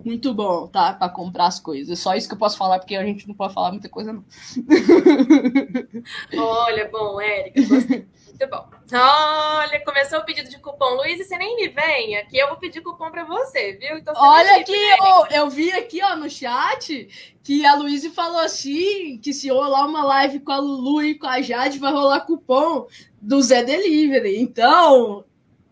[0.04, 0.92] muito bom, tá?
[0.92, 1.98] Para comprar as coisas.
[1.98, 4.24] Só isso que eu posso falar, porque a gente não pode falar muita coisa, não.
[6.36, 8.06] Olha, bom, Érica, gostei.
[8.26, 8.68] Muito bom.
[8.92, 10.94] Olha, começou o pedido de cupom.
[10.94, 13.98] Luiz, você nem me venha, que eu vou pedir cupom para você, viu?
[13.98, 17.08] Então, você Olha aqui, eu, eu vi aqui ó, no chat
[17.42, 21.26] que a Luísa falou assim: que se rolar uma live com a Lulu e com
[21.26, 22.86] a Jade, vai rolar cupom
[23.20, 24.40] do Zé Delivery.
[24.40, 25.24] Então,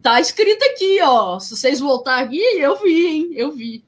[0.03, 1.39] tá escrito aqui, ó.
[1.39, 3.31] Se vocês voltar aqui, eu vi, hein?
[3.35, 3.88] Eu vi.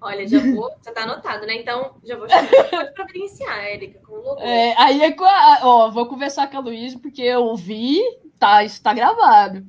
[0.00, 1.56] Olha, já vou, já tá anotado, né?
[1.56, 4.40] Então, já vou chamar, pode providenciar, Érica, com o logo.
[4.40, 5.14] É, aí é
[5.62, 8.00] ó, vou conversar com a Luísa, porque eu ouvi,
[8.38, 9.64] tá, isso tá gravado.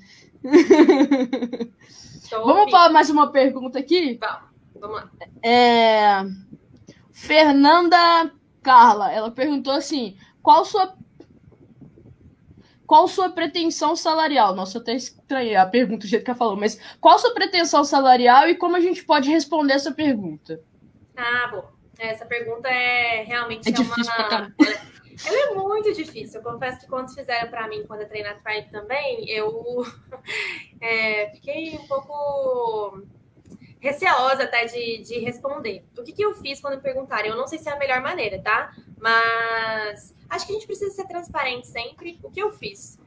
[2.31, 4.19] Vamos falar mais uma pergunta aqui?
[4.21, 4.41] Vamos,
[4.79, 5.09] vamos lá.
[5.43, 6.23] É,
[7.11, 10.93] Fernanda Carla, ela perguntou assim, qual sua
[12.89, 14.55] qual sua pretensão salarial?
[14.55, 17.83] Nossa, eu até estranhei a pergunta do jeito que ela falou, mas qual sua pretensão
[17.83, 20.59] salarial e como a gente pode responder essa pergunta?
[21.15, 21.69] Ah, bom.
[21.99, 24.55] Essa pergunta é realmente é, é difícil uma...
[25.23, 26.39] Ela é muito difícil.
[26.39, 29.85] Eu confesso que quando fizeram para mim, quando eu treinei na Tribe também, eu
[30.81, 33.03] é, fiquei um pouco
[33.79, 35.85] receosa até de, de responder.
[35.97, 37.29] O que, que eu fiz quando me perguntaram?
[37.29, 38.71] Eu não sei se é a melhor maneira, tá?
[38.99, 42.19] Mas acho que a gente precisa ser transparente sempre.
[42.21, 42.99] O que eu fiz?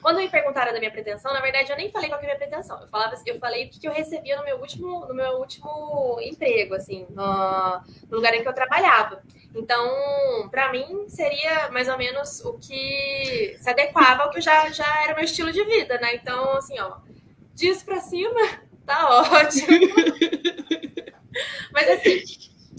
[0.00, 2.38] Quando me perguntaram da minha pretensão, na verdade eu nem falei qual que era a
[2.38, 2.80] minha pretensão.
[2.80, 6.18] Eu falava, eu falei o que, que eu recebia no meu último, no meu último
[6.22, 9.22] emprego, assim, no, no lugar em que eu trabalhava.
[9.54, 15.02] Então, para mim seria mais ou menos o que se adequava ao que já já
[15.02, 16.14] era o meu estilo de vida, né?
[16.14, 16.98] Então, assim, ó,
[17.54, 18.40] disso para cima,
[18.88, 19.68] tá ótimo.
[21.70, 22.22] Mas assim,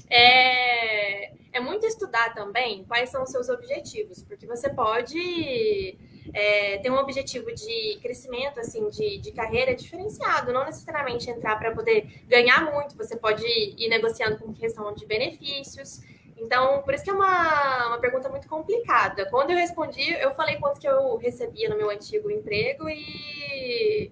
[0.09, 5.95] é, é muito estudar também quais são os seus objetivos, porque você pode
[6.33, 11.71] é, ter um objetivo de crescimento, assim, de, de carreira diferenciado, não necessariamente entrar para
[11.71, 16.01] poder ganhar muito, você pode ir negociando com questão de benefícios.
[16.37, 19.29] Então, por isso que é uma, uma pergunta muito complicada.
[19.29, 24.09] Quando eu respondi, eu falei quanto que eu recebia no meu antigo emprego e,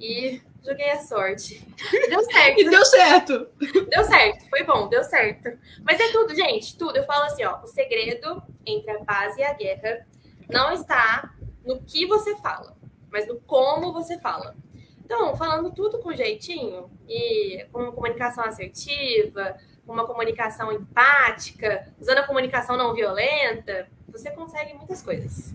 [0.00, 1.66] e joguei a sorte.
[2.08, 2.60] Deu certo.
[2.60, 3.48] e deu certo.
[3.88, 5.58] Deu certo, foi bom, deu certo.
[5.82, 6.96] Mas é tudo, gente, tudo.
[6.96, 10.06] Eu falo assim, ó, o segredo entre a paz e a guerra
[10.48, 11.34] não está
[11.64, 12.76] no que você fala,
[13.10, 14.56] mas no como você fala.
[15.04, 19.56] Então, falando tudo com jeitinho e com uma comunicação assertiva,
[19.92, 25.54] uma comunicação empática, usando a comunicação não violenta, você consegue muitas coisas.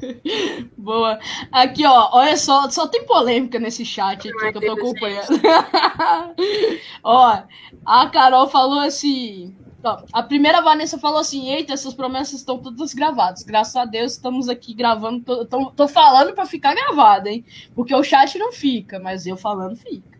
[0.76, 1.18] Boa.
[1.50, 5.40] Aqui, ó, olha só, só tem polêmica nesse chat aqui que eu tô acompanhando.
[7.02, 7.42] ó,
[7.84, 9.54] a Carol falou assim.
[9.82, 13.42] Ó, a primeira Vanessa falou assim: Eita, essas promessas estão todas gravadas.
[13.42, 15.22] Graças a Deus estamos aqui gravando.
[15.22, 17.44] Tô, tô, tô falando para ficar gravado, hein?
[17.74, 20.15] Porque o chat não fica, mas eu falando fica.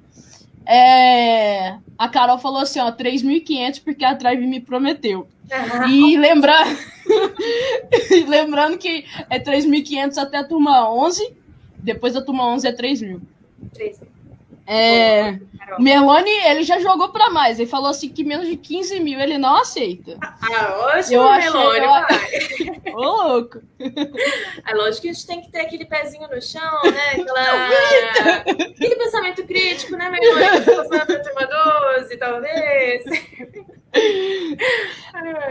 [0.66, 5.28] É, a Carol falou assim, ó, 3.500 porque a Tribe me prometeu.
[5.88, 6.76] E lembrando,
[8.26, 11.34] lembrando que é 3.500 até a turma 11,
[11.78, 13.20] depois da turma 11 é 3.000.
[13.74, 14.15] 3.000.
[14.66, 15.38] É,
[15.78, 17.58] o Merlone, ele já jogou para mais.
[17.58, 20.16] Ele falou assim que menos de 15 mil ele não aceita.
[20.20, 22.06] Ah, hoje eu achei, vai.
[22.94, 23.60] Ô, louco.
[23.78, 27.22] É lógico que a gente tem que ter aquele pezinho no chão, né?
[27.22, 28.36] Aquela...
[28.38, 30.64] aquele pensamento crítico, né, Merlone?
[30.64, 31.46] Passando turma
[31.98, 33.04] 12, talvez.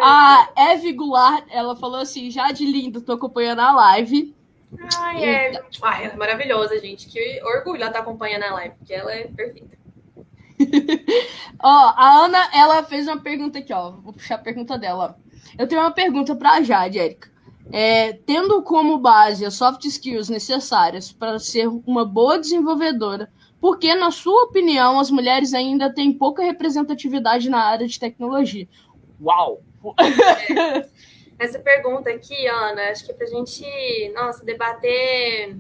[0.02, 4.36] A Eve Goulart, ela falou assim, já de lindo, tô acompanhando a live.
[4.98, 5.64] Ai, é.
[5.82, 7.08] Ai, ela é maravilhosa, gente.
[7.08, 9.76] Que orgulho ela tá acompanhando a live, porque ela é perfeita.
[11.62, 13.92] ó, a Ana, ela fez uma pergunta aqui, ó.
[13.92, 15.18] Vou puxar a pergunta dela.
[15.58, 17.30] Eu tenho uma pergunta para a Jade, Érica.
[17.72, 23.94] É, tendo como base as soft skills necessárias para ser uma boa desenvolvedora, por que,
[23.96, 28.68] na sua opinião, as mulheres ainda têm pouca representatividade na área de tecnologia?
[29.20, 29.62] Uau!
[30.00, 30.88] É.
[31.38, 35.58] Essa pergunta aqui, Ana, acho que é para a gente, nossa, debater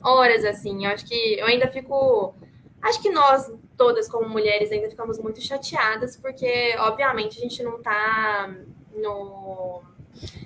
[0.00, 0.84] horas, assim.
[0.84, 2.34] Eu acho que eu ainda fico.
[2.80, 7.78] Acho que nós, todas como mulheres, ainda ficamos muito chateadas, porque, obviamente, a gente não
[7.78, 8.54] está
[8.94, 9.82] no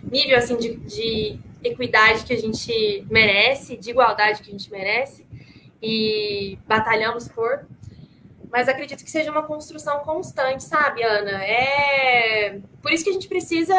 [0.02, 5.26] nível assim de, de equidade que a gente merece, de igualdade que a gente merece
[5.82, 7.66] e batalhamos por.
[8.50, 11.44] Mas acredito que seja uma construção constante, sabe, Ana?
[11.44, 13.74] É por isso que a gente precisa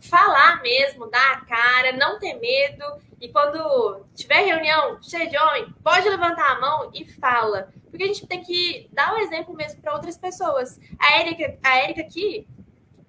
[0.00, 2.84] falar mesmo, dar a cara, não ter medo.
[3.20, 7.68] E quando tiver reunião cheia de homem, pode levantar a mão e fala.
[7.90, 10.80] Porque a gente tem que dar o um exemplo mesmo para outras pessoas.
[10.98, 12.46] A Érica, a Érica aqui,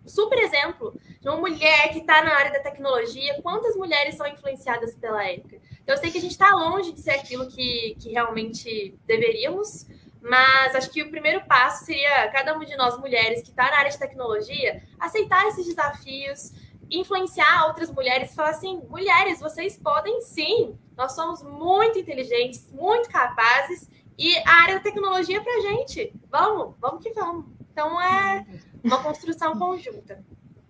[0.06, 3.42] super exemplo de uma mulher que está na área da tecnologia.
[3.42, 5.58] Quantas mulheres são influenciadas pela Érica?
[5.82, 9.86] Então, eu sei que a gente está longe de ser aquilo que, que realmente deveríamos,
[10.24, 13.80] mas acho que o primeiro passo seria cada uma de nós, mulheres que está na
[13.80, 16.52] área de tecnologia, aceitar esses desafios,
[16.90, 23.10] influenciar outras mulheres e falar assim: mulheres, vocês podem sim, nós somos muito inteligentes, muito
[23.10, 26.14] capazes e a área da tecnologia é para gente.
[26.30, 27.46] Vamos, vamos que vamos.
[27.72, 28.46] Então, é
[28.84, 30.24] uma construção conjunta.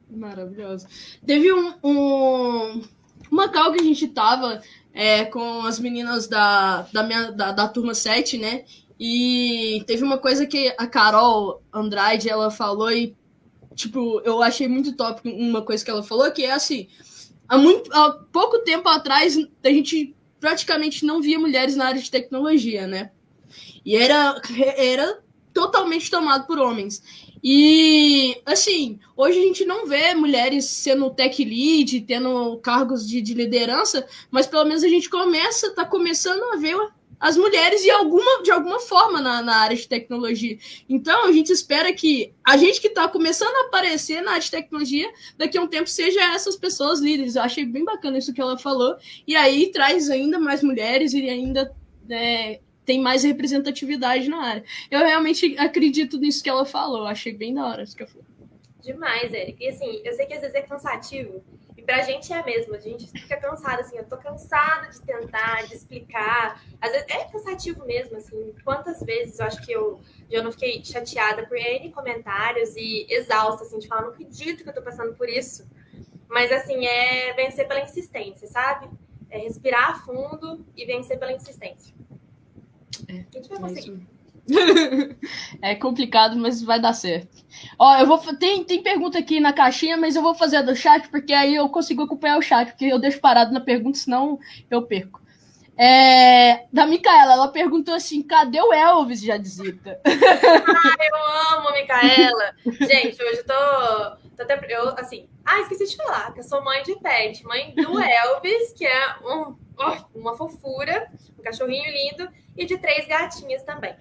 [0.10, 0.88] Maravilhoso.
[1.26, 2.82] Teve um, um,
[3.30, 4.62] uma cal que a gente tava
[4.94, 8.64] é, com as meninas da, da, minha, da, da turma 7, né?
[9.00, 13.16] E teve uma coisa que a Carol Andrade, ela falou e,
[13.76, 16.88] tipo, eu achei muito top uma coisa que ela falou, que é assim,
[17.48, 22.12] há, muito, há pouco tempo atrás, a gente praticamente não via mulheres na área de
[22.12, 23.12] tecnologia, né?
[23.86, 24.42] E era,
[24.78, 25.20] era
[25.54, 27.02] totalmente tomado por homens.
[27.44, 33.34] E, assim, hoje a gente não vê mulheres sendo tech lead, tendo cargos de, de
[33.34, 36.78] liderança, mas pelo menos a gente começa, tá começando a ver
[37.24, 40.58] as mulheres de alguma, de alguma forma na, na área de tecnologia.
[40.90, 44.52] Então, a gente espera que a gente que está começando a aparecer na área de
[44.52, 47.38] tecnologia, daqui a um tempo seja essas pessoas líderes.
[47.38, 48.98] Eu achei bem bacana isso que ela falou.
[49.26, 51.74] E aí traz ainda mais mulheres e ainda
[52.10, 54.64] é, tem mais representatividade na área.
[54.92, 57.08] Eu realmente acredito nisso que ela falou.
[57.08, 58.28] Achei bem da hora isso que ela falou.
[58.82, 59.64] Demais, Eric.
[59.64, 61.42] E assim, eu sei que às vezes é cansativo.
[61.84, 62.74] E pra gente é mesmo.
[62.74, 63.98] A gente fica cansado, assim.
[63.98, 66.64] Eu tô cansada de tentar, de explicar.
[66.80, 68.56] Às vezes é cansativo mesmo, assim.
[68.64, 70.00] Quantas vezes eu acho que eu,
[70.32, 74.70] eu não fiquei chateada por N comentários e exausta, assim, de falar, não acredito que
[74.70, 75.70] eu tô passando por isso.
[76.30, 78.90] Mas, assim, é vencer pela insistência, sabe?
[79.30, 81.94] É respirar fundo e vencer pela insistência.
[83.10, 84.08] É, a gente vai conseguir.
[85.62, 87.44] é complicado, mas vai dar certo.
[87.80, 90.76] Ó, eu vou tem, tem pergunta aqui na caixinha, mas eu vou fazer a do
[90.76, 94.40] chat porque aí eu consigo acompanhar o chat, porque eu deixo parado na pergunta, senão
[94.70, 95.24] eu perco.
[95.76, 100.00] É, da Micaela, ela perguntou assim: cadê o Elvis, Jadzita?
[100.06, 102.56] Ah, eu amo a Micaela.
[102.80, 104.60] Gente, hoje eu tô, tô até.
[104.70, 108.74] Eu, assim, ah, esqueci de falar que eu sou mãe de pet, mãe do Elvis,
[108.74, 109.56] que é um,
[110.14, 113.96] uma fofura, um cachorrinho lindo e de três gatinhas também.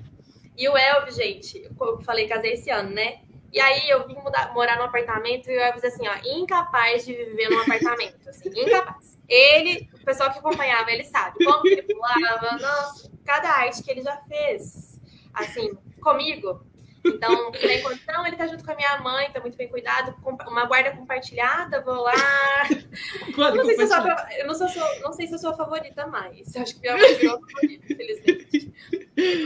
[0.56, 3.20] E o Elvis, gente, eu falei, casei esse ano, né?
[3.52, 7.12] E aí eu vim mudar, morar num apartamento e o Elvis, assim, ó, incapaz de
[7.12, 9.18] viver num apartamento, assim, incapaz.
[9.28, 13.90] Ele, o pessoal que acompanhava, ele sabe como que ele pulava, nossa, cada arte que
[13.90, 15.00] ele já fez,
[15.34, 16.66] assim, comigo.
[17.04, 20.64] Então, tem condição, ele tá junto com a minha mãe, tá muito bem cuidado, uma
[20.66, 22.12] guarda compartilhada, vou lá.
[23.34, 23.96] Guarda não sei se eu, sou,
[24.38, 26.54] eu não, sou, não sei se eu sou a favorita mais.
[26.54, 28.72] Eu acho que minha mãe virou a favorita, infelizmente.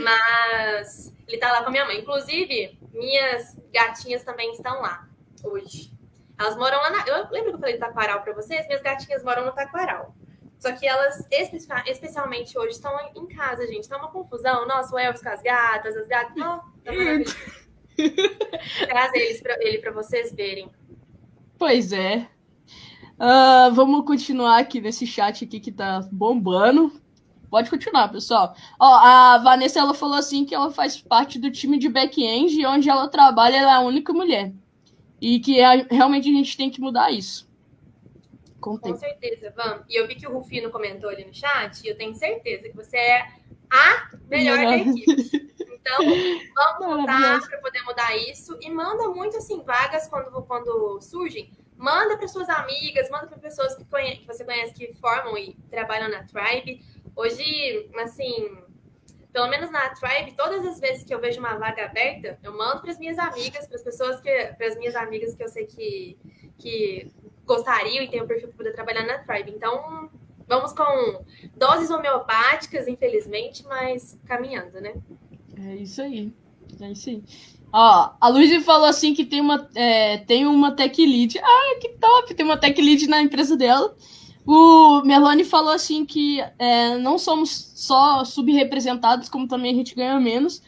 [0.03, 1.99] Mas ele tá lá com a minha mãe.
[1.99, 5.07] Inclusive, minhas gatinhas também estão lá
[5.43, 5.91] hoje.
[6.37, 7.07] Elas moram lá na.
[7.07, 8.67] Eu lembro que eu falei do Taquaral pra vocês?
[8.67, 10.15] Minhas gatinhas moram no Taquaral.
[10.59, 11.27] Só que elas,
[11.85, 13.87] especialmente hoje, estão em casa, gente.
[13.87, 14.67] Tá uma confusão.
[14.67, 16.35] Nossa, o Elvis com as gatas, as gatas.
[16.35, 16.91] Não, tá
[18.87, 20.69] Traz eles pra, ele para vocês verem.
[21.57, 22.27] Pois é.
[23.19, 26.91] Uh, vamos continuar aqui nesse chat aqui que tá bombando.
[27.49, 28.55] Pode continuar, pessoal.
[28.79, 32.65] Ó, a Vanessa ela falou assim que ela faz parte do time de back-end e
[32.65, 34.53] onde ela trabalha ela é a única mulher.
[35.19, 37.46] E que é, realmente a gente tem que mudar isso.
[38.59, 39.85] Com, Com certeza, vamos.
[39.87, 42.75] E eu vi que o Rufino comentou ali no chat, e eu tenho certeza que
[42.75, 43.27] você é
[43.69, 45.55] a melhor da equipe.
[45.59, 45.97] Então,
[46.79, 48.57] vamos lutar para poder mudar isso.
[48.61, 51.51] E manda muito, assim, vagas quando, quando surgem.
[51.75, 55.55] Manda para suas amigas, manda para pessoas que, conhe que você conhece que formam e
[55.69, 56.83] trabalham na Tribe.
[57.15, 58.57] Hoje, assim,
[59.31, 62.81] pelo menos na Tribe, todas as vezes que eu vejo uma vaga aberta, eu mando
[62.81, 65.67] para as minhas amigas, para as pessoas que, para as minhas amigas que eu sei
[65.67, 66.17] que,
[66.57, 67.11] que
[67.47, 69.53] gostariam e têm o perfil para poder trabalhar na Tribe.
[69.55, 70.09] Então,
[70.47, 71.23] vamos com
[71.55, 74.93] doses homeopáticas, infelizmente, mas caminhando, né?
[75.57, 76.31] É isso aí.
[76.79, 77.23] É isso aí.
[77.73, 81.39] Ó, a Luísa falou assim que tem uma, é, tem uma tech lead.
[81.39, 82.33] Ah, que top!
[82.33, 83.95] Tem uma tech lead na empresa dela.
[84.45, 90.19] O Meloni falou assim que é, não somos só subrepresentados, como também a gente ganha
[90.19, 90.61] menos.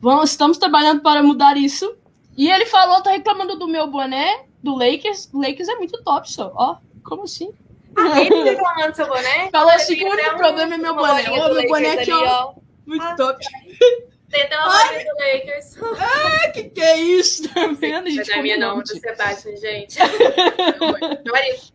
[0.00, 1.96] Vamos, estamos trabalhando para mudar isso.
[2.36, 5.30] E ele falou, tá reclamando do meu boné, do Lakers.
[5.32, 6.52] O Lakers é muito top, só.
[6.54, 7.52] Ó, como assim?
[7.96, 9.50] Ah, ele reclamando do seu boné?
[9.50, 11.22] Falou assim que o único problema é meu boné.
[11.30, 12.54] Meu boné aqui, ó.
[12.86, 13.44] Muito ah, top.
[14.30, 15.76] Tem até uma do Lakers.
[16.00, 17.48] Ah, que que é isso?
[17.52, 18.10] Tá vendo?
[18.10, 19.98] Gente, não é minha não, do Sebastian, gente.
[21.24, 21.72] Meu marido.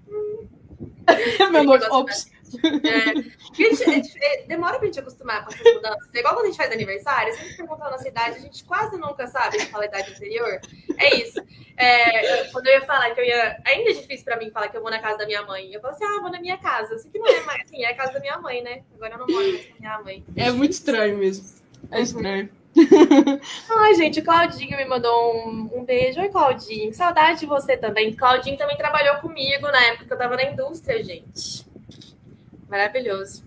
[1.51, 2.31] Meu nome, ops.
[2.83, 6.13] É, é, demora pra gente acostumar com essas mudanças.
[6.13, 8.97] É igual quando a gente faz aniversário, sempre perguntando a nossa idade, a gente quase
[8.97, 10.59] nunca sabe se fala a idade anterior.
[10.97, 11.41] É isso.
[11.77, 13.57] É, quando eu ia falar que eu ia.
[13.65, 15.71] Ainda é difícil pra mim falar que eu vou na casa da minha mãe.
[15.73, 16.97] Eu falo assim, ah, vou na minha casa.
[16.97, 18.83] Sei que não é mais assim, é a casa da minha mãe, né?
[18.95, 20.25] Agora eu não moro mais com a minha mãe.
[20.35, 21.45] É muito estranho mesmo.
[21.91, 22.49] É estranho.
[23.69, 26.19] Ai, gente, o Claudinho me mandou um, um, beijo.
[26.19, 26.93] Oi, Claudinho.
[26.93, 28.13] Saudade de você também.
[28.13, 31.65] Claudinho também trabalhou comigo na época que eu tava na indústria, gente.
[32.73, 33.43] Maravilhoso.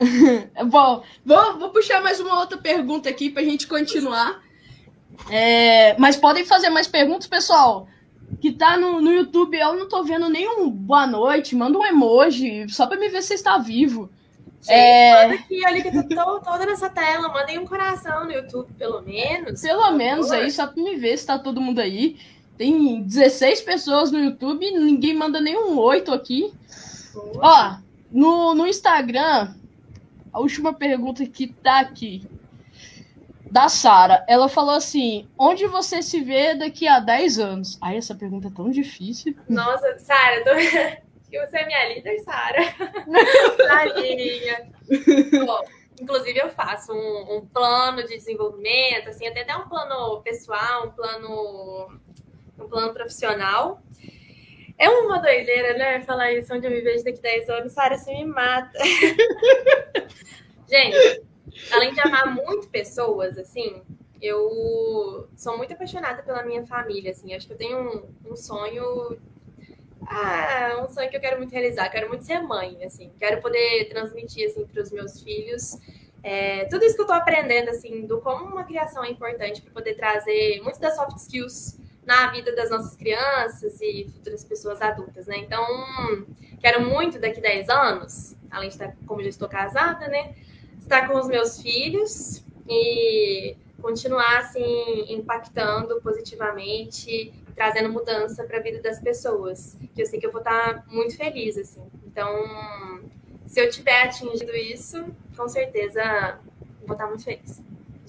[0.70, 4.42] Bom, vou, vou puxar mais uma outra pergunta aqui pra gente continuar.
[5.30, 7.86] É, mas podem fazer mais perguntas, pessoal.
[8.40, 11.54] Que tá no, no YouTube, eu não tô vendo nenhum boa noite.
[11.54, 14.08] Manda um emoji, só pra me ver se está vivo.
[14.62, 15.24] Gente, é...
[15.24, 17.28] manda aqui, olha que eu tô toda nessa tela.
[17.28, 19.60] Mandem um coração no YouTube, pelo menos.
[19.60, 22.16] Pelo menos aí, só pra me ver se tá todo mundo aí.
[22.56, 26.50] Tem 16 pessoas no YouTube, ninguém manda nenhum oito aqui.
[27.40, 27.76] Ó,
[28.10, 29.54] no, no Instagram,
[30.32, 32.22] a última pergunta que tá aqui.
[33.50, 37.78] Da Sara, ela falou assim: onde você se vê daqui a 10 anos?
[37.80, 39.34] Ai, essa pergunta é tão difícil.
[39.48, 40.50] Nossa, Sara, tô...
[41.30, 42.58] você é minha líder, Sara.
[43.68, 44.70] Tadinha.
[45.46, 45.64] Bom,
[46.00, 51.88] inclusive, eu faço um, um, plano de desenvolvimento, assim, até um plano pessoal, um plano,
[52.58, 53.82] um plano profissional.
[54.78, 56.00] É uma doideira, né?
[56.00, 58.78] Falar isso onde eu me vejo daqui a 10 anos, Sara, você me mata.
[60.68, 61.22] Gente,
[61.72, 63.82] além de amar muito pessoas, assim,
[64.22, 67.34] eu sou muito apaixonada pela minha família, assim.
[67.34, 69.18] Acho que eu tenho um, um sonho
[70.06, 71.88] ah, um sonho que eu quero muito realizar.
[71.90, 73.12] Quero muito ser mãe, assim.
[73.18, 75.76] Quero poder transmitir, assim, para os meus filhos
[76.22, 79.72] é, tudo isso que eu estou aprendendo, assim, do como uma criação é importante para
[79.72, 81.78] poder trazer muitas das soft skills
[82.08, 85.36] na vida das nossas crianças e futuras pessoas adultas, né?
[85.36, 85.62] Então,
[86.58, 90.34] quero muito daqui a 10 anos, além de estar, como já estou casada, né?
[90.80, 98.80] Estar com os meus filhos e continuar, assim, impactando positivamente trazendo mudança para a vida
[98.80, 99.76] das pessoas.
[99.94, 101.84] Que eu sei que eu vou estar muito feliz, assim.
[102.06, 102.32] Então,
[103.44, 105.04] se eu tiver atingido isso,
[105.36, 106.38] com certeza
[106.86, 107.60] vou estar muito feliz.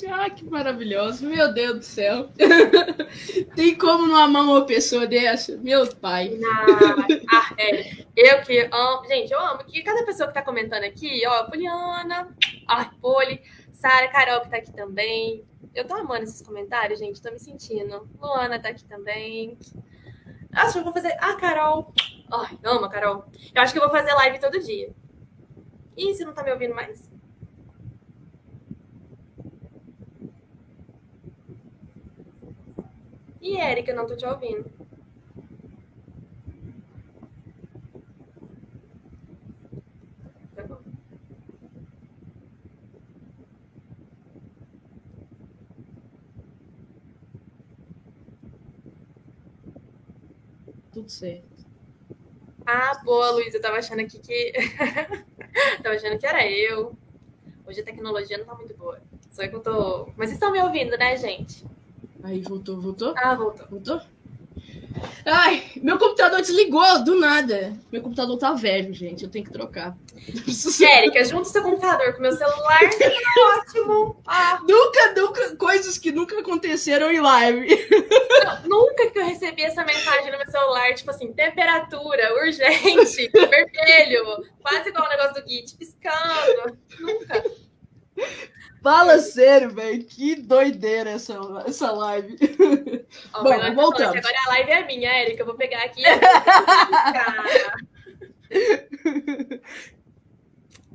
[0.07, 1.25] Ah, que maravilhoso.
[1.27, 2.29] Meu Deus do céu.
[3.55, 5.57] Tem como não amar uma pessoa dessa?
[5.57, 6.37] Meu pai.
[6.37, 6.65] Não,
[7.29, 8.05] ah, é.
[8.15, 9.05] Eu que amo.
[9.07, 12.35] Gente, eu amo que cada pessoa que tá comentando aqui, ó, Poliana,
[12.67, 13.41] ai, Poli,
[13.71, 17.21] Sara, Carol que tá aqui também, eu tô amando esses comentários, gente.
[17.21, 18.09] Tô me sentindo.
[18.19, 19.57] Luana tá aqui também.
[20.53, 21.15] Acho que eu vou fazer.
[21.19, 21.93] Ah, Carol.
[22.31, 23.25] Ai, amo Carol.
[23.53, 24.93] Eu acho que eu vou fazer live todo dia.
[25.95, 27.09] Ih, você não tá me ouvindo mais?
[33.41, 34.69] E Érica, não tô te ouvindo.
[50.99, 51.65] tudo certo.
[52.65, 53.53] Ah, boa, Luiz.
[53.53, 54.53] Eu tava achando aqui que.
[55.81, 56.95] tava achando que era eu.
[57.65, 59.01] Hoje a tecnologia não tá muito boa.
[59.31, 60.05] Só que eu tô.
[60.17, 61.65] Mas vocês estão me ouvindo, né, gente?
[62.23, 63.13] Aí, voltou, voltou?
[63.17, 63.67] Ah, voltou.
[63.69, 64.01] Voltou?
[65.25, 67.73] Ai, meu computador desligou do nada.
[67.91, 69.23] Meu computador tá velho, gente.
[69.23, 69.95] Eu tenho que trocar.
[70.81, 72.79] Érica, junta seu computador com meu celular.
[72.79, 74.21] Tá ótimo.
[74.25, 74.59] Ah.
[74.67, 75.55] Nunca, nunca.
[75.55, 77.67] Coisas que nunca aconteceram em live.
[78.43, 84.43] Não, nunca que eu recebi essa mensagem no meu celular, tipo assim, temperatura, urgente, vermelho.
[84.61, 86.77] Quase igual o negócio do Git, piscando.
[86.99, 87.43] Nunca.
[88.81, 90.03] Fala sério, velho.
[90.03, 92.37] Que doideira essa, essa live.
[93.33, 94.17] Oh, Bom, voltamos.
[94.17, 95.41] Agora a live é minha, Érica.
[95.41, 96.03] Eu vou pegar aqui.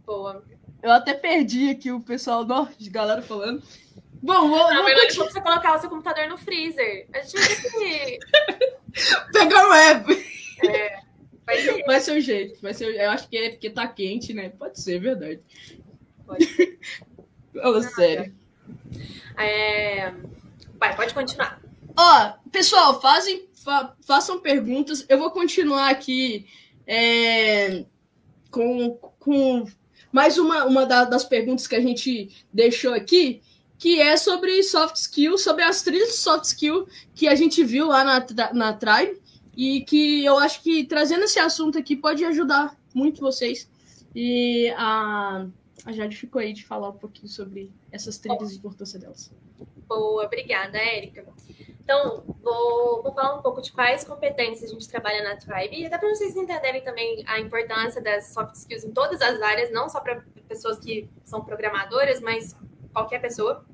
[0.06, 0.44] Boa.
[0.82, 2.44] eu até perdi aqui o pessoal
[2.78, 3.62] de galera falando.
[4.22, 4.72] Bom, vou.
[4.72, 5.30] Não, melhor continuar.
[5.30, 7.06] você colocar o seu computador no freezer.
[7.12, 8.18] A gente tem que.
[9.32, 10.26] Pegar o app.
[10.66, 10.98] É.
[11.44, 11.84] Vai ser.
[11.84, 12.62] vai ser o jeito.
[12.62, 14.48] Vai ser, eu acho que é porque tá quente, né?
[14.48, 15.40] Pode ser, verdade.
[16.26, 16.78] Pode ser.
[17.54, 18.34] Fala sério.
[19.38, 20.12] É...
[20.78, 21.60] Vai, pode continuar.
[21.96, 25.04] Ó, pessoal, fazem, fa façam perguntas.
[25.08, 26.46] Eu vou continuar aqui
[26.86, 27.84] é,
[28.50, 29.66] com, com
[30.12, 33.42] mais uma, uma das perguntas que a gente deixou aqui,
[33.78, 37.88] que é sobre soft skill, sobre as trilhas de soft skill que a gente viu
[37.88, 39.20] lá na, na Tribe
[39.56, 43.68] e que eu acho que trazendo esse assunto aqui pode ajudar muito vocês.
[44.14, 45.46] E a,
[45.84, 49.30] a Jade ficou aí de falar um pouquinho sobre essas trilhas e a importância delas.
[49.86, 51.26] Boa, obrigada, Érica.
[51.80, 55.86] Então, vou, vou falar um pouco de quais competências a gente trabalha na Tribe, e
[55.86, 59.88] até para vocês entenderem também a importância das soft skills em todas as áreas, não
[59.88, 62.56] só para pessoas que são programadoras, mas
[62.92, 63.64] qualquer pessoa.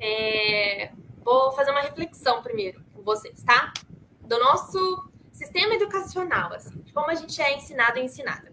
[0.00, 0.90] É,
[1.24, 3.72] vou fazer uma reflexão primeiro com vocês, tá?
[4.20, 8.52] Do nosso sistema educacional, assim, de como a gente é ensinado e ensinada.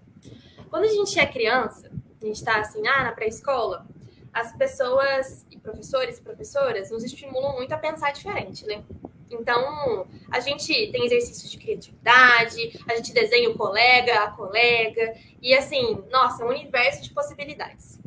[0.70, 1.92] Quando a gente é criança,
[2.24, 3.86] a gente está assim, ah, na pré-escola,
[4.34, 8.84] as pessoas, e professores e professoras, nos estimulam muito a pensar diferente, né?
[9.30, 15.54] Então, a gente tem exercícios de criatividade, a gente desenha o colega, a colega, e
[15.54, 18.00] assim, nossa, é um universo de possibilidades.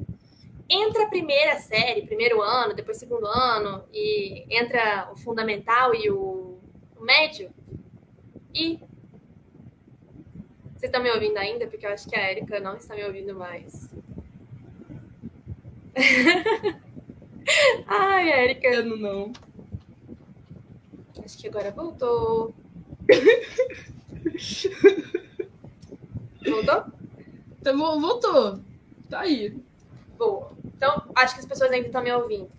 [0.69, 6.59] Entra a primeira série, primeiro ano, depois segundo ano, e entra o fundamental e o,
[6.97, 7.51] o médio,
[8.55, 8.81] e.
[10.75, 11.67] Vocês estão me ouvindo ainda?
[11.67, 13.91] Porque eu acho que a Erika não está me ouvindo mais.
[17.87, 18.69] Ai, Érica.
[18.69, 19.33] Eu não, não.
[21.25, 22.55] Acho que agora voltou.
[26.47, 26.85] voltou?
[27.61, 28.61] Então, voltou.
[29.09, 29.57] Tá aí.
[30.19, 30.53] Boa.
[30.65, 32.51] Então, acho que as pessoas ainda estão me ouvindo.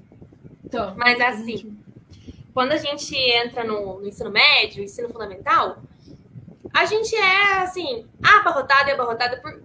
[0.66, 1.78] Então, Mas assim,
[2.54, 5.78] quando a gente entra no, no ensino médio, ensino fundamental,
[6.74, 9.62] a gente é assim, abarrotada e abarrotada por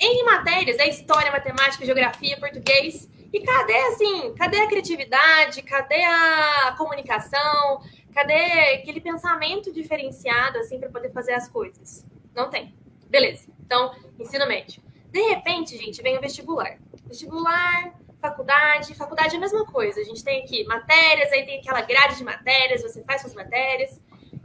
[0.00, 3.08] em matérias, é história, matemática, geografia, português.
[3.32, 5.62] E cadê, assim, cadê a criatividade?
[5.62, 7.82] Cadê a comunicação?
[8.14, 12.06] Cadê aquele pensamento diferenciado, assim, para poder fazer as coisas?
[12.34, 12.74] Não tem.
[13.08, 13.50] Beleza.
[13.64, 14.82] Então, ensino médio.
[15.10, 16.78] De repente, gente, vem o vestibular.
[17.06, 18.94] Vestibular, faculdade.
[18.94, 20.00] Faculdade é a mesma coisa.
[20.00, 24.00] A gente tem aqui matérias, aí tem aquela grade de matérias, você faz suas matérias.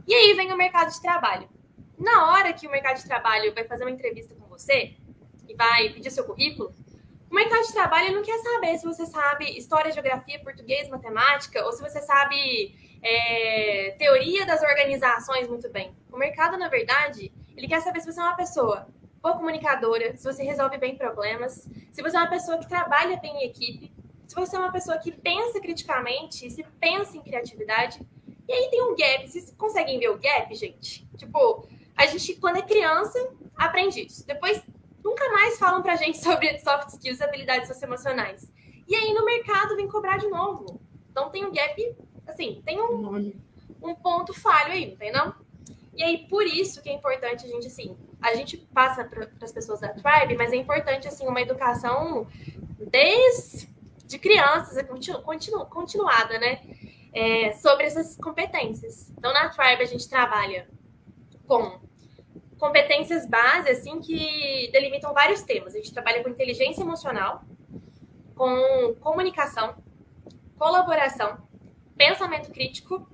[0.06, 1.48] E aí vem o mercado de trabalho.
[1.98, 4.94] Na hora que o mercado de trabalho vai fazer uma entrevista com você,
[5.56, 6.74] vai pedir seu currículo,
[7.30, 11.72] o mercado de trabalho não quer saber se você sabe história, geografia, português, matemática, ou
[11.72, 15.92] se você sabe é, teoria das organizações muito bem.
[16.12, 18.86] O mercado, na verdade, ele quer saber se você é uma pessoa
[19.20, 23.42] boa comunicadora, se você resolve bem problemas, se você é uma pessoa que trabalha bem
[23.42, 23.92] em equipe,
[24.28, 28.00] se você é uma pessoa que pensa criticamente, se pensa em criatividade.
[28.46, 29.26] E aí tem um gap.
[29.26, 31.04] Vocês conseguem ver o gap, gente?
[31.16, 33.18] Tipo, a gente, quando é criança,
[33.56, 34.26] aprende isso.
[34.26, 34.62] Depois
[35.04, 38.50] nunca mais falam pra gente sobre soft skills e habilidades socioemocionais.
[38.88, 40.80] E aí no mercado vem cobrar de novo.
[41.10, 41.96] Então tem um gap,
[42.26, 43.32] assim, tem um,
[43.82, 45.34] um ponto falho aí, não tem não?
[45.94, 49.52] E aí por isso que é importante a gente, assim, a gente passa para as
[49.52, 52.26] pessoas da Tribe, mas é importante, assim, uma educação
[52.90, 53.68] desde
[54.18, 56.60] crianças, continu, continu, continuada, né?
[57.12, 59.12] É, sobre essas competências.
[59.16, 60.66] Então, na Tribe, a gente trabalha
[61.46, 61.80] com
[62.58, 65.74] competências base, assim, que delimitam vários temas.
[65.74, 67.44] A gente trabalha com inteligência emocional,
[68.34, 69.76] com comunicação,
[70.58, 71.38] colaboração,
[71.96, 73.06] pensamento crítico,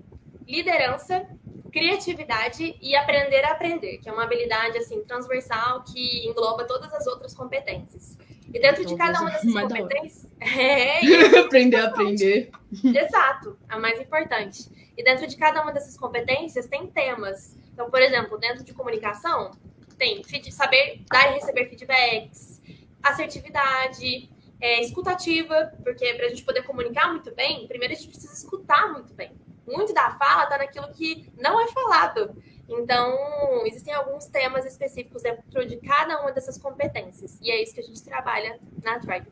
[0.47, 1.26] liderança,
[1.70, 7.07] criatividade e aprender a aprender, que é uma habilidade assim transversal que engloba todas as
[7.07, 8.18] outras competências.
[8.53, 12.50] E dentro de cada uma dessas competências, é, aprender a aprender.
[12.84, 14.68] Exato, a mais importante.
[14.96, 17.57] E dentro de cada uma dessas competências tem temas.
[17.80, 19.52] Então, por exemplo, dentro de comunicação,
[19.96, 22.61] tem saber dar e receber feedbacks,
[23.02, 24.30] assertividade,
[24.61, 28.92] é, escutativa, porque para a gente poder comunicar muito bem, primeiro a gente precisa escutar
[28.92, 29.32] muito bem.
[29.66, 32.36] Muito da fala está naquilo que não é falado.
[32.68, 37.38] Então, existem alguns temas específicos dentro de cada uma dessas competências.
[37.40, 39.28] E é isso que a gente trabalha na Tribe.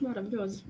[0.00, 0.64] Maravilhoso.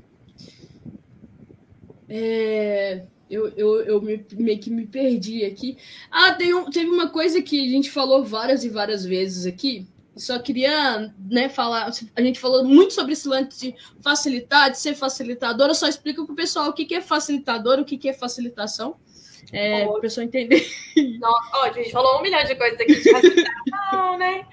[2.08, 5.76] É, eu, eu, eu me, meio que me perdi aqui.
[6.10, 9.86] Ah, tem um, teve uma coisa que a gente falou várias e várias vezes aqui.
[10.16, 11.90] Só queria né, falar.
[12.16, 15.74] A gente falou muito sobre esse lance de facilitar, de ser facilitadora.
[15.74, 18.96] Só explica para o pessoal o que, que é facilitador, o que, que é facilitação.
[19.52, 20.66] É, para o pessoal entender.
[21.18, 24.46] Nossa, ó, a gente falou um milhão de coisas aqui de facilitação, né?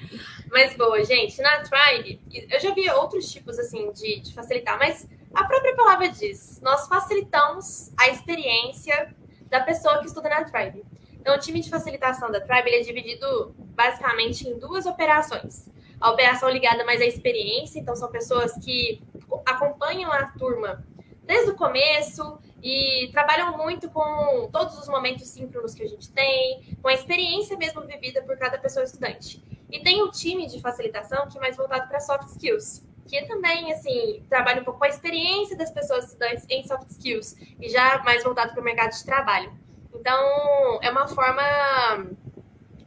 [0.51, 2.19] Mas boa, gente, na Tribe,
[2.49, 6.87] eu já vi outros tipos assim de, de facilitar, mas a própria palavra diz: nós
[6.87, 9.13] facilitamos a experiência
[9.49, 10.83] da pessoa que estuda na Tribe.
[11.13, 15.69] Então, o time de facilitação da Tribe é dividido basicamente em duas operações.
[15.99, 19.01] A operação ligada mais à experiência, então são pessoas que
[19.45, 20.85] acompanham a turma
[21.23, 26.77] desde o começo e trabalham muito com todos os momentos síncronos que a gente tem,
[26.81, 29.43] com a experiência mesmo vivida por cada pessoa estudante.
[29.71, 33.71] E tem o time de facilitação que é mais voltado para soft skills, que também,
[33.71, 38.01] assim, trabalha um pouco com a experiência das pessoas estudantes em soft skills e já
[38.03, 39.51] mais voltado para o mercado de trabalho.
[39.93, 41.41] Então, é uma forma,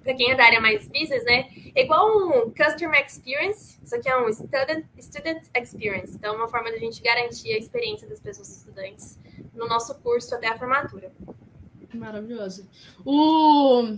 [0.03, 1.49] para quem é da área mais business, né?
[1.75, 6.15] É igual um Customer Experience, isso aqui é um Student, student Experience.
[6.15, 9.19] Então, é uma forma de a gente garantir a experiência das pessoas estudantes
[9.55, 11.13] no nosso curso até a formatura.
[11.95, 12.69] Maravilhoso.
[13.05, 13.97] O,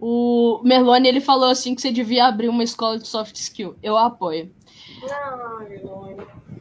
[0.00, 3.76] o Merlone, ele falou assim que você devia abrir uma escola de soft skill.
[3.82, 4.52] Eu apoio.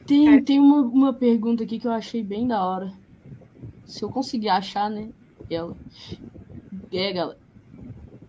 [0.06, 2.94] Tem, tem uma, uma pergunta aqui que eu achei bem da hora.
[3.86, 5.10] Se eu conseguir achar, né?
[5.50, 5.76] Ela.
[6.92, 7.40] É, galera.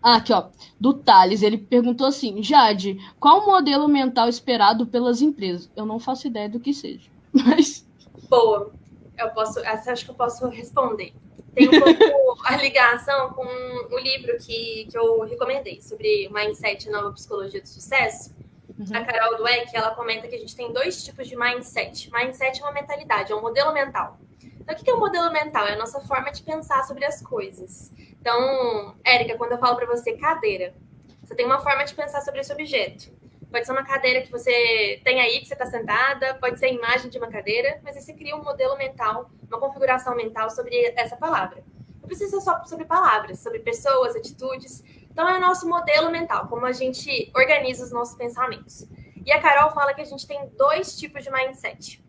[0.02, 0.48] Ah, aqui, ó.
[0.78, 5.70] Do Thales, ele perguntou assim: Jade, qual o modelo mental esperado pelas empresas?
[5.76, 7.10] Eu não faço ideia do que seja.
[7.32, 7.86] Mas.
[8.28, 8.72] Boa.
[9.16, 9.58] Eu posso.
[9.60, 11.12] Essa acho que eu posso responder.
[11.54, 16.92] Tem um pouco a ligação com o livro que, que eu recomendei sobre Mindset e
[16.92, 18.32] Nova Psicologia do Sucesso.
[18.78, 18.86] Uhum.
[18.96, 22.10] A Carol Dweck, ela comenta que a gente tem dois tipos de mindset.
[22.12, 24.18] Mindset é uma mentalidade, é um modelo mental.
[24.60, 25.66] Então, o que é um modelo mental?
[25.66, 27.92] É a nossa forma de pensar sobre as coisas.
[28.20, 30.74] Então, Érica, quando eu falo para você cadeira,
[31.22, 33.10] você tem uma forma de pensar sobre esse objeto.
[33.50, 36.70] Pode ser uma cadeira que você tem aí, que você está sentada, pode ser a
[36.70, 40.92] imagem de uma cadeira, mas aí você cria um modelo mental, uma configuração mental sobre
[40.94, 41.64] essa palavra.
[42.00, 44.84] Não precisa ser só sobre palavras, sobre pessoas, atitudes.
[45.18, 48.86] Então, é o nosso modelo mental, como a gente organiza os nossos pensamentos.
[49.26, 52.00] E a Carol fala que a gente tem dois tipos de mindset: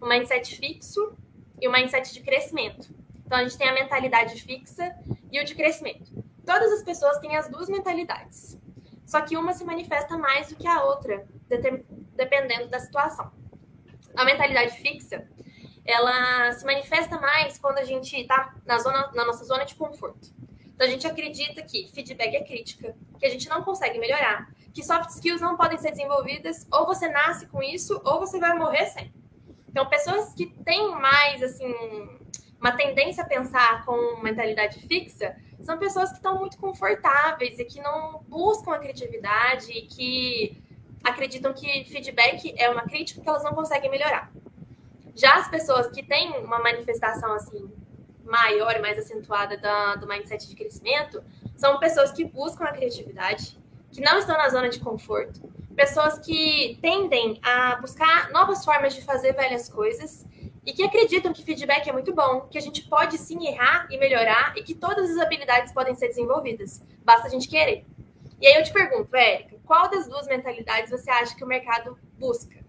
[0.00, 1.12] o mindset fixo
[1.60, 2.94] e o mindset de crescimento.
[3.26, 4.94] Então, a gente tem a mentalidade fixa
[5.32, 6.12] e o de crescimento.
[6.46, 8.56] Todas as pessoas têm as duas mentalidades.
[9.04, 11.26] Só que uma se manifesta mais do que a outra,
[12.14, 13.32] dependendo da situação.
[14.14, 15.26] A mentalidade fixa,
[15.84, 18.78] ela se manifesta mais quando a gente está na,
[19.14, 20.32] na nossa zona de conforto.
[20.82, 24.82] Então, a gente acredita que feedback é crítica, que a gente não consegue melhorar, que
[24.82, 28.86] soft skills não podem ser desenvolvidas, ou você nasce com isso, ou você vai morrer
[28.86, 29.14] sem.
[29.68, 31.72] Então, pessoas que têm mais, assim,
[32.60, 37.80] uma tendência a pensar com mentalidade fixa são pessoas que estão muito confortáveis e que
[37.80, 40.60] não buscam a criatividade e que
[41.04, 44.32] acreditam que feedback é uma crítica que elas não conseguem melhorar.
[45.14, 47.70] Já as pessoas que têm uma manifestação assim
[48.24, 51.22] maior e mais acentuada da, do mindset de crescimento
[51.56, 53.58] são pessoas que buscam a criatividade,
[53.90, 55.40] que não estão na zona de conforto,
[55.74, 60.26] pessoas que tendem a buscar novas formas de fazer velhas coisas
[60.64, 63.98] e que acreditam que feedback é muito bom, que a gente pode sim errar e
[63.98, 67.84] melhorar e que todas as habilidades podem ser desenvolvidas, basta a gente querer.
[68.40, 71.98] E aí eu te pergunto, Érica, qual das duas mentalidades você acha que o mercado
[72.18, 72.62] busca?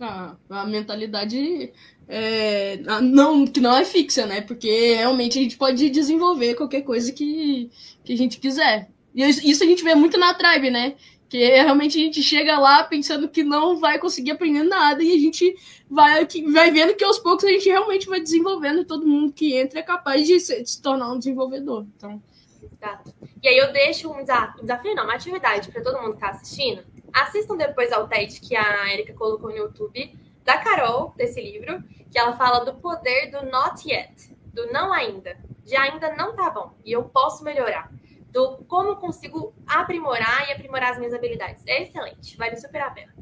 [0.00, 1.72] Ah, a mentalidade
[2.08, 4.40] é, não, que não é fixa, né?
[4.40, 7.70] Porque realmente a gente pode desenvolver qualquer coisa que,
[8.04, 8.88] que a gente quiser.
[9.14, 10.94] E isso a gente vê muito na Tribe, né?
[11.28, 15.18] Que realmente a gente chega lá pensando que não vai conseguir aprender nada e a
[15.18, 15.56] gente
[15.90, 19.56] vai, vai vendo que aos poucos a gente realmente vai desenvolvendo e todo mundo que
[19.56, 21.86] entra é capaz de se, de se tornar um desenvolvedor.
[21.96, 22.22] Então...
[22.62, 23.12] Exato.
[23.42, 26.28] E aí eu deixo um desafio, desafio não, uma atividade para todo mundo que está
[26.28, 26.84] assistindo.
[27.12, 30.12] Assistam depois ao TED que a Erika colocou no YouTube,
[30.46, 35.36] da Carol, desse livro, que ela fala do poder do not yet, do não ainda,
[35.64, 37.90] de ainda não tá bom e eu posso melhorar
[38.32, 41.62] do como consigo aprimorar e aprimorar as minhas habilidades.
[41.66, 43.14] É excelente, vale super a pena.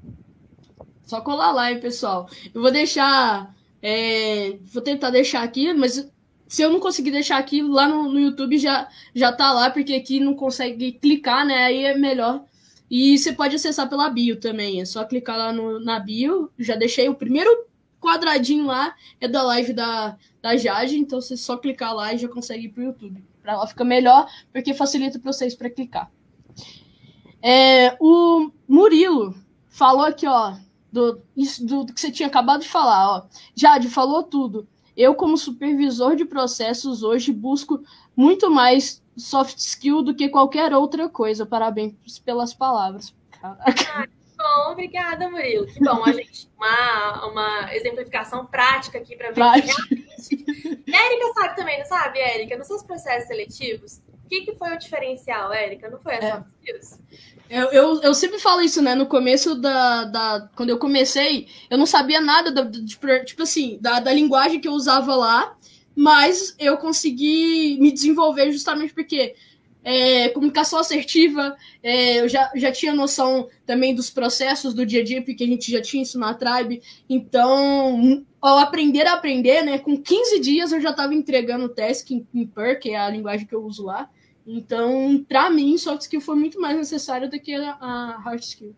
[1.04, 2.28] Só colar lá, hein, pessoal.
[2.52, 3.54] Eu vou deixar.
[3.80, 6.10] É, vou tentar deixar aqui, mas
[6.48, 9.94] se eu não conseguir deixar aqui, lá no, no, YouTube já, já tá lá, porque
[9.94, 11.64] aqui não consegue clicar, né?
[11.64, 12.44] Aí é melhor.
[12.96, 14.80] E você pode acessar pela bio também.
[14.80, 16.48] É só clicar lá no, na bio.
[16.56, 17.66] Já deixei o primeiro
[18.00, 22.28] quadradinho lá, é da live da, da Jade, então você só clicar lá e já
[22.28, 26.08] consegue ir pro YouTube para ela ficar melhor, porque facilita para vocês para clicar.
[27.42, 29.34] É, o Murilo
[29.68, 30.54] falou aqui, ó,
[30.92, 31.20] do,
[31.62, 33.26] do, do, que você tinha acabado de falar, ó.
[33.56, 34.68] Jade falou tudo.
[34.96, 37.82] Eu, como supervisor de processos, hoje busco
[38.14, 41.46] muito mais soft skill do que qualquer outra coisa.
[41.46, 43.14] Parabéns pelas palavras.
[43.40, 44.08] Caraca.
[44.36, 45.66] bom, obrigada, Murilo.
[45.66, 49.82] Que bom, a gente uma, uma exemplificação prática aqui para ver prática.
[49.88, 52.56] que Érica sabe também, não sabe, Érica?
[52.56, 55.90] Nos seus processos seletivos, o que, que foi o diferencial, Érica?
[55.90, 56.44] Não foi a é.
[56.62, 57.00] skills?
[57.50, 58.94] Eu, eu, eu, sempre falo isso, né?
[58.94, 60.48] No começo da, da.
[60.56, 64.66] Quando eu comecei, eu não sabia nada da, de, tipo assim, da, da linguagem que
[64.66, 65.54] eu usava lá,
[65.94, 69.34] mas eu consegui me desenvolver justamente porque
[69.84, 75.04] é, comunicação assertiva, é, eu já, já tinha noção também dos processos do dia a
[75.04, 76.82] dia, porque a gente já tinha isso na Tribe.
[77.08, 82.10] Então, ao aprender a aprender, né, com 15 dias eu já estava entregando o task
[82.10, 84.08] em, em Per, que é a linguagem que eu uso lá.
[84.46, 88.74] Então, para mim, soft skill foi muito mais necessário do que a, a hard skill.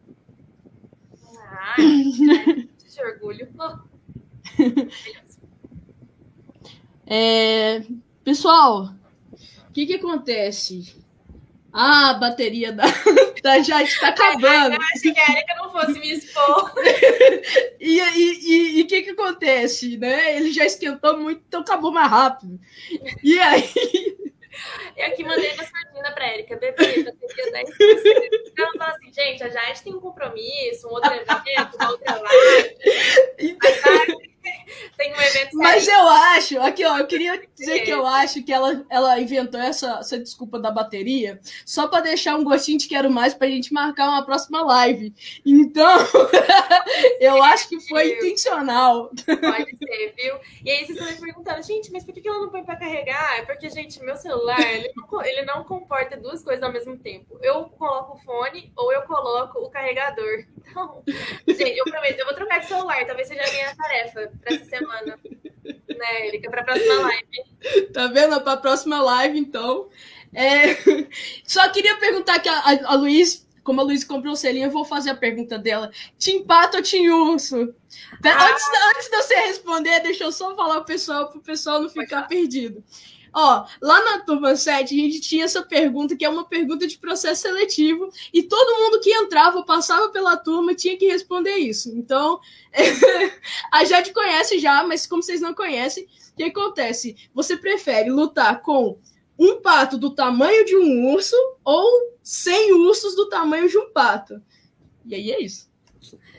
[1.48, 3.48] Ah, de orgulho.
[7.07, 7.83] é,
[8.24, 8.91] pessoal,
[9.77, 10.97] que que acontece?
[11.70, 12.85] Ah, a bateria da,
[13.43, 14.74] da Jade está acabando.
[14.74, 16.73] Eu acho que a Erika não fosse me expor.
[17.78, 20.39] e o e, e, que que acontece, né?
[20.39, 22.59] Ele já esquentou muito, então acabou mais rápido.
[23.23, 23.70] E aí...
[24.97, 26.73] Eu aqui mandei uma sardina pra Erika, bebê,
[27.03, 27.74] bateria 10%.
[28.47, 32.19] Então, ela fala assim, gente, a Jade tem um compromisso, um outro evento, uma outra
[32.19, 32.77] live.
[33.39, 34.27] Então...
[34.97, 35.57] Tem um evento.
[35.57, 36.09] Mas eu
[36.47, 40.18] acho, aqui ó, eu queria dizer que eu acho que ela, ela inventou essa, essa
[40.18, 44.24] desculpa da bateria só para deixar um gostinho de quero mais pra gente marcar uma
[44.24, 45.12] próxima live.
[45.44, 45.98] Então,
[47.20, 49.10] eu acho que foi intencional.
[49.10, 50.36] Pode ser, viu?
[50.64, 53.39] E aí vocês estão me perguntando, gente, mas por que ela não põe para carregar?
[53.39, 57.39] É porque, gente, meu celular, ele não, ele não comporta duas coisas ao mesmo tempo.
[57.43, 60.44] Eu coloco o fone ou eu coloco o carregador.
[60.59, 61.02] Então,
[61.48, 64.64] gente, eu prometo, eu vou trocar de celular, talvez seja a minha tarefa para essa
[64.64, 65.18] semana.
[65.88, 66.51] Né, Erika?
[66.51, 67.93] Para a próxima live.
[67.93, 68.40] Tá vendo?
[68.40, 69.88] Para a próxima live, então.
[70.32, 70.76] É...
[71.44, 74.70] Só queria perguntar que a, a, a Luiz, como a Luiz comprou o selinho, eu
[74.70, 75.90] vou fazer a pergunta dela.
[76.18, 77.74] Tim Pato ou Tim Urso?
[78.24, 78.51] Ah.
[78.51, 78.64] Antes,
[78.94, 82.84] antes de você responder, deixa eu só falar pro pessoal, pro pessoal não ficar perdido.
[83.38, 86.96] Ó, lá na turma 7, a gente tinha essa pergunta, que é uma pergunta de
[86.96, 91.94] processo seletivo, e todo mundo que entrava, passava pela turma, tinha que responder isso.
[91.94, 92.40] Então,
[93.70, 97.14] a Jade conhece já, mas como vocês não conhecem, o que acontece?
[97.34, 98.98] Você prefere lutar com
[99.38, 104.40] um pato do tamanho de um urso ou 100 ursos do tamanho de um pato?
[105.04, 105.68] E aí é isso.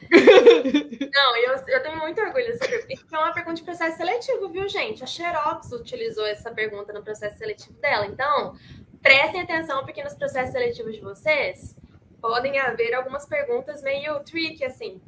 [1.14, 2.94] Não, eu, eu tenho muito orgulho dessa pergunta.
[2.94, 5.04] Isso é uma pergunta de processo seletivo, viu, gente?
[5.04, 8.06] A Xerox utilizou essa pergunta no processo seletivo dela.
[8.06, 8.56] Então,
[9.02, 11.76] prestem atenção, porque nos processos seletivos de vocês
[12.22, 15.02] podem haver algumas perguntas meio tricky, assim.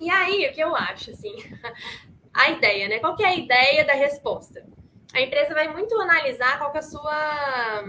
[0.00, 1.34] E aí, o que eu acho, assim,
[2.32, 2.98] a ideia, né?
[2.98, 4.64] Qual que é a ideia da resposta?
[5.12, 7.84] A empresa vai muito analisar qual que é a sua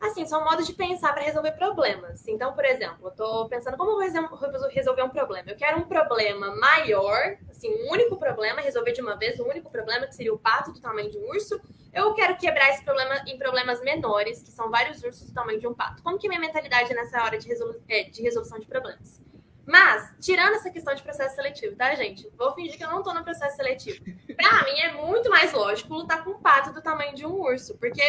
[0.00, 2.26] Assim, são modos de pensar para resolver problemas.
[2.28, 5.50] Então, por exemplo, eu estou pensando como vou resolver um problema.
[5.50, 9.70] Eu quero um problema maior, assim, um único problema, resolver de uma vez um único
[9.70, 11.60] problema, que seria o pato do tamanho de um urso.
[11.92, 15.66] Eu quero quebrar esse problema em problemas menores, que são vários ursos do tamanho de
[15.66, 16.02] um pato.
[16.02, 19.20] Como que é minha mentalidade nessa hora de, resolu é, de resolução de problemas?
[19.66, 22.26] Mas, tirando essa questão de processo seletivo, tá, gente?
[22.38, 24.02] Vou fingir que eu não tô no processo seletivo.
[24.34, 27.76] Pra mim, é muito mais lógico lutar com um pato do tamanho de um urso,
[27.76, 28.02] porque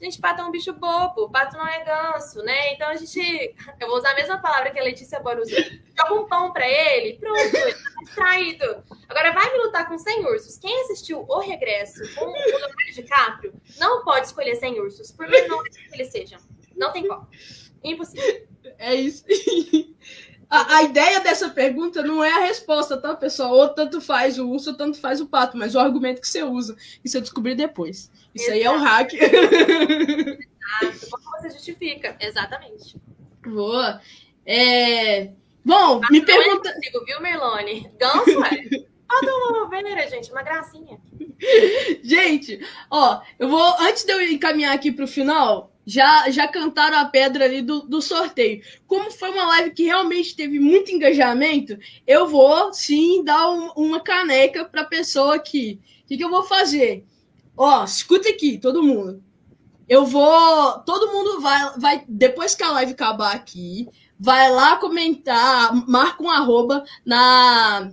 [0.00, 2.74] Gente, pato é um bicho bobo, pato não é ganso, né?
[2.74, 3.18] Então a gente.
[3.80, 5.58] Eu vou usar a mesma palavra que a Letícia Bora usou.
[5.96, 8.84] Joga um pão pra ele, pronto, ele tá distraído.
[9.08, 10.58] Agora vai me lutar com 100 ursos.
[10.58, 15.62] Quem assistiu O Regresso com o Leonardo DiCaprio não pode escolher 100 ursos, por menor
[15.64, 16.38] que eles sejam.
[16.76, 17.26] Não tem como.
[17.82, 18.46] Impossível.
[18.78, 19.24] É isso.
[20.48, 23.52] A, a, ideia dessa pergunta não é a resposta, tá, pessoal?
[23.52, 26.42] Ou tanto faz o urso, ou tanto faz o pato, mas o argumento que você
[26.42, 26.76] usa.
[27.04, 28.10] Isso eu descobri depois.
[28.34, 28.52] Isso Exato.
[28.52, 29.12] aí é um hack.
[29.12, 31.10] Exato.
[31.10, 32.16] Como você justifica?
[32.20, 32.96] Exatamente.
[33.44, 34.00] Boa.
[34.44, 35.30] É...
[35.64, 36.68] Bom, me pergunta.
[36.68, 37.90] É consigo, viu, Merlone?
[37.98, 38.86] Ganso é.
[39.08, 40.98] Bota uma ovelha, gente, uma gracinha.
[42.02, 42.60] gente,
[42.90, 43.74] ó, eu vou.
[43.80, 48.02] Antes de eu encaminhar aqui pro final, já, já cantaram a pedra ali do, do
[48.02, 48.60] sorteio.
[48.86, 54.00] Como foi uma live que realmente teve muito engajamento, eu vou sim dar um, uma
[54.00, 55.80] caneca para a pessoa aqui.
[56.02, 57.04] O que, que eu vou fazer?
[57.56, 59.22] Ó, escuta aqui, todo mundo.
[59.88, 60.80] Eu vou.
[60.80, 62.04] Todo mundo vai, vai.
[62.08, 63.88] Depois que a live acabar aqui,
[64.18, 67.92] vai lá comentar, marca um arroba na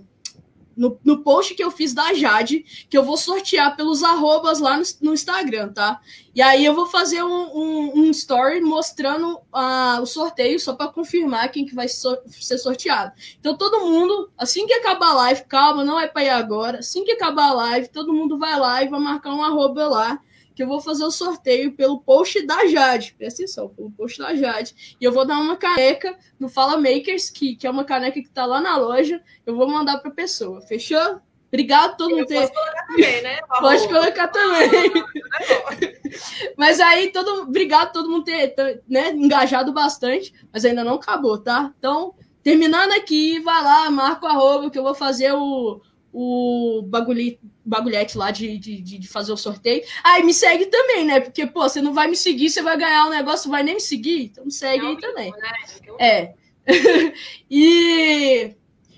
[0.76, 4.76] no, no post que eu fiz da Jade, que eu vou sortear pelos arrobas lá
[4.76, 6.00] no, no Instagram, tá?
[6.34, 10.90] E aí eu vou fazer um, um, um story mostrando uh, o sorteio, só para
[10.90, 13.12] confirmar quem que vai so, ser sorteado.
[13.38, 17.04] Então todo mundo, assim que acabar a live, calma, não é para ir agora, assim
[17.04, 20.20] que acabar a live, todo mundo vai lá e vai marcar um arroba lá
[20.54, 23.14] que eu vou fazer o sorteio pelo post da Jade.
[23.18, 24.96] Presta atenção, pelo post da Jade.
[25.00, 28.30] E eu vou dar uma caneca no Fala Makers, que, que é uma caneca que
[28.30, 29.22] tá lá na loja.
[29.44, 30.60] Eu vou mandar pra pessoa.
[30.62, 31.20] Fechou?
[31.48, 32.48] Obrigado a todo mundo ter.
[32.48, 33.40] Pode colocar também, né?
[33.60, 35.04] Pode colocar também.
[36.56, 41.38] mas aí, todo, obrigado a todo mundo ter, né, engajado bastante, mas ainda não acabou,
[41.38, 41.72] tá?
[41.78, 45.80] Então, terminando aqui, vai lá, marca o arroba que eu vou fazer o,
[46.16, 49.82] o bagulho, bagulhete lá de, de, de, fazer o sorteio.
[50.04, 51.18] Aí me segue também, né?
[51.18, 53.74] Porque, pô, você não vai me seguir, você vai ganhar o um negócio, vai nem
[53.74, 54.26] me seguir.
[54.26, 55.32] Então me segue é aí também.
[55.32, 55.52] Né?
[55.98, 56.34] É.
[57.50, 58.54] e.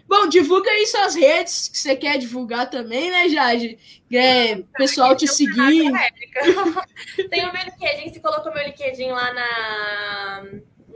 [0.07, 3.79] Bom, divulga aí suas redes que você quer divulgar também, né, Jade?
[4.13, 5.91] É, pessoal te seguir.
[7.31, 10.45] Tem o meu LinkedIn, você colocou meu LinkedIn lá na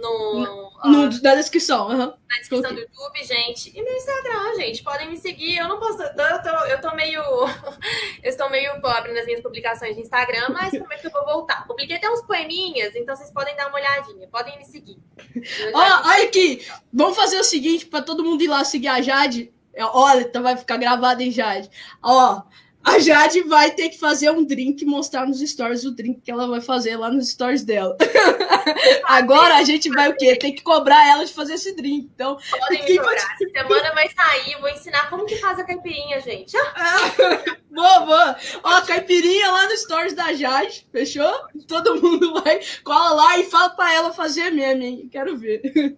[0.01, 0.40] no,
[0.85, 1.89] no, uh, na descrição.
[1.89, 1.97] Uhum.
[1.98, 3.77] Na descrição do YouTube, gente.
[3.77, 4.82] E no Instagram, gente.
[4.82, 5.59] Podem me seguir.
[5.59, 6.02] Eu não posso.
[6.02, 7.22] Eu tô, eu tô meio.
[8.22, 11.66] eu estou meio pobre nas minhas publicações de Instagram, mas prometo que eu vou voltar.
[11.66, 14.27] Publiquei até uns poeminhas, então vocês podem dar uma olhadinha.
[14.28, 14.98] Podem me seguir.
[15.74, 16.66] Ó, olha aqui.
[16.93, 19.52] Vamos fazer o seguinte, para todo mundo ir lá seguir a Jade.
[19.78, 21.70] Olha, então vai ficar gravado em Jade.
[22.02, 22.43] Ó,
[22.91, 26.31] a Jade vai ter que fazer um drink e mostrar nos stories o drink que
[26.31, 27.97] ela vai fazer lá nos stories dela.
[29.07, 30.35] Agora a gente vai o quê?
[30.37, 32.11] Tem que cobrar ela de fazer esse drink.
[32.12, 33.15] Então, podem me cobrar.
[33.15, 36.57] Essa semana vai sair, vou ensinar como que faz a caipirinha, gente.
[37.71, 38.37] boa, boa.
[38.65, 41.33] Ó, a caipirinha lá nos stories da Jade, fechou?
[41.69, 45.09] Todo mundo vai, cola lá e fala pra ela fazer mesmo, hein?
[45.11, 45.62] Quero ver.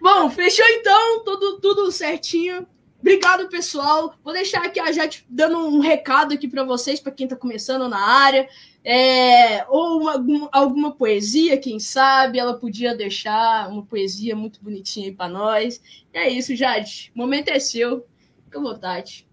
[0.00, 2.66] Bom, fechou então, tudo, tudo certinho.
[3.02, 4.14] Obrigado, pessoal.
[4.22, 7.88] Vou deixar aqui a Jade dando um recado aqui para vocês, para quem está começando
[7.88, 8.48] na área.
[8.84, 15.12] É, ou uma, alguma poesia, quem sabe, ela podia deixar uma poesia muito bonitinha aí
[15.12, 15.82] para nós.
[16.14, 17.10] E é isso, Jade.
[17.12, 18.06] O momento é seu.
[18.44, 19.26] Fica à vontade.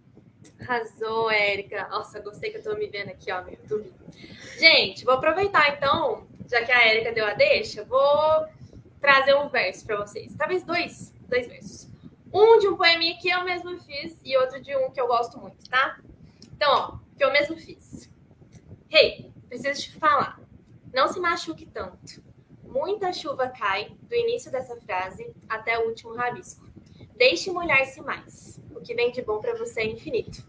[0.60, 1.88] Arrasou, Érica.
[1.90, 3.94] Nossa, gostei que eu tô me vendo aqui, ó, no YouTube.
[4.60, 8.48] Gente, vou aproveitar então, já que a Érica deu a deixa, vou
[9.00, 10.36] trazer um verso para vocês.
[10.36, 11.89] Talvez dois, dois versos.
[12.32, 15.40] Um de um poeminha que eu mesmo fiz e outro de um que eu gosto
[15.40, 16.00] muito, tá?
[16.56, 18.10] Então, ó, que eu mesmo fiz.
[18.92, 20.40] Hey, preciso te falar.
[20.94, 22.24] Não se machuque tanto.
[22.64, 26.68] Muita chuva cai do início dessa frase até o último rabisco.
[27.16, 28.62] Deixe molhar-se mais.
[28.76, 30.46] O que vem de bom para você é infinito.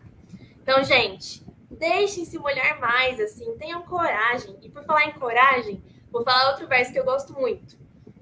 [0.63, 4.57] Então, gente, deixem-se molhar mais, assim, tenham coragem.
[4.63, 7.79] E por falar em coragem, vou falar outro verso que eu gosto muito,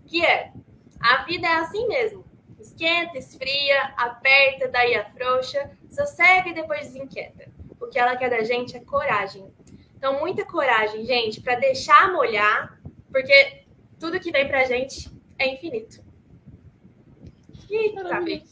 [0.06, 0.52] que é:
[1.00, 2.24] a vida é assim mesmo.
[2.68, 7.50] Esquenta, esfria, aperta, daí afrouxa, sossega e depois desinquieta.
[7.80, 9.50] O que ela quer da gente é coragem.
[9.96, 12.78] Então, muita coragem, gente, para deixar molhar,
[13.10, 13.62] porque
[13.98, 16.04] tudo que vem pra gente é infinito.
[17.70, 18.44] Ih, travei.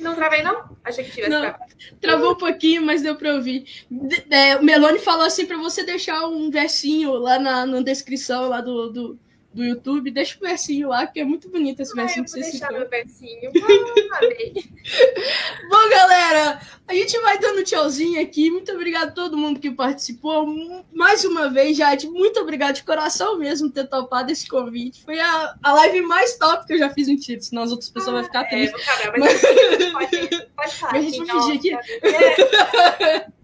[0.00, 0.76] Não travei, não?
[0.84, 1.72] Achei que tivesse não, travado.
[2.00, 3.86] Travou um pouquinho, mas deu pra ouvir.
[4.30, 8.60] É, o Melone falou assim para você deixar um versinho lá na, na descrição lá
[8.60, 9.18] do, do,
[9.56, 12.68] do YouTube, deixa o versinho lá, que é muito bonito esse versinho que você deixar
[12.68, 12.78] citou.
[12.78, 13.50] meu versinho.
[15.70, 18.50] Bom, galera, a gente vai dando tchauzinho aqui.
[18.50, 20.46] Muito obrigado a todo mundo que participou.
[20.92, 25.02] Mais uma vez, Jade, muito obrigado de coração mesmo ter topado esse convite.
[25.02, 27.88] Foi a, a live mais top que eu já fiz em Tito, senão as outras
[27.88, 28.86] pessoas ah, vão ficar tristes.
[29.00, 29.40] É, vou mas...
[29.92, 30.92] pode, pode falar.
[30.92, 33.32] Mas a gente vai fingir aqui.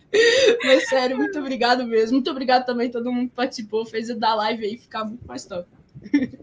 [0.62, 2.16] Mas sério, muito obrigado mesmo.
[2.16, 5.46] Muito obrigado também a todo mundo que participou, fez da live aí ficar muito mais
[5.46, 5.66] top.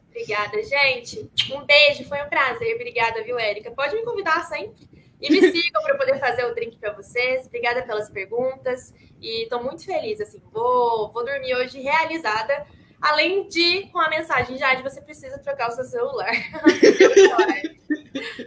[0.09, 1.29] Obrigada, gente.
[1.51, 2.75] Um beijo, foi um prazer.
[2.75, 3.71] Obrigada, viu, Érica?
[3.71, 4.87] Pode me convidar sempre.
[5.21, 7.45] E me sigam para poder fazer o drink para vocês.
[7.45, 8.93] Obrigada pelas perguntas.
[9.21, 10.41] E estou muito feliz, assim.
[10.51, 12.65] Vou, vou dormir hoje realizada.
[13.01, 16.29] Além de, com a mensagem, Jade, você precisa trocar o seu celular.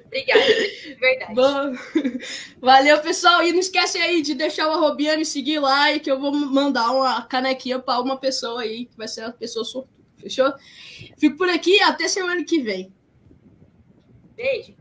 [0.06, 0.44] Obrigada,
[1.00, 1.34] verdade.
[1.34, 1.72] Bom,
[2.60, 3.42] valeu, pessoal.
[3.42, 6.32] E não esquece aí de deixar o arrobiano e seguir lá e que eu vou
[6.32, 10.01] mandar uma canequinha para uma pessoa aí, que vai ser a pessoa sortuda.
[10.22, 10.52] Fechou?
[11.18, 12.92] Fico por aqui até semana que vem.
[14.36, 14.74] Beijo.